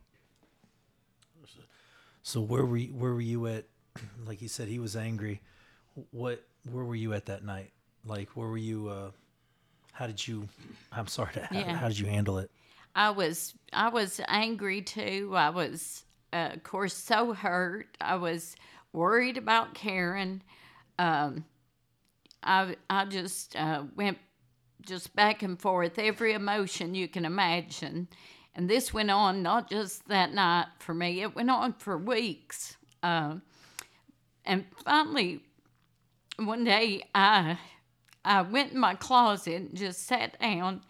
So 2.21 2.41
where 2.41 2.63
were 2.63 2.77
you, 2.77 2.93
where 2.93 3.13
were 3.13 3.19
you 3.19 3.47
at? 3.47 3.65
Like 4.27 4.43
you 4.43 4.47
said, 4.47 4.67
he 4.67 4.77
was 4.77 4.95
angry. 4.95 5.41
What 6.11 6.43
where 6.71 6.85
were 6.85 6.95
you 6.95 7.13
at 7.13 7.25
that 7.25 7.43
night? 7.43 7.71
Like 8.05 8.29
where 8.35 8.47
were 8.47 8.55
you? 8.55 8.89
Uh, 8.89 9.09
how 9.93 10.05
did 10.05 10.27
you? 10.27 10.47
I'm 10.91 11.07
sorry. 11.07 11.33
To, 11.33 11.49
Yeah. 11.51 11.71
how, 11.71 11.75
how 11.75 11.87
did 11.87 11.97
you 11.97 12.05
handle 12.05 12.37
it? 12.37 12.51
I 12.95 13.11
was 13.11 13.53
I 13.71 13.89
was 13.89 14.19
angry 14.27 14.81
too. 14.81 15.33
I 15.35 15.49
was, 15.49 16.03
uh, 16.33 16.51
of 16.53 16.63
course, 16.63 16.93
so 16.93 17.33
hurt. 17.33 17.97
I 18.01 18.15
was 18.15 18.55
worried 18.93 19.37
about 19.37 19.73
Karen. 19.73 20.41
Um, 20.97 21.45
I 22.43 22.75
I 22.89 23.05
just 23.05 23.55
uh, 23.55 23.83
went 23.95 24.17
just 24.81 25.15
back 25.15 25.43
and 25.43 25.59
forth, 25.59 25.99
every 25.99 26.33
emotion 26.33 26.95
you 26.95 27.07
can 27.07 27.25
imagine, 27.25 28.07
and 28.55 28.69
this 28.69 28.93
went 28.93 29.11
on 29.11 29.43
not 29.43 29.69
just 29.69 30.07
that 30.07 30.33
night 30.33 30.67
for 30.79 30.93
me. 30.93 31.21
It 31.21 31.35
went 31.35 31.49
on 31.51 31.73
for 31.73 31.97
weeks, 31.97 32.77
uh, 33.03 33.35
and 34.45 34.65
finally, 34.83 35.43
one 36.37 36.63
day 36.63 37.03
I 37.13 37.59
I 38.25 38.41
went 38.41 38.73
in 38.73 38.79
my 38.79 38.95
closet 38.95 39.55
and 39.55 39.75
just 39.75 40.05
sat 40.07 40.39
down 40.39 40.81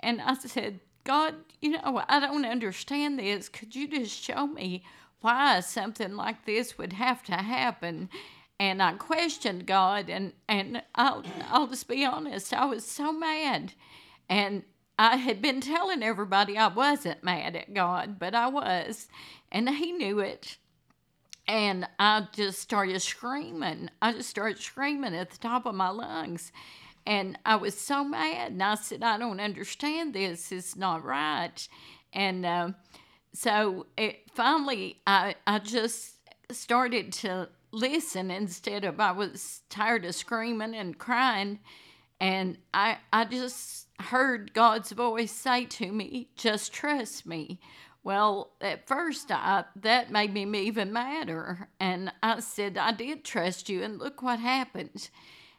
and 0.00 0.20
I 0.20 0.34
said, 0.34 0.80
God, 1.04 1.34
you 1.60 1.70
know, 1.70 2.02
I 2.08 2.18
don't 2.18 2.46
understand 2.46 3.18
this. 3.18 3.48
Could 3.48 3.76
you 3.76 3.86
just 3.86 4.22
show 4.22 4.46
me 4.46 4.82
why 5.20 5.60
something 5.60 6.16
like 6.16 6.44
this 6.44 6.78
would 6.78 6.94
have 6.94 7.22
to 7.24 7.34
happen? 7.34 8.08
And 8.58 8.82
I 8.82 8.92
questioned 8.94 9.66
God, 9.66 10.08
and, 10.08 10.32
and 10.48 10.82
I'll, 10.94 11.24
I'll 11.50 11.66
just 11.66 11.88
be 11.88 12.04
honest, 12.04 12.54
I 12.54 12.64
was 12.66 12.84
so 12.84 13.12
mad. 13.12 13.72
And 14.28 14.62
I 14.98 15.16
had 15.16 15.42
been 15.42 15.60
telling 15.60 16.02
everybody 16.02 16.56
I 16.56 16.68
wasn't 16.68 17.24
mad 17.24 17.56
at 17.56 17.74
God, 17.74 18.18
but 18.18 18.34
I 18.34 18.46
was. 18.46 19.08
And 19.50 19.68
He 19.68 19.92
knew 19.92 20.20
it. 20.20 20.56
And 21.46 21.86
I 21.98 22.28
just 22.32 22.60
started 22.60 23.02
screaming. 23.02 23.90
I 24.00 24.12
just 24.12 24.30
started 24.30 24.58
screaming 24.58 25.14
at 25.14 25.30
the 25.30 25.38
top 25.38 25.66
of 25.66 25.74
my 25.74 25.90
lungs. 25.90 26.52
And 27.06 27.38
I 27.44 27.56
was 27.56 27.78
so 27.78 28.04
mad. 28.04 28.52
And 28.52 28.62
I 28.62 28.76
said, 28.76 29.02
I 29.02 29.18
don't 29.18 29.40
understand 29.40 30.14
this. 30.14 30.50
It's 30.50 30.76
not 30.76 31.04
right. 31.04 31.68
And 32.12 32.46
uh, 32.46 32.70
so 33.32 33.86
it, 33.96 34.30
finally, 34.34 35.00
I, 35.06 35.34
I 35.46 35.58
just 35.58 36.16
started 36.50 37.12
to 37.12 37.48
listen 37.72 38.30
instead 38.30 38.84
of 38.84 39.00
I 39.00 39.12
was 39.12 39.62
tired 39.68 40.04
of 40.04 40.14
screaming 40.14 40.74
and 40.74 40.96
crying. 40.98 41.58
And 42.20 42.58
I, 42.72 42.98
I 43.12 43.24
just 43.24 43.88
heard 44.00 44.54
God's 44.54 44.92
voice 44.92 45.32
say 45.32 45.64
to 45.66 45.92
me, 45.92 46.30
just 46.36 46.72
trust 46.72 47.26
me. 47.26 47.60
Well, 48.02 48.52
at 48.60 48.86
first, 48.86 49.30
I, 49.30 49.64
that 49.76 50.10
made 50.12 50.32
me 50.32 50.60
even 50.60 50.92
madder. 50.92 51.68
And 51.80 52.12
I 52.22 52.40
said, 52.40 52.76
I 52.76 52.92
did 52.92 53.24
trust 53.24 53.68
you, 53.68 53.82
and 53.82 53.98
look 53.98 54.22
what 54.22 54.38
happened. 54.38 55.08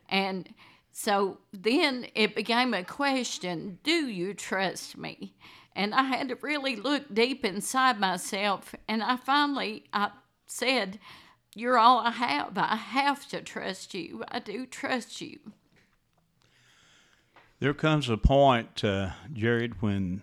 And 0.08 0.54
so 0.98 1.40
then 1.52 2.08
it 2.16 2.38
became 2.38 2.74
a 2.74 2.82
question 2.82 3.80
do 3.84 4.08
you 4.08 4.34
trust 4.34 4.98
me? 4.98 5.36
And 5.76 5.94
I 5.94 6.04
had 6.04 6.30
to 6.30 6.36
really 6.36 6.78
look 6.78 7.14
deep 7.14 7.44
inside 7.44 8.00
myself. 8.00 8.74
And 8.88 9.04
I 9.04 9.18
finally 9.18 9.84
I 9.92 10.12
said, 10.48 11.00
You're 11.54 11.78
all 11.78 12.00
I 12.00 12.12
have. 12.12 12.58
I 12.58 12.78
have 12.78 13.28
to 13.28 13.42
trust 13.42 13.94
you. 13.94 14.24
I 14.30 14.40
do 14.40 14.66
trust 14.66 15.20
you. 15.20 15.40
There 17.60 17.74
comes 17.74 18.08
a 18.08 18.16
point, 18.16 18.82
uh, 18.82 19.10
Jared, 19.34 19.82
when 19.82 20.22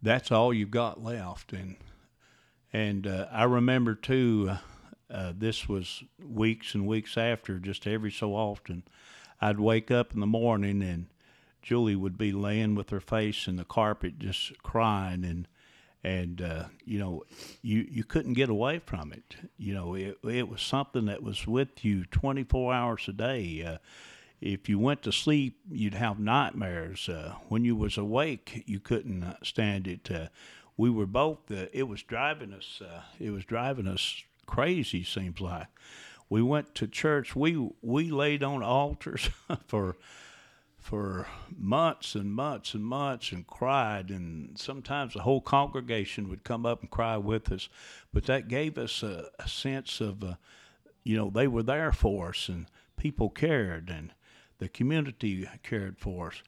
that's 0.00 0.30
all 0.30 0.54
you've 0.54 0.70
got 0.70 1.02
left, 1.02 1.52
and 1.52 1.74
and 2.72 3.08
uh, 3.08 3.26
I 3.32 3.42
remember 3.42 3.96
too. 3.96 4.52
Uh, 5.10 5.32
this 5.36 5.68
was 5.68 6.04
weeks 6.24 6.74
and 6.74 6.86
weeks 6.86 7.16
after. 7.16 7.58
Just 7.58 7.88
every 7.88 8.12
so 8.12 8.34
often, 8.34 8.84
I'd 9.40 9.60
wake 9.60 9.90
up 9.90 10.12
in 10.14 10.20
the 10.20 10.26
morning 10.26 10.82
and 10.82 11.06
Julie 11.66 11.96
would 11.96 12.16
be 12.16 12.30
laying 12.30 12.76
with 12.76 12.90
her 12.90 13.00
face 13.00 13.48
in 13.48 13.56
the 13.56 13.64
carpet, 13.64 14.20
just 14.20 14.62
crying, 14.62 15.24
and 15.24 15.48
and 16.04 16.40
uh, 16.40 16.64
you 16.84 17.00
know, 17.00 17.24
you 17.60 17.84
you 17.90 18.04
couldn't 18.04 18.34
get 18.34 18.48
away 18.48 18.78
from 18.78 19.12
it. 19.12 19.34
You 19.58 19.74
know, 19.74 19.94
it 19.94 20.16
it 20.22 20.48
was 20.48 20.62
something 20.62 21.06
that 21.06 21.24
was 21.24 21.44
with 21.44 21.84
you 21.84 22.04
twenty 22.04 22.44
four 22.44 22.72
hours 22.72 23.08
a 23.08 23.12
day. 23.12 23.64
Uh, 23.64 23.78
if 24.40 24.68
you 24.68 24.78
went 24.78 25.02
to 25.02 25.12
sleep, 25.12 25.58
you'd 25.68 25.94
have 25.94 26.20
nightmares. 26.20 27.08
Uh, 27.08 27.34
when 27.48 27.64
you 27.64 27.74
was 27.74 27.98
awake, 27.98 28.62
you 28.66 28.78
couldn't 28.78 29.24
uh, 29.24 29.34
stand 29.42 29.88
it. 29.88 30.08
Uh, 30.08 30.28
we 30.76 30.88
were 30.88 31.06
both. 31.06 31.50
Uh, 31.50 31.66
it 31.72 31.88
was 31.88 32.00
driving 32.04 32.52
us. 32.52 32.80
Uh, 32.80 33.00
it 33.18 33.30
was 33.30 33.44
driving 33.44 33.88
us 33.88 34.22
crazy. 34.46 35.02
Seems 35.02 35.40
like 35.40 35.66
we 36.28 36.42
went 36.42 36.74
to 36.76 36.86
church. 36.86 37.36
We 37.36 37.70
we 37.82 38.10
laid 38.10 38.42
on 38.42 38.62
altars 38.62 39.30
for 39.66 39.96
for 40.78 41.26
months 41.56 42.14
and 42.14 42.32
months 42.32 42.74
and 42.74 42.84
months 42.84 43.32
and 43.32 43.46
cried. 43.46 44.10
And 44.10 44.56
sometimes 44.58 45.14
the 45.14 45.22
whole 45.22 45.40
congregation 45.40 46.28
would 46.28 46.44
come 46.44 46.64
up 46.64 46.80
and 46.80 46.90
cry 46.90 47.16
with 47.16 47.50
us. 47.50 47.68
But 48.12 48.24
that 48.26 48.46
gave 48.48 48.78
us 48.78 49.02
a, 49.02 49.28
a 49.38 49.48
sense 49.48 50.00
of 50.00 50.22
uh, 50.22 50.34
you 51.04 51.16
know 51.16 51.30
they 51.30 51.48
were 51.48 51.62
there 51.62 51.92
for 51.92 52.30
us 52.30 52.48
and 52.48 52.66
people 52.96 53.30
cared 53.30 53.90
and 53.90 54.12
the 54.58 54.68
community 54.68 55.48
cared 55.62 55.98
for 55.98 56.28
us. 56.28 56.42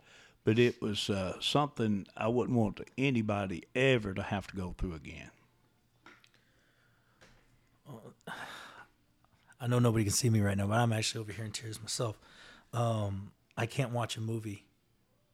But 0.44 0.58
it 0.58 0.80
was 0.80 1.10
uh, 1.10 1.34
something 1.40 2.06
i 2.16 2.26
wouldn't 2.26 2.56
want 2.56 2.80
anybody 2.96 3.64
ever 3.74 4.14
to 4.14 4.22
have 4.22 4.46
to 4.46 4.56
go 4.56 4.74
through 4.78 4.94
again 4.94 5.30
I 9.60 9.66
know 9.66 9.78
nobody 9.78 10.04
can 10.04 10.12
see 10.12 10.30
me 10.30 10.40
right 10.40 10.56
now, 10.56 10.66
but 10.66 10.78
I'm 10.78 10.92
actually 10.92 11.20
over 11.20 11.32
here 11.32 11.44
in 11.44 11.50
tears 11.50 11.80
myself. 11.80 12.18
Um, 12.72 13.32
I 13.56 13.66
can't 13.66 13.90
watch 13.90 14.16
a 14.16 14.20
movie 14.20 14.66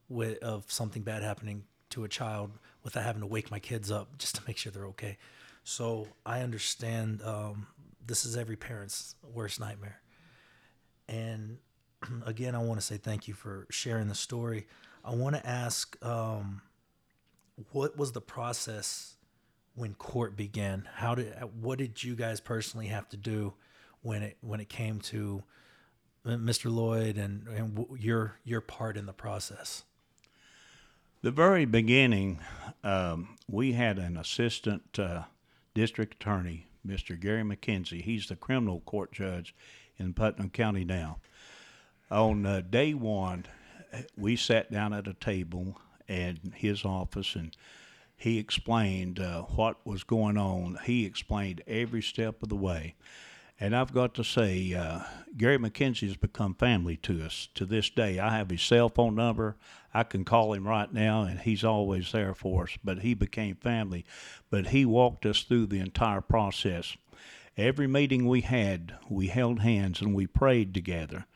with 0.08 0.38
of 0.38 0.70
something 0.70 1.02
bad 1.02 1.22
happening 1.22 1.64
to 1.90 2.04
a 2.04 2.08
child 2.08 2.50
without 2.82 3.04
having 3.04 3.20
to 3.20 3.26
wake 3.26 3.50
my 3.50 3.58
kids 3.58 3.90
up 3.90 4.16
just 4.18 4.36
to 4.36 4.42
make 4.46 4.56
sure 4.56 4.72
they're 4.72 4.86
okay. 4.86 5.18
So 5.62 6.08
I 6.24 6.40
understand 6.40 7.22
um, 7.22 7.66
this 8.06 8.24
is 8.24 8.36
every 8.36 8.56
parent's 8.56 9.14
worst 9.32 9.60
nightmare. 9.60 10.00
And 11.08 11.58
again, 12.26 12.54
I 12.54 12.58
want 12.58 12.80
to 12.80 12.86
say 12.86 12.96
thank 12.96 13.28
you 13.28 13.34
for 13.34 13.66
sharing 13.70 14.08
the 14.08 14.14
story. 14.14 14.66
I 15.04 15.14
want 15.14 15.36
to 15.36 15.46
ask 15.46 16.02
um, 16.04 16.62
what 17.72 17.96
was 17.96 18.12
the 18.12 18.20
process 18.20 19.16
when 19.74 19.94
court 19.94 20.36
began? 20.36 20.88
How 20.94 21.14
did 21.14 21.34
what 21.60 21.78
did 21.78 22.02
you 22.02 22.14
guys 22.14 22.40
personally 22.40 22.86
have 22.86 23.08
to 23.10 23.16
do 23.16 23.54
when 24.04 24.22
it 24.22 24.36
when 24.42 24.60
it 24.60 24.68
came 24.68 25.00
to 25.00 25.42
uh, 26.24 26.30
Mr. 26.30 26.72
Lloyd 26.72 27.16
and, 27.16 27.48
and 27.48 27.86
your 27.98 28.38
your 28.44 28.60
part 28.60 28.96
in 28.96 29.06
the 29.06 29.12
process? 29.12 29.84
The 31.22 31.30
very 31.30 31.64
beginning, 31.64 32.40
um, 32.84 33.38
we 33.48 33.72
had 33.72 33.98
an 33.98 34.18
assistant 34.18 34.98
uh, 34.98 35.22
district 35.72 36.14
attorney, 36.14 36.66
Mr. 36.86 37.18
Gary 37.18 37.42
McKenzie. 37.42 38.02
He's 38.02 38.28
the 38.28 38.36
criminal 38.36 38.80
court 38.80 39.10
judge 39.10 39.54
in 39.96 40.12
Putnam 40.12 40.50
County 40.50 40.84
now. 40.84 41.18
On 42.10 42.44
uh, 42.44 42.60
day 42.60 42.92
one, 42.92 43.46
we 44.18 44.36
sat 44.36 44.70
down 44.70 44.92
at 44.92 45.08
a 45.08 45.14
table 45.14 45.80
in 46.06 46.52
his 46.54 46.84
office 46.84 47.34
and 47.34 47.56
he 48.16 48.38
explained 48.38 49.18
uh, 49.18 49.42
what 49.42 49.84
was 49.86 50.04
going 50.04 50.36
on. 50.36 50.78
He 50.84 51.06
explained 51.06 51.62
every 51.66 52.02
step 52.02 52.42
of 52.42 52.50
the 52.50 52.56
way. 52.56 52.96
And 53.60 53.74
I've 53.74 53.94
got 53.94 54.14
to 54.14 54.24
say, 54.24 54.74
uh, 54.74 55.00
Gary 55.36 55.58
McKenzie 55.58 56.08
has 56.08 56.16
become 56.16 56.54
family 56.54 56.96
to 56.98 57.22
us 57.24 57.48
to 57.54 57.64
this 57.64 57.88
day. 57.88 58.18
I 58.18 58.36
have 58.36 58.50
his 58.50 58.62
cell 58.62 58.88
phone 58.88 59.14
number. 59.14 59.56
I 59.92 60.02
can 60.02 60.24
call 60.24 60.52
him 60.52 60.66
right 60.66 60.92
now, 60.92 61.22
and 61.22 61.38
he's 61.38 61.62
always 61.62 62.10
there 62.10 62.34
for 62.34 62.64
us. 62.64 62.76
But 62.82 63.00
he 63.00 63.14
became 63.14 63.54
family. 63.56 64.04
But 64.50 64.68
he 64.68 64.84
walked 64.84 65.24
us 65.24 65.42
through 65.42 65.66
the 65.66 65.78
entire 65.78 66.20
process. 66.20 66.96
Every 67.56 67.86
meeting 67.86 68.26
we 68.26 68.40
had, 68.40 68.94
we 69.08 69.28
held 69.28 69.60
hands 69.60 70.00
and 70.00 70.14
we 70.14 70.26
prayed 70.26 70.74
together. 70.74 71.26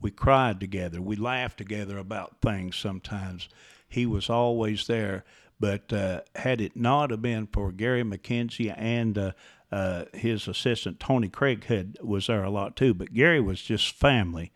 We 0.00 0.10
cried 0.10 0.58
together. 0.58 1.00
We 1.00 1.14
laughed 1.14 1.58
together 1.58 1.98
about 1.98 2.40
things 2.40 2.76
sometimes. 2.76 3.48
He 3.88 4.04
was 4.04 4.28
always 4.28 4.88
there. 4.88 5.24
But 5.60 5.92
uh, 5.92 6.20
had 6.36 6.60
it 6.60 6.76
not 6.76 7.10
have 7.10 7.22
been 7.22 7.48
for 7.52 7.72
Gary 7.72 8.04
McKenzie 8.04 8.72
and 8.76 9.18
uh, 9.18 9.32
uh, 9.70 10.04
his 10.14 10.48
assistant 10.48 11.00
Tony 11.00 11.28
Craighead 11.28 12.02
was 12.02 12.26
there 12.26 12.44
a 12.44 12.50
lot 12.50 12.76
too. 12.76 12.94
But 12.94 13.14
Gary 13.14 13.40
was 13.40 13.60
just 13.60 13.94
family, 13.94 14.52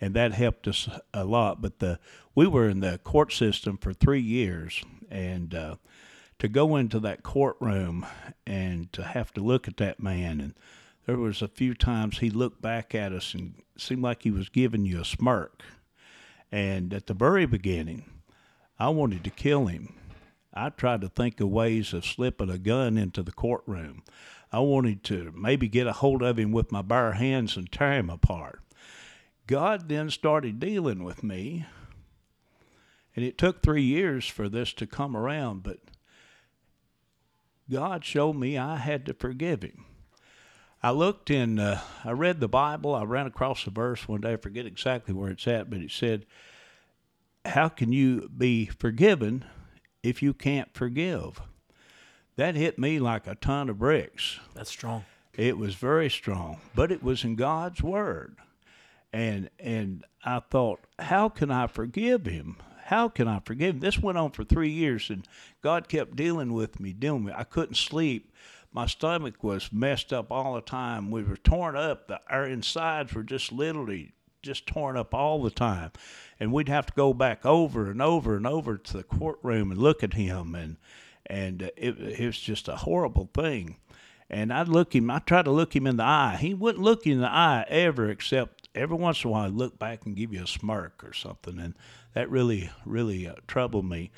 and 0.00 0.14
that 0.14 0.32
helped 0.32 0.66
us 0.66 0.88
a 1.14 1.24
lot. 1.24 1.62
But 1.62 1.78
the 1.78 1.98
we 2.34 2.46
were 2.46 2.68
in 2.68 2.80
the 2.80 2.98
court 2.98 3.32
system 3.32 3.78
for 3.78 3.92
three 3.92 4.20
years, 4.20 4.82
and 5.10 5.54
uh, 5.54 5.76
to 6.38 6.48
go 6.48 6.76
into 6.76 7.00
that 7.00 7.22
courtroom 7.22 8.06
and 8.46 8.92
to 8.92 9.02
have 9.02 9.32
to 9.34 9.40
look 9.40 9.68
at 9.68 9.76
that 9.78 10.00
man 10.00 10.40
and 10.40 10.54
there 11.06 11.16
was 11.16 11.40
a 11.40 11.48
few 11.48 11.72
times 11.72 12.18
he 12.18 12.30
looked 12.30 12.60
back 12.60 12.94
at 12.94 13.12
us 13.12 13.32
and 13.32 13.54
seemed 13.78 14.02
like 14.02 14.22
he 14.22 14.30
was 14.30 14.48
giving 14.48 14.84
you 14.84 15.00
a 15.00 15.04
smirk 15.04 15.62
and 16.50 16.92
at 16.92 17.06
the 17.06 17.14
very 17.14 17.46
beginning 17.46 18.04
i 18.78 18.88
wanted 18.88 19.24
to 19.24 19.30
kill 19.30 19.66
him 19.66 19.94
i 20.52 20.68
tried 20.68 21.00
to 21.00 21.08
think 21.08 21.40
of 21.40 21.48
ways 21.48 21.92
of 21.92 22.04
slipping 22.04 22.50
a 22.50 22.58
gun 22.58 22.98
into 22.98 23.22
the 23.22 23.32
courtroom 23.32 24.02
I 24.52 24.60
wanted 24.60 25.02
to 25.04 25.32
maybe 25.36 25.68
get 25.68 25.86
a 25.86 25.92
hold 25.92 26.22
of 26.22 26.38
him 26.38 26.52
with 26.52 26.72
my 26.72 26.82
bare 26.82 27.12
hands 27.12 27.56
and 27.56 27.70
tear 27.70 27.94
him 27.94 28.10
apart. 28.10 28.60
God 29.46 29.88
then 29.88 30.10
started 30.10 30.58
dealing 30.58 31.04
with 31.04 31.22
me, 31.22 31.66
and 33.14 33.24
it 33.24 33.38
took 33.38 33.62
three 33.62 33.82
years 33.82 34.26
for 34.26 34.48
this 34.48 34.72
to 34.74 34.86
come 34.86 35.16
around, 35.16 35.62
but 35.62 35.78
God 37.70 38.04
showed 38.04 38.34
me 38.34 38.56
I 38.58 38.76
had 38.76 39.06
to 39.06 39.14
forgive 39.14 39.62
him. 39.62 39.84
I 40.82 40.90
looked 40.90 41.30
in, 41.30 41.58
uh, 41.58 41.80
I 42.04 42.12
read 42.12 42.40
the 42.40 42.48
Bible. 42.48 42.94
I 42.94 43.02
ran 43.02 43.26
across 43.26 43.66
a 43.66 43.70
verse 43.70 44.06
one 44.06 44.20
day. 44.20 44.34
I 44.34 44.36
forget 44.36 44.66
exactly 44.66 45.14
where 45.14 45.30
it's 45.30 45.48
at, 45.48 45.68
but 45.70 45.80
it 45.80 45.90
said, 45.90 46.26
How 47.44 47.68
can 47.68 47.92
you 47.92 48.28
be 48.28 48.66
forgiven 48.66 49.44
if 50.02 50.22
you 50.22 50.32
can't 50.32 50.72
forgive? 50.74 51.40
That 52.36 52.54
hit 52.54 52.78
me 52.78 52.98
like 52.98 53.26
a 53.26 53.34
ton 53.34 53.68
of 53.68 53.78
bricks. 53.78 54.38
That's 54.54 54.70
strong. 54.70 55.04
It 55.34 55.58
was 55.58 55.74
very 55.74 56.08
strong, 56.08 56.60
but 56.74 56.90
it 56.90 57.02
was 57.02 57.24
in 57.24 57.36
God's 57.36 57.82
word. 57.82 58.36
And 59.12 59.50
and 59.58 60.04
I 60.24 60.40
thought, 60.40 60.80
how 60.98 61.28
can 61.28 61.50
I 61.50 61.66
forgive 61.66 62.26
him? 62.26 62.56
How 62.84 63.08
can 63.08 63.26
I 63.28 63.40
forgive 63.44 63.76
him? 63.76 63.80
This 63.80 63.98
went 63.98 64.18
on 64.18 64.30
for 64.30 64.44
three 64.44 64.70
years, 64.70 65.10
and 65.10 65.26
God 65.62 65.88
kept 65.88 66.16
dealing 66.16 66.52
with 66.52 66.78
me, 66.80 66.92
dealing 66.92 67.24
with 67.24 67.34
me. 67.34 67.40
I 67.40 67.44
couldn't 67.44 67.76
sleep. 67.76 68.32
My 68.72 68.86
stomach 68.86 69.42
was 69.42 69.72
messed 69.72 70.12
up 70.12 70.30
all 70.30 70.54
the 70.54 70.60
time. 70.60 71.10
We 71.10 71.22
were 71.22 71.36
torn 71.36 71.76
up. 71.76 72.08
The, 72.08 72.20
our 72.28 72.46
insides 72.46 73.14
were 73.14 73.22
just 73.22 73.50
literally 73.50 74.12
just 74.42 74.66
torn 74.66 74.96
up 74.96 75.14
all 75.14 75.42
the 75.42 75.50
time. 75.50 75.92
And 76.38 76.52
we'd 76.52 76.68
have 76.68 76.86
to 76.86 76.92
go 76.92 77.12
back 77.12 77.44
over 77.44 77.90
and 77.90 78.00
over 78.00 78.36
and 78.36 78.46
over 78.46 78.76
to 78.76 78.96
the 78.96 79.02
courtroom 79.02 79.70
and 79.70 79.80
look 79.80 80.04
at 80.04 80.14
him 80.14 80.54
and 80.54 80.76
and 81.26 81.62
uh, 81.62 81.70
it, 81.76 81.98
it 81.98 82.26
was 82.26 82.38
just 82.38 82.68
a 82.68 82.76
horrible 82.76 83.30
thing. 83.34 83.76
And 84.28 84.52
I'd 84.52 84.68
look 84.68 84.94
him, 84.94 85.10
I 85.10 85.20
tried 85.20 85.44
to 85.44 85.52
look 85.52 85.74
him 85.74 85.86
in 85.86 85.98
the 85.98 86.04
eye. 86.04 86.36
He 86.40 86.52
wouldn't 86.52 86.82
look 86.82 87.06
in 87.06 87.20
the 87.20 87.30
eye 87.30 87.64
ever, 87.68 88.10
except 88.10 88.68
every 88.74 88.96
once 88.96 89.22
in 89.22 89.28
a 89.28 89.32
while, 89.32 89.46
I'd 89.46 89.52
look 89.52 89.78
back 89.78 90.04
and 90.04 90.16
give 90.16 90.32
you 90.32 90.42
a 90.42 90.46
smirk 90.48 91.04
or 91.04 91.12
something. 91.12 91.58
And 91.58 91.74
that 92.14 92.30
really, 92.30 92.70
really 92.84 93.28
uh, 93.28 93.34
troubled 93.46 93.84
me. 93.84 94.10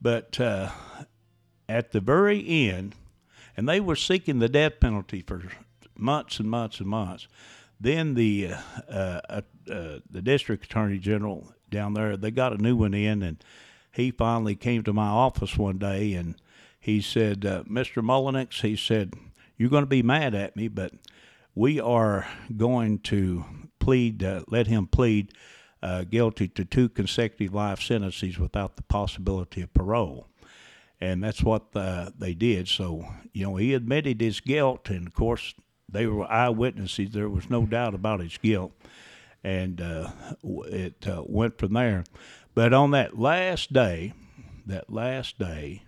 But 0.00 0.40
uh, 0.40 0.70
at 1.68 1.92
the 1.92 2.00
very 2.00 2.68
end, 2.70 2.94
and 3.56 3.68
they 3.68 3.80
were 3.80 3.96
seeking 3.96 4.38
the 4.38 4.48
death 4.48 4.80
penalty 4.80 5.22
for 5.22 5.42
months 5.96 6.38
and 6.40 6.50
months 6.50 6.80
and 6.80 6.88
months. 6.88 7.28
Then 7.78 8.14
the 8.14 8.52
uh, 8.88 9.20
uh, 9.28 9.40
uh, 9.70 9.98
the 10.10 10.22
district 10.22 10.64
attorney 10.64 10.98
general 10.98 11.52
down 11.68 11.94
there, 11.94 12.16
they 12.16 12.30
got 12.30 12.52
a 12.52 12.62
new 12.62 12.76
one 12.76 12.94
in, 12.94 13.22
and 13.22 13.42
he 13.92 14.10
finally 14.10 14.56
came 14.56 14.82
to 14.84 14.92
my 14.92 15.08
office 15.08 15.56
one 15.56 15.78
day 15.78 16.14
and 16.14 16.36
he 16.80 17.02
said, 17.02 17.44
uh, 17.44 17.62
Mr. 17.64 18.02
Mullinix, 18.02 18.62
he 18.62 18.74
said, 18.74 19.14
You're 19.58 19.68
going 19.68 19.82
to 19.82 19.86
be 19.86 20.02
mad 20.02 20.34
at 20.34 20.56
me, 20.56 20.66
but 20.66 20.92
we 21.54 21.78
are 21.78 22.26
going 22.56 23.00
to 23.00 23.44
plead, 23.78 24.24
uh, 24.24 24.42
let 24.48 24.66
him 24.66 24.86
plead 24.86 25.32
uh, 25.82 26.04
guilty 26.04 26.48
to 26.48 26.64
two 26.64 26.88
consecutive 26.88 27.54
life 27.54 27.80
sentences 27.82 28.38
without 28.38 28.76
the 28.76 28.82
possibility 28.82 29.60
of 29.60 29.72
parole. 29.74 30.26
And 31.00 31.22
that's 31.22 31.42
what 31.42 31.64
uh, 31.74 32.10
they 32.18 32.34
did. 32.34 32.68
So, 32.68 33.06
you 33.32 33.44
know, 33.44 33.56
he 33.56 33.74
admitted 33.74 34.20
his 34.20 34.40
guilt, 34.40 34.90
and 34.90 35.06
of 35.06 35.14
course, 35.14 35.54
they 35.88 36.06
were 36.06 36.30
eyewitnesses. 36.30 37.10
There 37.12 37.28
was 37.28 37.50
no 37.50 37.66
doubt 37.66 37.94
about 37.94 38.20
his 38.20 38.36
guilt. 38.38 38.72
And 39.42 39.80
uh, 39.80 40.10
it 40.42 41.06
uh, 41.06 41.22
went 41.26 41.58
from 41.58 41.72
there. 41.72 42.04
But 42.54 42.74
on 42.74 42.90
that 42.90 43.18
last 43.18 43.72
day, 43.72 44.12
that 44.66 44.92
last 44.92 45.38
day, 45.38 45.82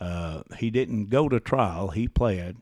uh, 0.00 0.42
he 0.58 0.70
didn't 0.70 1.08
go 1.08 1.28
to 1.28 1.40
trial. 1.40 1.88
He 1.88 2.08
pled, 2.08 2.56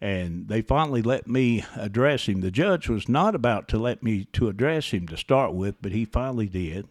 and 0.00 0.48
they 0.48 0.62
finally 0.62 1.02
let 1.02 1.26
me 1.26 1.64
address 1.76 2.26
him. 2.26 2.40
The 2.40 2.50
judge 2.50 2.88
was 2.88 3.08
not 3.08 3.34
about 3.34 3.68
to 3.68 3.78
let 3.78 4.02
me 4.02 4.26
to 4.32 4.48
address 4.48 4.90
him 4.90 5.06
to 5.08 5.16
start 5.16 5.54
with, 5.54 5.76
but 5.82 5.92
he 5.92 6.04
finally 6.04 6.48
did. 6.48 6.86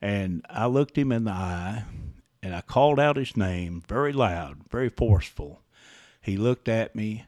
And 0.00 0.44
I 0.48 0.66
looked 0.66 0.96
him 0.96 1.12
in 1.12 1.24
the 1.24 1.32
eye, 1.32 1.84
and 2.42 2.54
I 2.54 2.60
called 2.60 3.00
out 3.00 3.16
his 3.16 3.36
name 3.36 3.82
very 3.86 4.12
loud, 4.12 4.58
very 4.70 4.88
forceful. 4.88 5.62
He 6.20 6.36
looked 6.36 6.68
at 6.68 6.94
me, 6.94 7.24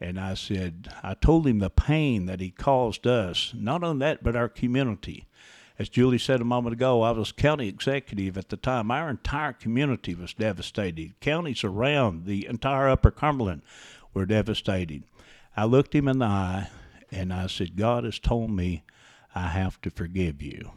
and 0.00 0.18
I 0.18 0.34
said, 0.34 0.88
I 1.02 1.14
told 1.14 1.46
him 1.46 1.58
the 1.58 1.70
pain 1.70 2.26
that 2.26 2.40
he 2.40 2.50
caused 2.50 3.06
us, 3.06 3.52
not 3.54 3.84
on 3.84 3.98
that, 4.00 4.22
but 4.22 4.34
our 4.34 4.48
community 4.48 5.26
as 5.80 5.88
Julie 5.88 6.18
said 6.18 6.42
a 6.42 6.44
moment 6.44 6.74
ago, 6.74 7.00
I 7.00 7.12
was 7.12 7.32
county 7.32 7.66
executive 7.66 8.36
at 8.36 8.50
the 8.50 8.58
time. 8.58 8.90
Our 8.90 9.08
entire 9.08 9.54
community 9.54 10.14
was 10.14 10.34
devastated. 10.34 11.18
Counties 11.20 11.64
around 11.64 12.26
the 12.26 12.46
entire 12.46 12.90
Upper 12.90 13.10
Cumberland 13.10 13.62
were 14.12 14.26
devastated. 14.26 15.04
I 15.56 15.64
looked 15.64 15.94
him 15.94 16.06
in 16.06 16.18
the 16.18 16.26
eye 16.26 16.68
and 17.10 17.32
I 17.32 17.46
said, 17.46 17.76
God 17.76 18.04
has 18.04 18.18
told 18.18 18.50
me 18.50 18.82
I 19.34 19.48
have 19.48 19.80
to 19.80 19.90
forgive 19.90 20.42
you. 20.42 20.70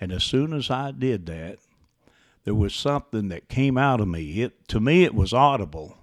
And 0.00 0.10
as 0.12 0.24
soon 0.24 0.54
as 0.54 0.70
I 0.70 0.92
did 0.92 1.26
that, 1.26 1.58
there 2.44 2.54
was 2.54 2.74
something 2.74 3.28
that 3.28 3.50
came 3.50 3.76
out 3.76 4.00
of 4.00 4.08
me. 4.08 4.40
It 4.40 4.66
to 4.68 4.80
me 4.80 5.04
it 5.04 5.14
was 5.14 5.34
audible 5.34 5.98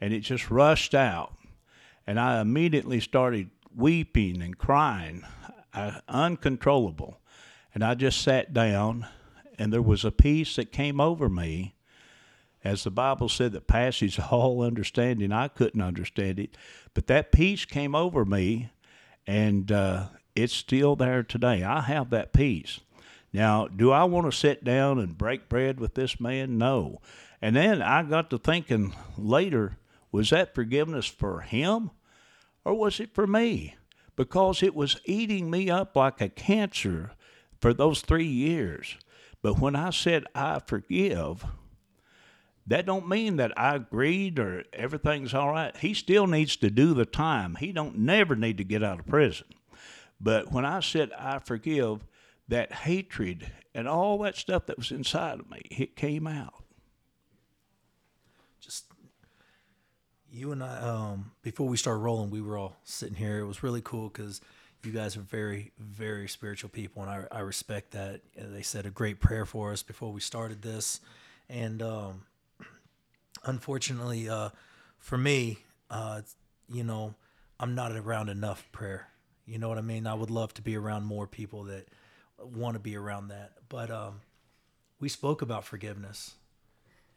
and 0.00 0.12
it 0.12 0.22
just 0.22 0.50
rushed 0.50 0.96
out. 0.96 1.32
And 2.08 2.18
I 2.18 2.40
immediately 2.40 2.98
started 2.98 3.50
weeping 3.72 4.42
and 4.42 4.58
crying, 4.58 5.22
uh, 5.72 6.00
uncontrollable. 6.08 7.20
And 7.78 7.84
I 7.84 7.94
just 7.94 8.22
sat 8.22 8.52
down, 8.52 9.06
and 9.56 9.72
there 9.72 9.80
was 9.80 10.04
a 10.04 10.10
peace 10.10 10.56
that 10.56 10.72
came 10.72 11.00
over 11.00 11.28
me. 11.28 11.76
As 12.64 12.82
the 12.82 12.90
Bible 12.90 13.28
said, 13.28 13.52
that 13.52 13.68
passes 13.68 14.18
all 14.32 14.62
understanding. 14.62 15.30
I 15.30 15.46
couldn't 15.46 15.80
understand 15.80 16.40
it, 16.40 16.56
but 16.92 17.06
that 17.06 17.30
peace 17.30 17.64
came 17.64 17.94
over 17.94 18.24
me, 18.24 18.70
and 19.28 19.70
uh, 19.70 20.08
it's 20.34 20.54
still 20.54 20.96
there 20.96 21.22
today. 21.22 21.62
I 21.62 21.82
have 21.82 22.10
that 22.10 22.32
peace. 22.32 22.80
Now, 23.32 23.68
do 23.68 23.92
I 23.92 24.02
want 24.02 24.26
to 24.28 24.36
sit 24.36 24.64
down 24.64 24.98
and 24.98 25.16
break 25.16 25.48
bread 25.48 25.78
with 25.78 25.94
this 25.94 26.18
man? 26.18 26.58
No. 26.58 27.00
And 27.40 27.54
then 27.54 27.80
I 27.80 28.02
got 28.02 28.28
to 28.30 28.38
thinking 28.38 28.92
later, 29.16 29.78
Was 30.10 30.30
that 30.30 30.52
forgiveness 30.52 31.06
for 31.06 31.42
him 31.42 31.92
or 32.64 32.74
was 32.74 32.98
it 32.98 33.14
for 33.14 33.28
me? 33.28 33.76
Because 34.16 34.64
it 34.64 34.74
was 34.74 35.00
eating 35.04 35.48
me 35.48 35.70
up 35.70 35.94
like 35.94 36.20
a 36.20 36.28
cancer 36.28 37.12
for 37.60 37.72
those 37.72 38.00
three 38.00 38.26
years. 38.26 38.96
But 39.42 39.58
when 39.58 39.76
I 39.76 39.90
said 39.90 40.24
I 40.34 40.60
forgive, 40.60 41.44
that 42.66 42.86
don't 42.86 43.08
mean 43.08 43.36
that 43.36 43.58
I 43.58 43.76
agreed 43.76 44.38
or 44.38 44.64
everything's 44.72 45.32
all 45.32 45.52
right. 45.52 45.76
He 45.76 45.94
still 45.94 46.26
needs 46.26 46.56
to 46.56 46.70
do 46.70 46.92
the 46.92 47.06
time. 47.06 47.56
He 47.56 47.72
don't 47.72 47.98
never 47.98 48.36
need 48.36 48.58
to 48.58 48.64
get 48.64 48.82
out 48.82 49.00
of 49.00 49.06
prison. 49.06 49.46
But 50.20 50.52
when 50.52 50.64
I 50.64 50.80
said 50.80 51.10
I 51.18 51.38
forgive, 51.38 52.04
that 52.48 52.72
hatred 52.72 53.50
and 53.74 53.86
all 53.86 54.18
that 54.18 54.36
stuff 54.36 54.66
that 54.66 54.78
was 54.78 54.90
inside 54.90 55.38
of 55.38 55.50
me, 55.50 55.62
it 55.70 55.96
came 55.96 56.26
out. 56.26 56.64
Just 58.60 58.86
you 60.30 60.52
and 60.52 60.62
I, 60.62 60.78
um, 60.80 61.32
before 61.42 61.68
we 61.68 61.76
started 61.76 62.00
rolling, 62.00 62.30
we 62.30 62.40
were 62.40 62.58
all 62.58 62.76
sitting 62.84 63.14
here. 63.14 63.38
It 63.38 63.46
was 63.46 63.62
really 63.62 63.82
cool 63.82 64.08
because 64.08 64.40
you 64.84 64.92
guys 64.92 65.16
are 65.16 65.22
very, 65.22 65.72
very 65.78 66.28
spiritual 66.28 66.70
people, 66.70 67.02
and 67.02 67.10
I, 67.10 67.38
I 67.38 67.40
respect 67.40 67.92
that. 67.92 68.20
They 68.36 68.62
said 68.62 68.86
a 68.86 68.90
great 68.90 69.20
prayer 69.20 69.44
for 69.44 69.72
us 69.72 69.82
before 69.82 70.12
we 70.12 70.20
started 70.20 70.62
this, 70.62 71.00
and 71.48 71.82
um, 71.82 72.22
unfortunately, 73.44 74.28
uh, 74.28 74.50
for 74.98 75.18
me, 75.18 75.58
uh, 75.90 76.22
you 76.68 76.84
know, 76.84 77.14
I'm 77.58 77.74
not 77.74 77.92
around 77.92 78.28
enough 78.28 78.66
prayer. 78.72 79.08
You 79.46 79.58
know 79.58 79.68
what 79.68 79.78
I 79.78 79.82
mean? 79.82 80.06
I 80.06 80.14
would 80.14 80.30
love 80.30 80.52
to 80.54 80.62
be 80.62 80.76
around 80.76 81.04
more 81.04 81.26
people 81.26 81.64
that 81.64 81.88
want 82.38 82.74
to 82.74 82.80
be 82.80 82.96
around 82.96 83.28
that. 83.28 83.52
But 83.68 83.90
um, 83.90 84.20
we 85.00 85.08
spoke 85.08 85.42
about 85.42 85.64
forgiveness 85.64 86.34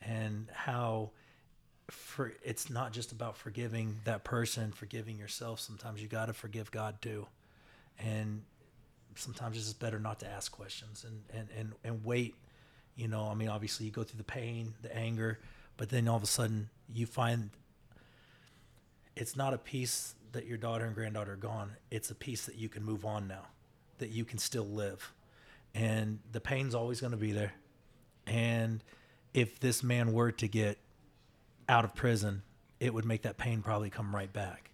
and 0.01 0.47
how 0.53 1.11
for 1.89 2.33
it's 2.43 2.69
not 2.69 2.93
just 2.93 3.11
about 3.11 3.37
forgiving 3.37 3.99
that 4.05 4.23
person, 4.23 4.71
forgiving 4.71 5.17
yourself. 5.17 5.59
Sometimes 5.59 6.01
you 6.01 6.07
got 6.07 6.27
to 6.27 6.33
forgive 6.33 6.71
God 6.71 7.01
too, 7.01 7.27
and 7.99 8.41
sometimes 9.15 9.57
it's 9.57 9.65
just 9.65 9.79
better 9.79 9.99
not 9.99 10.19
to 10.19 10.27
ask 10.27 10.51
questions 10.51 11.05
and 11.05 11.21
and 11.33 11.47
and 11.57 11.73
and 11.83 12.03
wait. 12.05 12.35
You 12.95 13.07
know, 13.07 13.27
I 13.27 13.35
mean, 13.35 13.49
obviously 13.49 13.85
you 13.85 13.91
go 13.91 14.03
through 14.03 14.17
the 14.17 14.23
pain, 14.23 14.73
the 14.81 14.95
anger, 14.95 15.39
but 15.77 15.89
then 15.89 16.07
all 16.07 16.17
of 16.17 16.23
a 16.23 16.27
sudden 16.27 16.69
you 16.93 17.05
find 17.05 17.49
it's 19.15 19.35
not 19.35 19.53
a 19.53 19.57
piece 19.57 20.15
that 20.31 20.45
your 20.45 20.57
daughter 20.57 20.85
and 20.85 20.95
granddaughter 20.95 21.33
are 21.33 21.37
gone. 21.37 21.71
It's 21.89 22.09
a 22.09 22.15
piece 22.15 22.45
that 22.45 22.55
you 22.55 22.69
can 22.69 22.83
move 22.83 23.05
on 23.05 23.27
now, 23.27 23.47
that 23.97 24.09
you 24.09 24.25
can 24.25 24.39
still 24.39 24.65
live. 24.65 25.13
And 25.73 26.19
the 26.31 26.41
pain's 26.41 26.75
always 26.75 27.01
going 27.01 27.11
to 27.11 27.17
be 27.17 27.31
there. 27.31 27.53
And 28.27 28.83
if 29.33 29.59
this 29.59 29.83
man 29.83 30.13
were 30.13 30.31
to 30.33 30.47
get 30.47 30.77
out 31.67 31.85
of 31.85 31.95
prison, 31.95 32.43
it 32.79 32.93
would 32.93 33.05
make 33.05 33.23
that 33.23 33.37
pain 33.37 33.61
probably 33.61 33.89
come 33.89 34.13
right 34.15 34.31
back. 34.31 34.71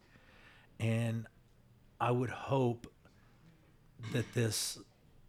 And 0.79 1.25
I 1.99 2.11
would 2.11 2.29
hope 2.29 2.87
that 4.13 4.33
this 4.33 4.79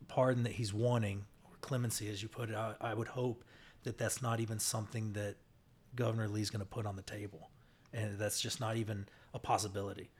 pardon 0.08 0.42
that 0.44 0.52
he's 0.52 0.72
wanting, 0.72 1.24
or 1.44 1.50
clemency 1.60 2.08
as 2.08 2.22
you 2.22 2.28
put 2.28 2.50
it, 2.50 2.56
I, 2.56 2.74
I 2.80 2.94
would 2.94 3.08
hope 3.08 3.44
that 3.84 3.98
that's 3.98 4.20
not 4.20 4.40
even 4.40 4.58
something 4.58 5.12
that 5.12 5.36
Governor 5.94 6.28
Lee's 6.28 6.50
going 6.50 6.60
to 6.60 6.66
put 6.66 6.86
on 6.86 6.96
the 6.96 7.02
table. 7.02 7.50
And 7.92 8.18
that's 8.18 8.40
just 8.40 8.60
not 8.60 8.76
even 8.76 9.06
a 9.32 9.38
possibility. 9.38 10.10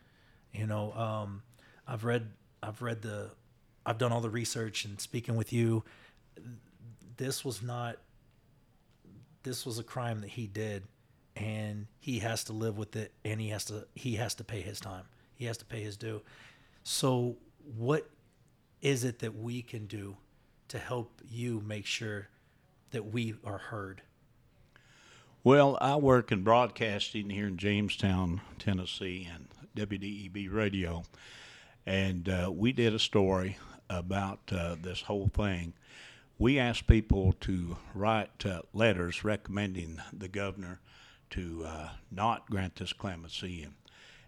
You 0.53 0.67
know, 0.67 0.93
um, 0.93 1.43
I've 1.87 2.05
read, 2.05 2.31
I've 2.63 2.81
read 2.81 3.03
the, 3.03 3.31
I've 3.85 3.99
done 3.99 4.13
all 4.13 4.21
the 4.21 4.31
research 4.31 4.85
and 4.85 5.01
speaking 5.01 5.37
with 5.37 5.53
you. 5.53 5.85
This 7.17 7.45
was 7.45 7.63
not, 7.63 7.97
this 9.43 9.67
was 9.67 9.79
a 9.79 9.85
crime 9.85 10.21
that 10.21 10.31
he 10.31 10.47
did, 10.47 10.85
and 11.37 11.87
he 12.01 12.19
has 12.21 12.45
to 12.45 12.53
live 12.53 12.79
with 12.79 12.97
it, 12.97 13.13
and 13.25 13.41
he 13.41 13.49
has 13.49 13.65
to, 13.67 13.87
he 13.95 14.17
has 14.17 14.35
to 14.37 14.45
pay 14.45 14.61
his 14.61 14.81
time. 14.81 15.05
He 15.35 15.45
has 15.45 15.57
to 15.59 15.65
pay 15.65 15.83
his 15.83 15.97
due. 15.97 16.23
So, 16.83 17.37
what 17.77 18.09
is 18.83 19.05
it 19.05 19.19
that 19.21 19.37
we 19.37 19.63
can 19.63 19.87
do 19.87 20.17
to 20.69 20.79
help 20.79 21.21
you 21.29 21.63
make 21.67 21.87
sure 21.87 22.29
that 22.91 23.13
we 23.13 23.35
are 23.45 23.59
heard? 23.59 24.03
Well, 25.45 25.79
I 25.81 25.97
work 25.97 26.33
in 26.33 26.43
broadcasting 26.43 27.31
here 27.31 27.47
in 27.47 27.57
Jamestown, 27.57 28.41
Tennessee, 28.59 29.29
and 29.33 29.49
WDEB 29.77 30.53
radio, 30.53 31.05
and 31.87 32.29
uh, 32.29 32.51
we 32.53 32.73
did 32.73 32.93
a 32.93 32.99
story 32.99 33.57
about 33.89 34.41
uh, 34.53 34.77
this 34.81 35.03
whole 35.03 35.29
thing. 35.29 35.75
We 36.39 36.59
asked 36.59 36.87
people 36.87 37.35
to 37.41 37.77
write 37.95 38.45
uh, 38.45 38.63
letters 38.73 39.25
recommending 39.25 40.01
the 40.13 40.29
governor 40.29 40.81
to 41.31 41.65
uh, 41.67 41.89
not 42.11 42.51
grant 42.51 42.77
this 42.77 42.93
clemency, 42.93 43.63
and, 43.63 43.75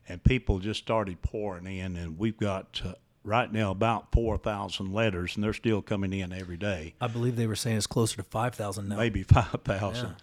and 0.08 0.24
people 0.24 0.58
just 0.58 0.80
started 0.80 1.22
pouring 1.22 1.66
in, 1.66 1.96
and 1.96 2.18
we've 2.18 2.38
got 2.38 2.80
uh, 2.84 2.94
right 3.24 3.52
now 3.52 3.70
about 3.70 4.12
4,000 4.12 4.92
letters, 4.92 5.34
and 5.34 5.44
they're 5.44 5.52
still 5.52 5.82
coming 5.82 6.12
in 6.12 6.32
every 6.32 6.56
day. 6.56 6.94
I 7.00 7.06
believe 7.06 7.36
they 7.36 7.46
were 7.46 7.56
saying 7.56 7.76
it's 7.76 7.86
closer 7.86 8.16
to 8.16 8.22
5,000 8.22 8.88
now. 8.88 8.96
Maybe 8.96 9.22
5,000. 9.24 10.06
Yeah. 10.06 10.14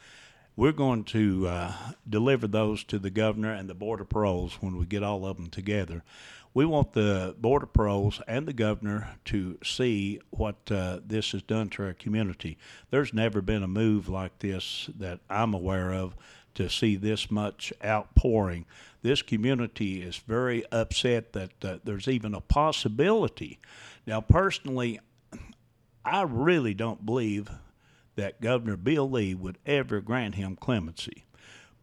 We're 0.55 0.71
going 0.71 1.03
to 1.05 1.47
uh, 1.47 1.73
deliver 2.10 2.47
those 2.47 2.83
to 2.86 2.97
the 2.97 3.12
governor 3.12 3.53
and 3.53 3.69
the 3.69 3.75
Board 3.75 4.01
of 4.01 4.10
Paroles 4.10 4.55
when 4.60 4.77
we 4.77 4.86
get 4.86 5.03
all 5.03 5.25
of 5.25 5.38
them 5.38 5.51
together. 5.51 6.03
We 6.55 6.65
want 6.65 6.93
the 6.93 7.36
Board 7.38 7.62
of 7.62 7.73
Paroles 7.73 8.19
and 8.27 8.47
the 8.47 8.53
governor 8.53 9.10
to 9.25 9.60
see 9.63 10.19
what 10.31 10.55
uh, 10.71 11.01
this 11.05 11.33
has 11.33 11.43
done 11.43 11.69
to 11.69 11.83
our 11.83 11.93
community. 11.93 12.57
There's 12.89 13.13
never 13.13 13.43
been 13.43 13.62
a 13.62 13.67
move 13.67 14.10
like 14.10 14.39
this 14.39 14.89
that 14.97 15.19
I'm 15.29 15.53
aware 15.53 15.93
of 15.93 16.15
to 16.58 16.70
see 16.70 16.96
this 16.96 17.32
much 17.32 17.72
outpouring. 17.86 18.65
This 19.04 19.22
community 19.22 20.02
is 20.02 20.17
very 20.17 20.65
upset 20.72 21.34
that 21.34 21.63
uh, 21.63 21.78
there's 21.84 22.08
even 22.08 22.34
a 22.34 22.41
possibility. 22.41 23.60
Now, 24.06 24.22
personally, 24.22 25.00
I 26.04 26.24
really 26.24 26.74
don't 26.74 27.06
believe 27.06 27.50
that 28.15 28.41
Governor 28.41 28.76
Bill 28.76 29.10
Lee 29.10 29.36
would 29.36 29.60
ever 29.65 30.02
grant 30.02 30.36
him 30.36 30.56
clemency. 30.56 31.26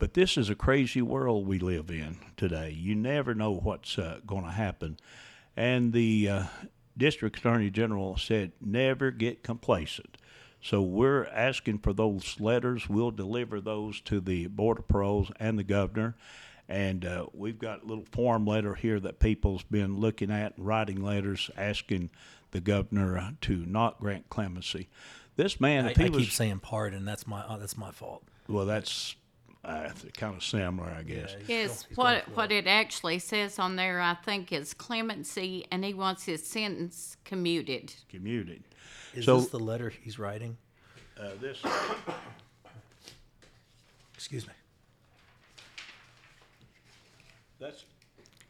But 0.00 0.14
this 0.14 0.36
is 0.36 0.50
a 0.50 0.56
crazy 0.56 1.00
world 1.00 1.46
we 1.46 1.60
live 1.60 1.88
in 1.88 2.18
today. 2.36 2.70
You 2.70 2.96
never 2.96 3.32
know 3.32 3.52
what's 3.52 3.96
uh, 3.96 4.18
going 4.26 4.44
to 4.44 4.50
happen. 4.50 4.98
And 5.56 5.92
the 5.92 6.28
uh, 6.28 6.42
district 6.98 7.38
attorney 7.38 7.70
general 7.70 8.16
said, 8.16 8.52
never 8.60 9.12
get 9.12 9.44
complacent. 9.44 10.18
So 10.64 10.80
we're 10.80 11.26
asking 11.26 11.80
for 11.80 11.92
those 11.92 12.40
letters. 12.40 12.88
We'll 12.88 13.10
deliver 13.10 13.60
those 13.60 14.00
to 14.02 14.18
the 14.18 14.46
Board 14.46 14.78
of 14.78 14.88
Paroles 14.88 15.30
and 15.38 15.58
the 15.58 15.62
governor. 15.62 16.16
And 16.66 17.04
uh, 17.04 17.26
we've 17.34 17.58
got 17.58 17.82
a 17.82 17.86
little 17.86 18.06
form 18.10 18.46
letter 18.46 18.74
here 18.74 18.98
that 19.00 19.18
people's 19.18 19.62
been 19.62 20.00
looking 20.00 20.30
at 20.30 20.56
and 20.56 20.66
writing 20.66 21.02
letters 21.02 21.50
asking 21.58 22.08
the 22.52 22.60
governor 22.60 23.18
uh, 23.18 23.30
to 23.42 23.66
not 23.66 24.00
grant 24.00 24.30
clemency. 24.30 24.88
This 25.36 25.60
man, 25.60 25.84
I, 25.84 25.90
if 25.90 25.98
he 25.98 26.06
I 26.06 26.08
was 26.08 26.24
keep 26.24 26.32
saying 26.32 26.60
pardon. 26.60 27.04
That's 27.04 27.26
my 27.26 27.42
uh, 27.42 27.58
that's 27.58 27.76
my 27.76 27.90
fault. 27.90 28.22
well, 28.48 28.64
that's 28.64 29.16
uh, 29.64 29.90
kind 30.16 30.36
of 30.36 30.42
similar, 30.44 30.88
I 30.90 31.02
guess. 31.02 31.34
He's 31.40 31.48
Yes, 31.48 31.78
still- 31.78 31.88
he's 31.88 31.96
what 31.96 32.24
for 32.24 32.30
what 32.32 32.52
it 32.52 32.66
actually 32.66 33.18
says 33.18 33.58
on 33.58 33.76
there, 33.76 34.00
I 34.00 34.14
think, 34.14 34.52
is 34.52 34.74
clemency, 34.74 35.66
and 35.70 35.84
he 35.84 35.94
wants 35.94 36.24
his 36.24 36.46
sentence 36.46 37.16
commuted. 37.24 37.94
Commuted. 38.10 38.64
Is 39.14 39.24
so- 39.24 39.40
this 39.40 39.48
the 39.50 39.58
letter 39.58 39.90
he's 39.90 40.18
writing? 40.18 40.56
Uh, 41.18 41.30
this 41.40 41.62
Excuse 44.14 44.46
me. 44.46 44.52
that's 47.60 47.84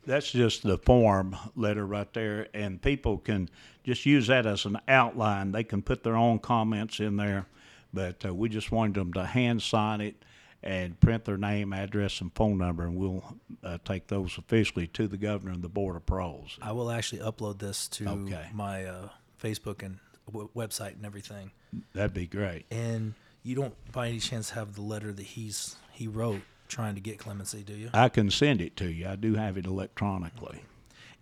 that's 0.06 0.30
just 0.30 0.62
the 0.62 0.76
form 0.78 1.36
letter 1.56 1.86
right 1.86 2.12
there, 2.12 2.48
and 2.54 2.80
people 2.80 3.18
can 3.18 3.48
just 3.84 4.04
use 4.04 4.26
that 4.26 4.46
as 4.46 4.64
an 4.66 4.78
outline. 4.88 5.52
They 5.52 5.64
can 5.64 5.82
put 5.82 6.02
their 6.02 6.16
own 6.16 6.38
comments 6.38 7.00
in 7.00 7.16
there, 7.16 7.46
but 7.92 8.24
uh, 8.24 8.34
we 8.34 8.48
just 8.50 8.70
wanted 8.70 8.94
them 8.94 9.12
to 9.14 9.24
hand 9.24 9.62
sign 9.62 10.00
it 10.02 10.22
and 10.64 10.98
print 10.98 11.26
their 11.26 11.36
name, 11.36 11.72
address, 11.72 12.20
and 12.20 12.32
phone 12.34 12.56
number, 12.58 12.84
and 12.84 12.96
we'll 12.96 13.22
uh, 13.62 13.78
take 13.84 14.06
those 14.08 14.36
officially 14.38 14.86
to 14.88 15.06
the 15.06 15.18
governor 15.18 15.52
and 15.52 15.62
the 15.62 15.68
board 15.68 15.94
of 15.94 16.06
pros. 16.06 16.58
I 16.62 16.72
will 16.72 16.90
actually 16.90 17.20
upload 17.20 17.58
this 17.58 17.86
to 17.88 18.08
Okay. 18.08 18.46
my 18.52 18.84
uh, 18.86 19.08
Facebook 19.42 19.82
and 19.82 19.98
w- 20.26 20.48
website 20.56 20.94
and 20.94 21.04
everything. 21.04 21.50
That'd 21.92 22.14
be 22.14 22.26
great. 22.26 22.64
And 22.70 23.12
you 23.42 23.54
don't, 23.54 23.74
by 23.92 24.08
any 24.08 24.18
chance, 24.20 24.50
have 24.50 24.74
the 24.74 24.80
letter 24.82 25.12
that 25.12 25.22
he's 25.26 25.76
he 25.92 26.08
wrote 26.08 26.40
trying 26.66 26.94
to 26.94 27.00
get 27.00 27.18
clemency, 27.18 27.62
do 27.62 27.74
you? 27.74 27.90
I 27.92 28.08
can 28.08 28.30
send 28.30 28.60
it 28.62 28.74
to 28.78 28.90
you. 28.90 29.06
I 29.06 29.16
do 29.16 29.34
have 29.34 29.58
it 29.58 29.66
electronically. 29.66 30.62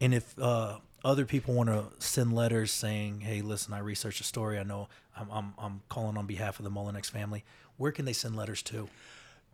And 0.01 0.15
if 0.15 0.39
uh, 0.39 0.79
other 1.05 1.25
people 1.27 1.55
want 1.55 1.69
to 1.69 1.87
send 1.99 2.33
letters 2.33 2.71
saying, 2.71 3.23
"Hey, 3.23 3.43
listen, 3.43 3.75
I 3.75 3.81
researched 3.81 4.21
a 4.21 4.25
story. 4.25 4.59
I 4.59 4.63
know 4.63 4.89
I'm 5.17 5.29
I'm, 5.33 5.55
I'm 5.59 5.81
calling 5.89 6.17
on 6.17 6.27
behalf 6.27 6.61
of 6.61 6.65
the 6.65 6.71
Mullinix 6.71 7.11
family," 7.11 7.45
where 7.77 7.91
can 7.91 8.05
they 8.05 8.13
send 8.13 8.37
letters 8.37 8.63
to? 8.63 8.89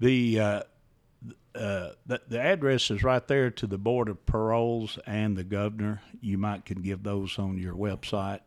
The 0.00 0.40
uh, 0.40 0.62
uh, 1.54 1.90
the, 2.06 2.20
the 2.28 2.40
address 2.40 2.90
is 2.90 3.02
right 3.02 3.26
there 3.26 3.50
to 3.50 3.66
the 3.66 3.78
board 3.78 4.08
of 4.08 4.24
paroles 4.26 4.98
and 5.06 5.36
the 5.36 5.44
governor. 5.44 6.00
You 6.20 6.38
might 6.38 6.64
can 6.64 6.82
give 6.82 7.02
those 7.02 7.38
on 7.38 7.58
your 7.58 7.74
website, 7.74 8.40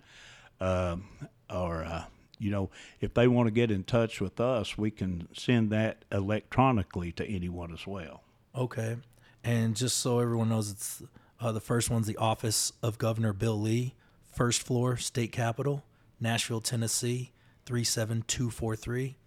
um, 0.59 1.05
or 1.49 1.83
uh, 1.83 2.05
you 2.39 2.49
know, 2.51 2.69
if 2.99 3.13
they 3.13 3.27
want 3.27 3.47
to 3.47 3.51
get 3.51 3.69
in 3.69 3.83
touch 3.83 4.21
with 4.21 4.39
us, 4.39 4.77
we 4.77 4.91
can 4.91 5.27
send 5.33 5.71
that 5.71 6.05
electronically 6.11 7.11
to 7.13 7.25
anyone 7.25 7.71
as 7.71 7.85
well. 7.85 8.23
Okay. 8.55 8.97
And 9.43 9.75
just 9.75 9.97
so 9.97 10.19
everyone 10.19 10.49
knows, 10.49 10.71
it's 10.71 11.03
uh, 11.39 11.51
the 11.51 11.59
first 11.59 11.89
one's 11.89 12.07
the 12.07 12.17
office 12.17 12.71
of 12.81 12.97
Governor 12.97 13.33
Bill 13.33 13.59
Lee, 13.59 13.95
first 14.33 14.63
floor, 14.63 14.97
State 14.97 15.31
Capitol, 15.31 15.83
Nashville, 16.19 16.61
Tennessee, 16.61 17.31
37243. 17.65 19.17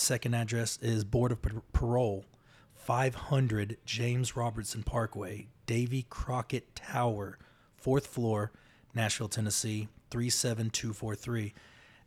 Second 0.00 0.34
address 0.34 0.78
is 0.80 1.04
Board 1.04 1.30
of 1.30 1.42
Par- 1.42 1.62
Parole, 1.74 2.24
500 2.74 3.76
James 3.84 4.34
Robertson 4.34 4.82
Parkway, 4.82 5.48
Davy 5.66 6.06
Crockett 6.08 6.74
Tower, 6.74 7.38
fourth 7.76 8.06
floor, 8.06 8.50
Nashville, 8.94 9.28
Tennessee, 9.28 9.88
37243. 10.10 11.52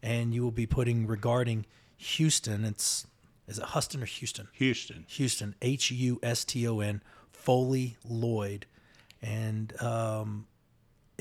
And 0.01 0.33
you 0.33 0.41
will 0.41 0.51
be 0.51 0.65
putting 0.65 1.05
regarding 1.05 1.67
Houston, 1.97 2.65
it's 2.65 3.05
is 3.47 3.59
it 3.59 3.65
Huston 3.65 4.01
or 4.01 4.07
Houston? 4.07 4.47
Houston. 4.53 5.05
Houston, 5.09 5.55
H 5.61 5.91
U 5.91 6.19
S 6.23 6.43
T 6.43 6.67
O 6.67 6.79
N, 6.79 7.01
Foley 7.31 7.97
Lloyd, 8.03 8.65
and 9.21 9.79
um, 9.81 10.47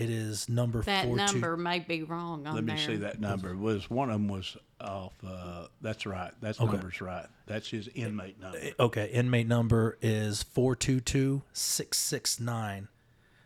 it 0.02 0.10
is 0.10 0.48
number 0.48 0.82
That 0.82 1.04
four 1.06 1.16
number 1.16 1.56
may 1.56 1.78
be 1.78 2.02
wrong 2.02 2.46
on 2.46 2.54
Let 2.54 2.64
me 2.64 2.74
there. 2.74 2.86
see 2.86 2.96
that 2.96 3.20
number. 3.20 3.56
Was 3.56 3.88
one 3.88 4.10
of 4.10 4.14
them 4.14 4.28
was 4.28 4.56
off? 4.80 5.12
Uh, 5.24 5.66
that's 5.80 6.06
right. 6.06 6.32
That 6.40 6.58
number's 6.58 7.00
right. 7.00 7.26
That's 7.46 7.68
his 7.70 7.88
inmate 7.94 8.40
number. 8.40 8.58
Okay, 8.80 9.10
inmate 9.12 9.46
number 9.46 9.96
is 10.02 10.42
four 10.42 10.74
two 10.74 11.00
two 11.00 11.42
six 11.52 11.98
six 11.98 12.40
nine. 12.40 12.88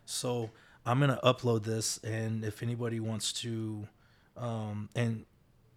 So 0.06 0.50
I'm 0.86 0.98
gonna 1.00 1.20
upload 1.22 1.64
this, 1.64 1.98
and 1.98 2.44
if 2.44 2.62
anybody 2.62 3.00
wants 3.00 3.32
to, 3.42 3.86
um, 4.36 4.88
and 4.94 5.26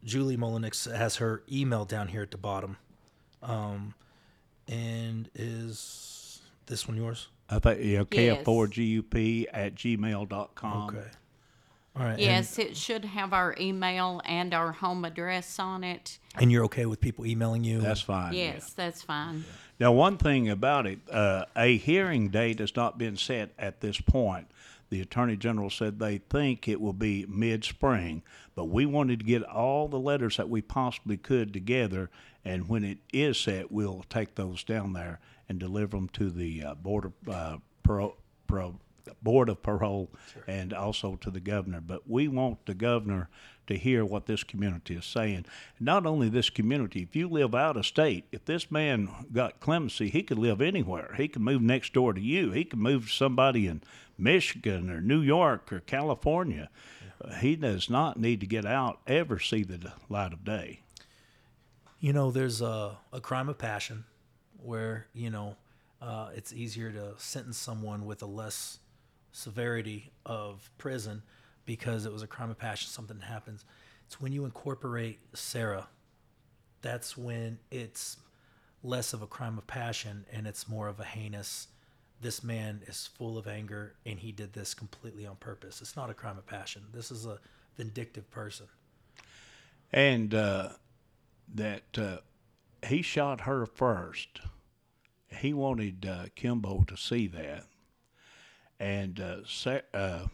Julie 0.04 0.38
Mullinix 0.38 0.90
has 0.96 1.18
her 1.18 1.44
email 1.52 1.84
down 1.84 2.08
here 2.08 2.22
at 2.22 2.32
the 2.32 2.38
bottom, 2.38 2.78
um, 3.42 3.96
and 4.68 5.30
is 5.36 6.42
this 6.68 6.88
one 6.88 6.96
yours? 6.96 7.28
I 7.52 7.60
think 7.60 7.80
yeah, 7.84 8.04
Yes. 8.12 8.44
kf4gup 8.46 9.46
at 9.54 9.76
gmail.com. 9.76 10.90
Okay. 10.90 11.08
All 11.96 12.04
right. 12.04 12.12
and- 12.12 12.20
Yes, 12.22 12.60
it 12.60 12.78
should 12.78 13.06
have 13.06 13.34
our 13.34 13.56
email 13.60 14.22
and 14.26 14.54
our 14.54 14.72
home 14.72 15.04
address 15.06 15.58
on 15.60 15.84
it. 15.84 16.20
And, 16.36 16.52
you're 16.52 16.66
okay 16.66 16.86
with 16.86 17.02
people 17.02 17.26
emailing 17.26 17.64
you? 17.64 17.80
That's 17.82 18.02
fine. 18.02 18.34
yeah. 18.34 18.54
Yes, 18.54 18.72
that's 18.74 19.02
fine. 19.02 19.46
Now, 19.80 19.92
one 19.92 20.18
thing 20.18 20.50
about 20.50 20.86
it, 20.86 21.00
uh, 21.12 21.46
a 21.56 21.78
hearing 21.78 22.30
date 22.30 22.60
has 22.60 22.76
not 22.76 22.98
been 22.98 23.18
set 23.18 23.52
at 23.58 23.82
this 23.82 24.00
point. 24.02 24.48
The 24.90 25.02
Attorney 25.02 25.36
General 25.38 25.70
said 25.70 26.00
they 26.00 26.18
think 26.18 26.68
it 26.68 26.82
will 26.82 26.94
be 26.94 27.26
mid 27.28 27.64
spring, 27.64 28.24
but 28.56 28.66
we 28.66 28.86
wanted 28.86 29.20
to 29.20 29.26
get 29.26 29.44
all 29.44 29.88
the 29.88 30.00
letters 30.00 30.38
that 30.38 30.50
we 30.50 30.62
possibly 30.62 31.16
could 31.18 31.54
together, 31.54 32.10
and 32.44 32.68
when 32.68 32.84
it 32.84 32.98
is 33.14 33.38
set, 33.40 33.72
we'll 33.72 34.04
take 34.10 34.36
those 34.36 34.64
down 34.64 34.94
there 34.94 35.20
and 35.50 35.60
deliver 35.60 35.98
them 35.98 36.08
to 36.10 36.30
the 36.30 36.64
uh, 36.64 36.76
Board 36.76 37.06
of 37.06 37.14
uh, 37.28 37.58
Parole. 37.84 38.16
Parole 38.48 38.80
Board 39.22 39.50
of 39.50 39.62
Parole 39.64 40.10
and 40.48 40.74
also 40.74 41.16
to 41.18 41.32
the 41.32 41.40
governor. 41.40 41.82
But 41.82 42.08
we 42.10 42.28
want 42.28 42.66
the 42.66 42.74
governor 42.74 43.30
to 43.68 43.78
hear 43.78 44.04
what 44.04 44.26
this 44.26 44.44
community 44.44 44.96
is 44.96 45.06
saying. 45.06 45.46
Not 45.80 46.06
only 46.06 46.30
this 46.30 46.50
community, 46.50 47.02
if 47.04 47.16
you 47.16 47.28
live 47.28 47.54
out 47.54 47.78
of 47.78 47.86
state, 47.86 48.26
if 48.32 48.46
this 48.46 48.72
man 48.72 49.10
got 49.32 49.60
clemency, 49.60 50.10
he 50.10 50.24
could 50.24 50.40
live 50.40 50.62
anywhere. 50.62 51.14
He 51.18 51.28
could 51.28 51.42
move 51.42 51.62
next 51.62 51.94
door 51.94 52.14
to 52.14 52.22
you. 52.22 52.52
He 52.52 52.64
could 52.64 52.80
move 52.80 53.08
to 53.08 53.14
somebody 53.14 53.68
in 53.68 53.82
Michigan 54.18 54.90
or 54.90 55.02
New 55.02 55.22
York 55.22 55.72
or 55.72 55.80
California. 55.82 56.70
He 57.40 57.56
does 57.56 57.90
not 57.90 58.18
need 58.18 58.40
to 58.40 58.48
get 58.48 58.66
out, 58.66 59.00
ever 59.06 59.40
see 59.40 59.64
the 59.64 59.94
light 60.08 60.34
of 60.34 60.46
day. 60.46 60.82
You 62.00 62.14
know, 62.14 62.32
there's 62.32 62.62
a, 62.62 62.98
a 63.12 63.20
crime 63.20 63.50
of 63.50 63.58
passion 63.58 64.06
where, 64.64 65.08
you 65.14 65.30
know, 65.30 65.56
uh, 66.02 66.30
it's 66.36 66.54
easier 66.54 66.92
to 66.92 67.14
sentence 67.18 67.58
someone 67.58 68.06
with 68.06 68.22
a 68.22 68.26
less 68.26 68.80
severity 69.32 70.12
of 70.26 70.70
prison 70.78 71.22
because 71.66 72.06
it 72.06 72.14
was 72.14 72.24
a 72.24 72.28
crime 72.28 72.50
of 72.50 72.58
passion, 72.58 72.90
something 72.90 73.20
happens. 73.20 73.64
It's 74.08 74.20
when 74.20 74.32
you 74.32 74.46
incorporate 74.46 75.20
Sarah, 75.34 75.88
that's 76.82 77.18
when 77.18 77.60
it's 77.70 78.18
less 78.82 79.14
of 79.14 79.22
a 79.22 79.28
crime 79.28 79.58
of 79.58 79.68
passion 79.68 80.26
and 80.32 80.48
it's 80.48 80.68
more 80.68 80.88
of 80.88 81.00
a 81.00 81.04
heinous. 81.04 81.68
This 82.22 82.44
man 82.44 82.82
is 82.88 83.08
full 83.18 83.38
of 83.38 83.48
anger 83.48 83.94
and 84.06 84.20
he 84.20 84.32
did 84.32 84.54
this 84.54 84.74
completely 84.74 85.28
on 85.28 85.36
purpose. 85.36 85.82
It's 85.82 85.96
not 85.96 86.10
a 86.10 86.14
crime 86.14 86.38
of 86.38 86.46
passion. 86.48 86.84
This 86.94 87.12
is 87.12 87.26
a 87.26 87.40
vindictive 87.78 88.30
person. 88.32 88.68
And 89.92 90.34
uh, 90.34 90.70
that 91.56 91.84
uh, 91.98 92.18
he 92.86 93.02
shot 93.02 93.42
her 93.42 93.66
first. 93.66 94.42
He 95.28 95.54
wanted 95.54 96.06
uh, 96.06 96.26
Kimbo 96.36 96.84
to 96.88 96.98
see 96.98 97.28
that. 97.28 97.66
And 98.80 99.20
uh, 99.20 99.38
Sa- 99.46 99.82
uh, 99.94 100.28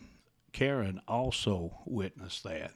Karen 0.53 1.01
also 1.07 1.79
witnessed 1.85 2.43
that. 2.43 2.71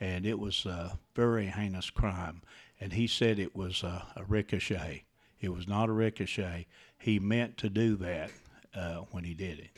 And 0.00 0.26
it 0.26 0.38
was 0.38 0.66
a 0.66 0.98
very 1.14 1.46
heinous 1.46 1.90
crime. 1.90 2.42
And 2.80 2.92
he 2.92 3.06
said 3.06 3.38
it 3.38 3.54
was 3.54 3.82
a, 3.82 4.06
a 4.16 4.24
ricochet. 4.24 5.04
It 5.40 5.50
was 5.50 5.66
not 5.66 5.88
a 5.88 5.92
ricochet. 5.92 6.66
He 6.98 7.18
meant 7.18 7.56
to 7.58 7.68
do 7.68 7.96
that 7.96 8.30
uh, 8.74 8.98
when 9.10 9.24
he 9.24 9.34
did 9.34 9.58
it. 9.58 9.70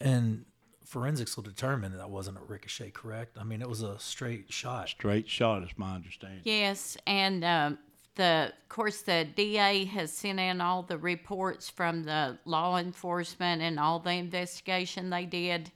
And 0.00 0.44
forensics 0.84 1.36
will 1.36 1.44
determine 1.44 1.96
that 1.96 2.10
wasn't 2.10 2.38
a 2.38 2.42
ricochet, 2.42 2.90
correct? 2.90 3.36
I 3.38 3.44
mean, 3.44 3.60
it 3.60 3.68
was 3.68 3.82
a 3.82 3.98
straight 3.98 4.52
shot. 4.52 4.88
Straight 4.88 5.28
shot, 5.28 5.62
is 5.62 5.70
my 5.76 5.94
understanding. 5.94 6.40
Yes, 6.44 6.96
and 7.06 7.44
um, 7.44 7.78
the 8.18 8.52
of 8.52 8.68
course 8.68 9.00
the 9.00 9.26
DA 9.34 9.86
has 9.86 10.12
sent 10.12 10.38
in 10.38 10.60
all 10.60 10.82
the 10.82 10.98
reports 10.98 11.70
from 11.70 12.02
the 12.04 12.36
law 12.44 12.76
enforcement 12.76 13.62
and 13.62 13.80
all 13.80 13.98
the 13.98 14.12
investigation 14.12 15.08
they 15.08 15.24
did. 15.24 15.72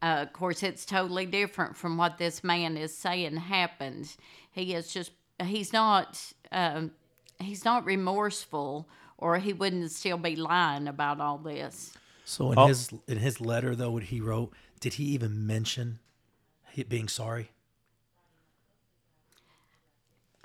Uh, 0.00 0.18
of 0.26 0.32
course, 0.32 0.62
it's 0.62 0.86
totally 0.86 1.26
different 1.26 1.76
from 1.76 1.96
what 1.96 2.18
this 2.18 2.44
man 2.44 2.76
is 2.76 2.96
saying 2.96 3.36
happened. 3.36 4.14
He 4.52 4.74
is 4.74 4.92
just 4.92 5.10
he's 5.42 5.72
not 5.72 6.22
um, 6.52 6.92
he's 7.40 7.64
not 7.64 7.84
remorseful, 7.84 8.88
or 9.18 9.38
he 9.38 9.52
wouldn't 9.52 9.90
still 9.90 10.18
be 10.18 10.36
lying 10.36 10.86
about 10.86 11.20
all 11.20 11.38
this. 11.38 11.92
So 12.24 12.52
in 12.52 12.58
Oh. 12.58 12.66
his 12.68 12.90
in 13.08 13.18
his 13.18 13.40
letter, 13.40 13.74
though, 13.74 13.90
what 13.90 14.04
he 14.04 14.20
wrote, 14.20 14.52
did 14.80 14.94
he 14.94 15.04
even 15.04 15.46
mention 15.46 15.98
he 16.72 16.82
being 16.84 17.08
sorry? 17.08 17.50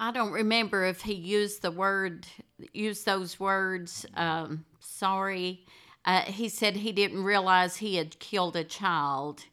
I 0.02 0.10
don't 0.10 0.32
remember 0.32 0.84
if 0.84 1.02
he 1.02 1.14
used 1.14 1.62
the 1.62 1.70
word, 1.70 2.26
used 2.74 3.06
those 3.06 3.40
words. 3.40 4.04
Um, 4.16 4.66
sorry, 4.80 5.64
uh, 6.06 6.22
he 6.24 6.50
said 6.50 6.76
he 6.76 6.92
didn't 6.92 7.24
realize 7.24 7.78
he 7.78 7.98
had 7.98 8.18
killed 8.18 8.56
a 8.56 8.64
child. 8.64 9.46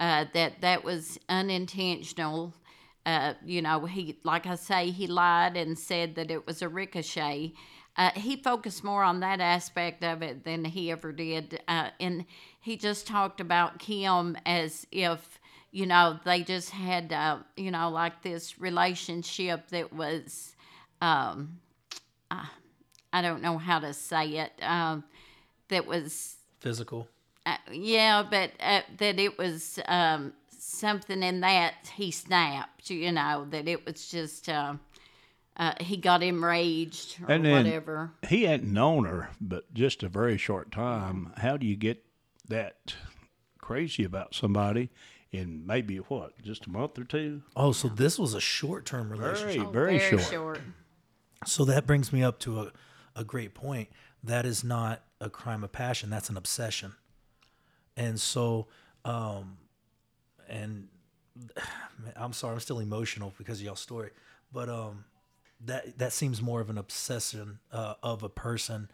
Uh, 0.00 0.24
that 0.34 0.60
that 0.60 0.82
was 0.82 1.20
unintentional. 1.28 2.52
Uh, 3.06 3.34
you 3.44 3.62
know, 3.62 3.86
he 3.86 4.18
like 4.24 4.44
I 4.44 4.56
say, 4.56 4.90
he 4.90 5.06
lied 5.06 5.56
and 5.56 5.78
said 5.78 6.16
that 6.16 6.32
it 6.32 6.48
was 6.48 6.62
a 6.62 6.68
ricochet. 6.68 7.52
Uh, 7.96 8.10
he 8.16 8.34
focused 8.34 8.82
more 8.82 9.04
on 9.04 9.20
that 9.20 9.40
aspect 9.40 10.02
of 10.02 10.20
it 10.20 10.42
than 10.42 10.64
he 10.64 10.90
ever 10.90 11.12
did, 11.12 11.60
uh, 11.68 11.90
and 12.00 12.24
he 12.60 12.76
just 12.76 13.06
talked 13.06 13.40
about 13.40 13.78
Kim 13.78 14.36
as 14.46 14.84
if 14.90 15.38
you 15.72 15.86
know 15.86 16.18
they 16.24 16.42
just 16.42 16.70
had 16.70 17.12
uh, 17.12 17.38
you 17.56 17.70
know 17.70 17.90
like 17.90 18.22
this 18.22 18.58
relationship 18.60 19.68
that 19.68 19.92
was 19.92 20.54
um, 21.00 21.58
I, 22.30 22.46
I 23.12 23.22
don't 23.22 23.42
know 23.42 23.58
how 23.58 23.80
to 23.80 23.92
say 23.92 24.28
it 24.36 24.52
um, 24.62 25.02
that 25.68 25.86
was 25.86 26.36
Physical. 26.60 27.08
uh, 27.46 27.56
yeah, 27.72 28.22
but 28.22 28.52
uh, 28.60 28.82
that 28.98 29.18
it 29.18 29.36
was 29.38 29.78
um, 29.86 30.32
something 30.56 31.22
in 31.24 31.40
that 31.40 31.74
he 31.96 32.10
snapped, 32.12 32.88
you 32.90 33.10
know, 33.10 33.46
that 33.50 33.66
it 33.66 33.84
was 33.84 34.06
just 34.08 34.48
uh, 34.48 34.74
uh, 35.56 35.72
he 35.80 35.96
got 35.96 36.22
enraged 36.22 37.18
or 37.22 37.30
And 37.32 37.44
then- 37.44 37.64
whatever. 37.64 38.12
he 38.28 38.44
hadn't 38.44 38.72
known 38.72 39.04
her 39.06 39.30
but 39.40 39.72
just 39.74 40.02
a 40.02 40.08
very 40.08 40.38
short 40.38 40.70
time 40.70 41.32
how 41.38 41.56
do 41.56 41.66
you 41.66 41.76
get 41.76 42.04
that 42.48 42.94
crazy 43.58 44.02
about 44.04 44.34
somebody 44.34 44.88
in 45.32 45.66
maybe 45.66 45.96
what 45.96 46.40
just 46.42 46.66
a 46.66 46.70
month 46.70 46.98
or 46.98 47.04
two 47.04 47.42
Oh, 47.56 47.72
so 47.72 47.88
this 47.88 48.18
was 48.18 48.34
a 48.34 48.40
short 48.40 48.84
term 48.84 49.10
relationship. 49.10 49.72
very 49.72 49.98
very, 49.98 50.14
Oh, 50.14 50.18
short. 50.18 50.60
So 51.46 51.64
that 51.64 51.86
brings 51.86 52.12
me 52.12 52.22
up 52.22 52.38
to 52.40 52.60
a, 52.60 52.72
a 53.16 53.24
great 53.24 53.54
point. 53.54 53.88
That 54.22 54.44
is 54.46 54.62
not 54.62 55.02
a 55.20 55.28
crime 55.30 55.64
of 55.64 55.72
passion. 55.72 56.10
That's 56.10 56.28
an 56.30 56.36
obsession. 56.36 56.94
And 57.96 58.20
so, 58.20 58.68
um, 59.04 59.56
and 60.48 60.88
I'm 62.16 62.32
sorry, 62.32 62.54
I'm 62.54 62.60
still 62.60 62.78
emotional 62.78 63.32
because 63.38 63.58
of 63.58 63.64
y'all's 63.64 63.80
story, 63.80 64.10
but 64.52 64.68
um, 64.68 65.04
that 65.64 65.98
that 65.98 66.12
seems 66.12 66.40
more 66.42 66.60
of 66.60 66.68
an 66.70 66.78
obsession 66.78 67.58
uh, 67.72 67.94
of 68.02 68.22
a 68.22 68.28
person. 68.28 68.90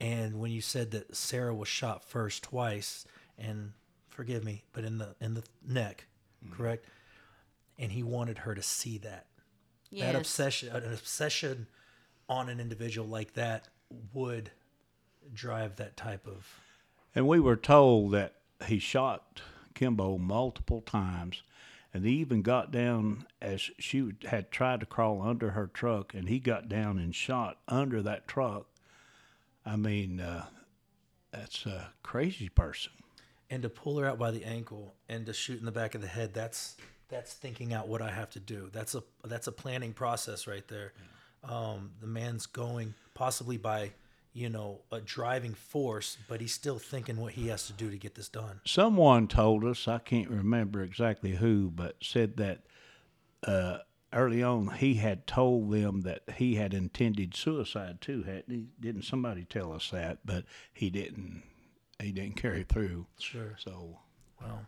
And 0.00 0.38
when 0.38 0.52
you 0.52 0.60
said 0.60 0.92
that 0.92 1.16
Sarah 1.16 1.54
was 1.54 1.66
shot 1.68 2.04
first 2.04 2.44
twice, 2.44 3.04
and 3.36 3.72
forgive 4.18 4.42
me, 4.42 4.64
but 4.72 4.82
in 4.82 4.98
the 4.98 5.14
in 5.20 5.34
the 5.34 5.44
neck, 5.64 6.04
correct? 6.50 6.84
And 7.78 7.92
he 7.92 8.02
wanted 8.02 8.38
her 8.38 8.52
to 8.56 8.62
see 8.62 8.98
that 8.98 9.26
Yes. 9.90 10.12
that 10.12 10.18
obsession 10.18 10.74
an 10.74 10.92
obsession 10.92 11.68
on 12.28 12.48
an 12.48 12.58
individual 12.58 13.06
like 13.06 13.34
that 13.34 13.68
would 14.12 14.50
drive 15.32 15.76
that 15.76 15.96
type 15.96 16.26
of. 16.26 16.44
And 17.14 17.28
we 17.28 17.38
were 17.38 17.56
told 17.56 18.10
that 18.10 18.34
he 18.66 18.80
shot 18.80 19.40
Kimbo 19.74 20.18
multiple 20.18 20.80
times, 20.80 21.44
and 21.94 22.04
he 22.04 22.14
even 22.14 22.42
got 22.42 22.72
down 22.72 23.24
as 23.40 23.70
she 23.78 24.14
had 24.24 24.50
tried 24.50 24.80
to 24.80 24.86
crawl 24.86 25.22
under 25.22 25.52
her 25.52 25.68
truck, 25.68 26.12
and 26.12 26.28
he 26.28 26.40
got 26.40 26.68
down 26.68 26.98
and 26.98 27.14
shot 27.14 27.58
under 27.68 28.02
that 28.02 28.26
truck. 28.26 28.66
I 29.64 29.76
mean, 29.76 30.18
uh, 30.18 30.46
that's 31.30 31.66
a 31.66 31.92
crazy 32.02 32.48
person. 32.48 32.92
And 33.50 33.62
to 33.62 33.68
pull 33.68 33.98
her 33.98 34.06
out 34.06 34.18
by 34.18 34.30
the 34.30 34.44
ankle 34.44 34.94
and 35.08 35.26
to 35.26 35.32
shoot 35.32 35.58
in 35.58 35.64
the 35.64 35.72
back 35.72 35.94
of 35.94 36.00
the 36.00 36.06
head 36.08 36.34
that's 36.34 36.76
that's 37.08 37.32
thinking 37.32 37.72
out 37.72 37.88
what 37.88 38.02
i 38.02 38.10
have 38.10 38.30
to 38.30 38.40
do 38.40 38.68
that's 38.72 38.94
a 38.94 39.02
that's 39.24 39.46
a 39.46 39.52
planning 39.52 39.92
process 39.92 40.46
right 40.46 40.68
there 40.68 40.92
um, 41.44 41.90
the 42.00 42.06
man's 42.06 42.46
going 42.46 42.94
possibly 43.14 43.56
by 43.56 43.90
you 44.34 44.48
know 44.48 44.80
a 44.92 45.00
driving 45.00 45.54
force 45.54 46.18
but 46.28 46.40
he's 46.40 46.52
still 46.52 46.78
thinking 46.78 47.16
what 47.16 47.32
he 47.32 47.48
has 47.48 47.66
to 47.66 47.72
do 47.72 47.90
to 47.90 47.96
get 47.96 48.14
this 48.14 48.28
done 48.28 48.60
Someone 48.64 49.28
told 49.28 49.64
us, 49.64 49.88
I 49.88 49.98
can't 49.98 50.28
remember 50.28 50.82
exactly 50.82 51.32
who, 51.36 51.70
but 51.74 51.96
said 52.02 52.36
that 52.36 52.60
uh, 53.46 53.78
early 54.12 54.42
on 54.42 54.68
he 54.76 54.94
had 54.94 55.26
told 55.26 55.70
them 55.72 56.02
that 56.02 56.22
he 56.36 56.56
had 56.56 56.74
intended 56.74 57.34
suicide 57.34 58.00
too, 58.00 58.22
hadn't 58.24 58.50
he? 58.50 58.66
Didn't 58.80 59.02
somebody 59.02 59.44
tell 59.44 59.72
us 59.72 59.90
that? 59.90 60.18
But 60.24 60.44
he 60.72 60.90
didn't. 60.90 61.42
He 62.02 62.12
didn't 62.12 62.36
carry 62.36 62.62
through. 62.62 63.06
sure. 63.18 63.56
So 63.58 63.98
well 64.40 64.66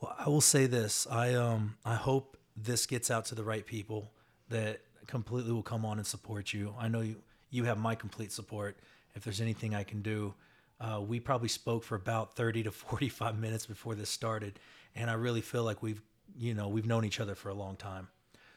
well 0.00 0.14
i 0.18 0.28
will 0.28 0.40
say 0.40 0.66
this. 0.66 1.06
I 1.10 1.34
um 1.34 1.76
i 1.84 1.94
hope 1.94 2.36
this 2.56 2.86
gets 2.86 3.10
out 3.10 3.24
to 3.26 3.34
the 3.34 3.44
right 3.44 3.66
people 3.66 4.12
that 4.48 4.80
completely 5.06 5.52
will 5.52 5.62
come 5.62 5.84
on 5.84 5.98
and 5.98 6.06
support 6.06 6.52
you. 6.52 6.74
I 6.78 6.88
know 6.88 7.00
you 7.00 7.16
you 7.50 7.64
have 7.64 7.78
my 7.78 7.94
complete 7.94 8.32
support. 8.32 8.76
If 9.14 9.24
there's 9.24 9.40
anything 9.40 9.74
i 9.74 9.84
can 9.84 10.02
do 10.02 10.34
uh, 10.80 11.00
we 11.00 11.20
probably 11.20 11.48
spoke 11.48 11.84
for 11.84 11.94
about 11.94 12.34
30 12.34 12.64
to 12.64 12.70
45 12.72 13.38
minutes 13.38 13.64
before 13.64 13.94
this 13.94 14.10
started 14.10 14.58
and 14.96 15.08
i 15.08 15.14
really 15.14 15.40
feel 15.40 15.62
like 15.62 15.82
we've 15.82 16.02
you 16.36 16.52
know 16.54 16.68
we've 16.68 16.86
known 16.86 17.04
each 17.04 17.20
other 17.20 17.34
for 17.34 17.48
a 17.48 17.54
long 17.54 17.76
time. 17.76 18.08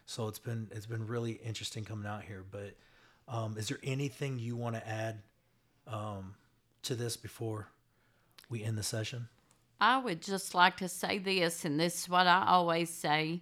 So 0.05 0.27
it's 0.27 0.39
been 0.39 0.67
it's 0.71 0.85
been 0.85 1.05
really 1.05 1.33
interesting 1.33 1.83
coming 1.85 2.07
out 2.07 2.23
here 2.23 2.43
but 2.49 2.73
um, 3.27 3.57
is 3.57 3.67
there 3.67 3.79
anything 3.83 4.39
you 4.39 4.55
want 4.55 4.75
to 4.75 4.87
add? 4.87 5.21
Um, 5.85 6.35
to 6.87 6.95
this 6.95 7.17
before 7.17 7.67
we 8.49 8.63
end 8.63 8.77
the 8.77 8.83
session 8.83 9.27
I 9.79 9.99
would 9.99 10.21
just 10.21 10.55
like 10.55 10.77
to 10.77 10.89
say 10.89 11.19
this, 11.19 11.63
and 11.63 11.79
this 11.79 12.01
is 12.01 12.09
what 12.09 12.25
I 12.25 12.45
always 12.47 12.89
say. 12.89 13.41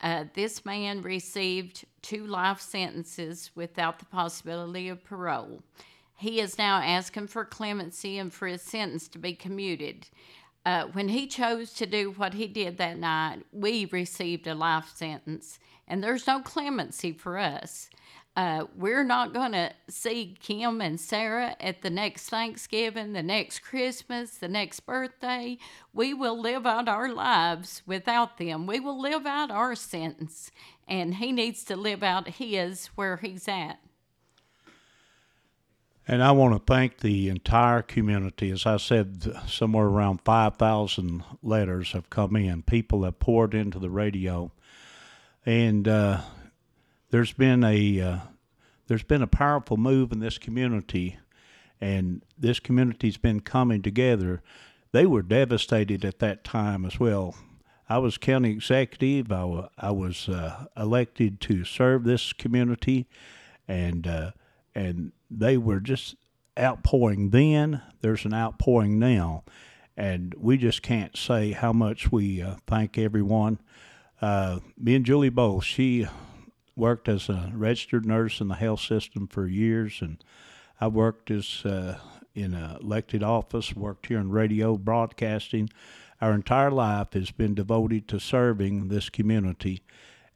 Uh, 0.00 0.24
this 0.34 0.64
man 0.64 1.02
received 1.02 1.84
two 2.02 2.26
life 2.26 2.60
sentences 2.60 3.50
without 3.54 3.98
the 3.98 4.04
possibility 4.04 4.88
of 4.88 5.04
parole. 5.04 5.62
He 6.16 6.40
is 6.40 6.58
now 6.58 6.80
asking 6.80 7.28
for 7.28 7.44
clemency 7.44 8.18
and 8.18 8.32
for 8.32 8.46
his 8.46 8.62
sentence 8.62 9.08
to 9.08 9.18
be 9.18 9.34
commuted. 9.34 10.06
Uh, 10.64 10.84
when 10.92 11.08
he 11.08 11.26
chose 11.26 11.72
to 11.74 11.86
do 11.86 12.12
what 12.12 12.34
he 12.34 12.46
did 12.46 12.78
that 12.78 12.98
night, 12.98 13.44
we 13.52 13.86
received 13.86 14.46
a 14.46 14.54
life 14.54 14.88
sentence, 14.94 15.58
and 15.88 16.02
there's 16.02 16.28
no 16.28 16.40
clemency 16.40 17.12
for 17.12 17.38
us. 17.38 17.90
Uh, 18.34 18.64
we're 18.74 19.04
not 19.04 19.34
going 19.34 19.52
to 19.52 19.70
see 19.90 20.34
Kim 20.40 20.80
and 20.80 20.98
Sarah 20.98 21.54
at 21.60 21.82
the 21.82 21.90
next 21.90 22.30
Thanksgiving, 22.30 23.12
the 23.12 23.22
next 23.22 23.58
Christmas, 23.58 24.38
the 24.38 24.48
next 24.48 24.80
birthday. 24.80 25.58
We 25.92 26.14
will 26.14 26.40
live 26.40 26.66
out 26.66 26.88
our 26.88 27.12
lives 27.12 27.82
without 27.86 28.38
them. 28.38 28.66
We 28.66 28.80
will 28.80 28.98
live 28.98 29.26
out 29.26 29.50
our 29.50 29.74
sentence, 29.74 30.50
and 30.88 31.16
he 31.16 31.30
needs 31.30 31.62
to 31.64 31.76
live 31.76 32.02
out 32.02 32.26
his 32.28 32.86
where 32.94 33.18
he's 33.18 33.48
at. 33.48 33.80
And 36.08 36.22
I 36.22 36.32
want 36.32 36.54
to 36.54 36.72
thank 36.72 36.98
the 36.98 37.28
entire 37.28 37.82
community. 37.82 38.50
As 38.50 38.66
I 38.66 38.78
said, 38.78 39.30
somewhere 39.46 39.86
around 39.86 40.22
5,000 40.24 41.22
letters 41.42 41.92
have 41.92 42.10
come 42.10 42.34
in. 42.34 42.62
People 42.62 43.04
have 43.04 43.20
poured 43.20 43.54
into 43.54 43.78
the 43.78 43.90
radio. 43.90 44.50
And 45.46 45.86
uh, 45.86 46.22
there's 47.12 47.32
been 47.32 47.62
a 47.62 48.00
uh, 48.00 48.18
there's 48.88 49.02
been 49.04 49.22
a 49.22 49.28
powerful 49.28 49.76
move 49.76 50.10
in 50.10 50.18
this 50.18 50.38
community, 50.38 51.18
and 51.80 52.22
this 52.36 52.58
community's 52.58 53.18
been 53.18 53.40
coming 53.40 53.82
together. 53.82 54.42
They 54.92 55.06
were 55.06 55.22
devastated 55.22 56.04
at 56.04 56.18
that 56.18 56.42
time 56.42 56.84
as 56.84 56.98
well. 56.98 57.36
I 57.88 57.98
was 57.98 58.16
county 58.16 58.50
executive. 58.50 59.30
I, 59.30 59.90
was 59.90 60.28
uh, 60.28 60.64
elected 60.76 61.40
to 61.42 61.64
serve 61.64 62.04
this 62.04 62.32
community, 62.32 63.06
and 63.68 64.06
uh, 64.06 64.30
and 64.74 65.12
they 65.30 65.58
were 65.58 65.80
just 65.80 66.16
outpouring 66.58 67.28
then. 67.30 67.82
There's 68.00 68.24
an 68.24 68.32
outpouring 68.32 68.98
now, 68.98 69.44
and 69.98 70.34
we 70.38 70.56
just 70.56 70.80
can't 70.80 71.14
say 71.14 71.52
how 71.52 71.74
much 71.74 72.10
we 72.10 72.40
uh, 72.40 72.56
thank 72.66 72.96
everyone. 72.96 73.60
Uh, 74.22 74.60
me 74.78 74.94
and 74.94 75.04
Julie 75.04 75.28
both. 75.28 75.64
She 75.64 76.06
worked 76.76 77.08
as 77.08 77.28
a 77.28 77.50
registered 77.54 78.06
nurse 78.06 78.40
in 78.40 78.48
the 78.48 78.54
health 78.54 78.80
system 78.80 79.26
for 79.26 79.46
years, 79.46 80.00
and 80.00 80.22
I 80.80 80.88
worked 80.88 81.30
as 81.30 81.64
uh, 81.64 81.98
in 82.34 82.54
elected 82.54 83.22
office. 83.22 83.74
Worked 83.74 84.06
here 84.06 84.18
in 84.18 84.30
radio 84.30 84.76
broadcasting. 84.76 85.68
Our 86.20 86.32
entire 86.32 86.70
life 86.70 87.14
has 87.14 87.30
been 87.30 87.54
devoted 87.54 88.08
to 88.08 88.20
serving 88.20 88.88
this 88.88 89.08
community, 89.08 89.82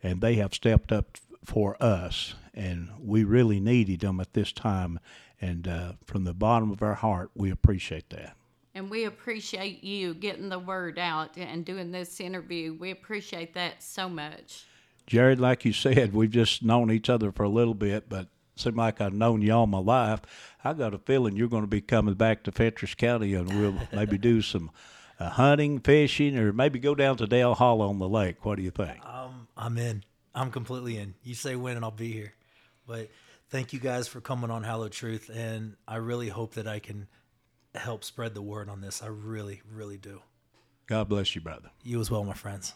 and 0.03 0.21
they 0.21 0.35
have 0.35 0.53
stepped 0.53 0.93
up 0.93 1.19
for 1.45 1.81
us, 1.81 2.35
and 2.55 2.91
we 3.01 3.23
really 3.25 3.61
needed 3.61 4.01
them 4.01 4.21
at 4.21 4.35
this 4.35 4.53
time. 4.53 4.99
And 5.41 5.69
uh, 5.69 5.93
from 6.05 6.25
the 6.25 6.35
bottom 6.35 6.73
of 6.73 6.83
our 6.83 6.95
heart, 6.95 7.31
we 7.35 7.51
appreciate 7.51 8.11
that. 8.11 8.37
And 8.75 8.91
we 8.91 9.05
appreciate 9.05 9.85
you 9.85 10.13
getting 10.13 10.49
the 10.49 10.59
word 10.59 10.99
out 10.99 11.37
and 11.39 11.65
doing 11.65 11.93
this 11.93 12.21
interview. 12.21 12.75
We 12.75 12.91
appreciate 12.91 13.55
that 13.55 13.83
so 13.83 14.09
much. 14.09 14.67
Jared, 15.07 15.41
like 15.41 15.65
you 15.65 15.73
said, 15.73 16.13
we've 16.13 16.31
just 16.31 16.63
known 16.63 16.91
each 16.91 17.09
other 17.09 17.33
for 17.33 17.45
a 17.45 17.49
little 17.49 17.75
bit, 17.75 18.09
but 18.09 18.29
seemed 18.57 18.77
like 18.77 19.01
I've 19.01 19.13
known 19.13 19.43
you 19.43 19.53
all 19.53 19.67
my 19.67 19.79
life. 19.79 20.21
I 20.65 20.73
got 20.73 20.95
a 20.95 20.99
feeling 20.99 21.37
you're 21.37 21.49
going 21.49 21.63
to 21.63 21.69
be 21.69 21.81
coming 21.81 22.15
back 22.15 22.43
to 22.45 22.53
Fentress 22.53 22.95
County, 22.95 23.35
and 23.35 23.49
we'll 23.49 23.79
maybe 23.93 24.19
do 24.19 24.43
some 24.43 24.71
uh, 25.21 25.31
hunting, 25.31 25.81
fishing, 25.81 26.37
or 26.37 26.53
maybe 26.53 26.79
go 26.79 26.95
down 26.95 27.17
to 27.19 27.27
Dale 27.27 27.55
Hollow 27.55 27.89
on 27.89 27.99
the 27.99 28.09
lake. 28.09 28.45
What 28.45 28.57
do 28.57 28.63
you 28.63 28.71
think? 28.71 29.05
Um, 29.07 29.47
I'm 29.57 29.79
in. 29.79 30.05
I'm 30.35 30.51
completely 30.51 30.99
in. 30.99 31.15
You 31.23 31.35
say 31.35 31.57
when, 31.57 31.77
and 31.77 31.85
I'll 31.85 31.91
be 31.91 32.13
here. 32.13 32.35
But 32.87 33.11
thank 33.51 33.73
you 33.73 33.79
guys 33.79 34.09
for 34.09 34.21
coming 34.21 34.51
on 34.51 34.65
Hallowed 34.65 34.93
Truth, 34.93 35.31
and 35.33 35.77
I 35.87 35.97
really 35.97 36.29
hope 36.29 36.55
that 36.55 36.67
I 36.67 36.79
can 36.79 37.09
help 37.75 38.05
spread 38.05 38.35
the 38.35 38.43
word 38.43 38.69
on 38.69 38.81
this. 38.81 39.03
I 39.03 39.07
really, 39.07 39.63
really 39.71 39.99
do. 39.99 40.23
God 40.87 41.09
bless 41.09 41.35
you, 41.35 41.41
brother. 41.41 41.71
You 41.83 42.01
as 42.01 42.11
well, 42.11 42.25
my 42.25 42.35
friends. 42.35 42.75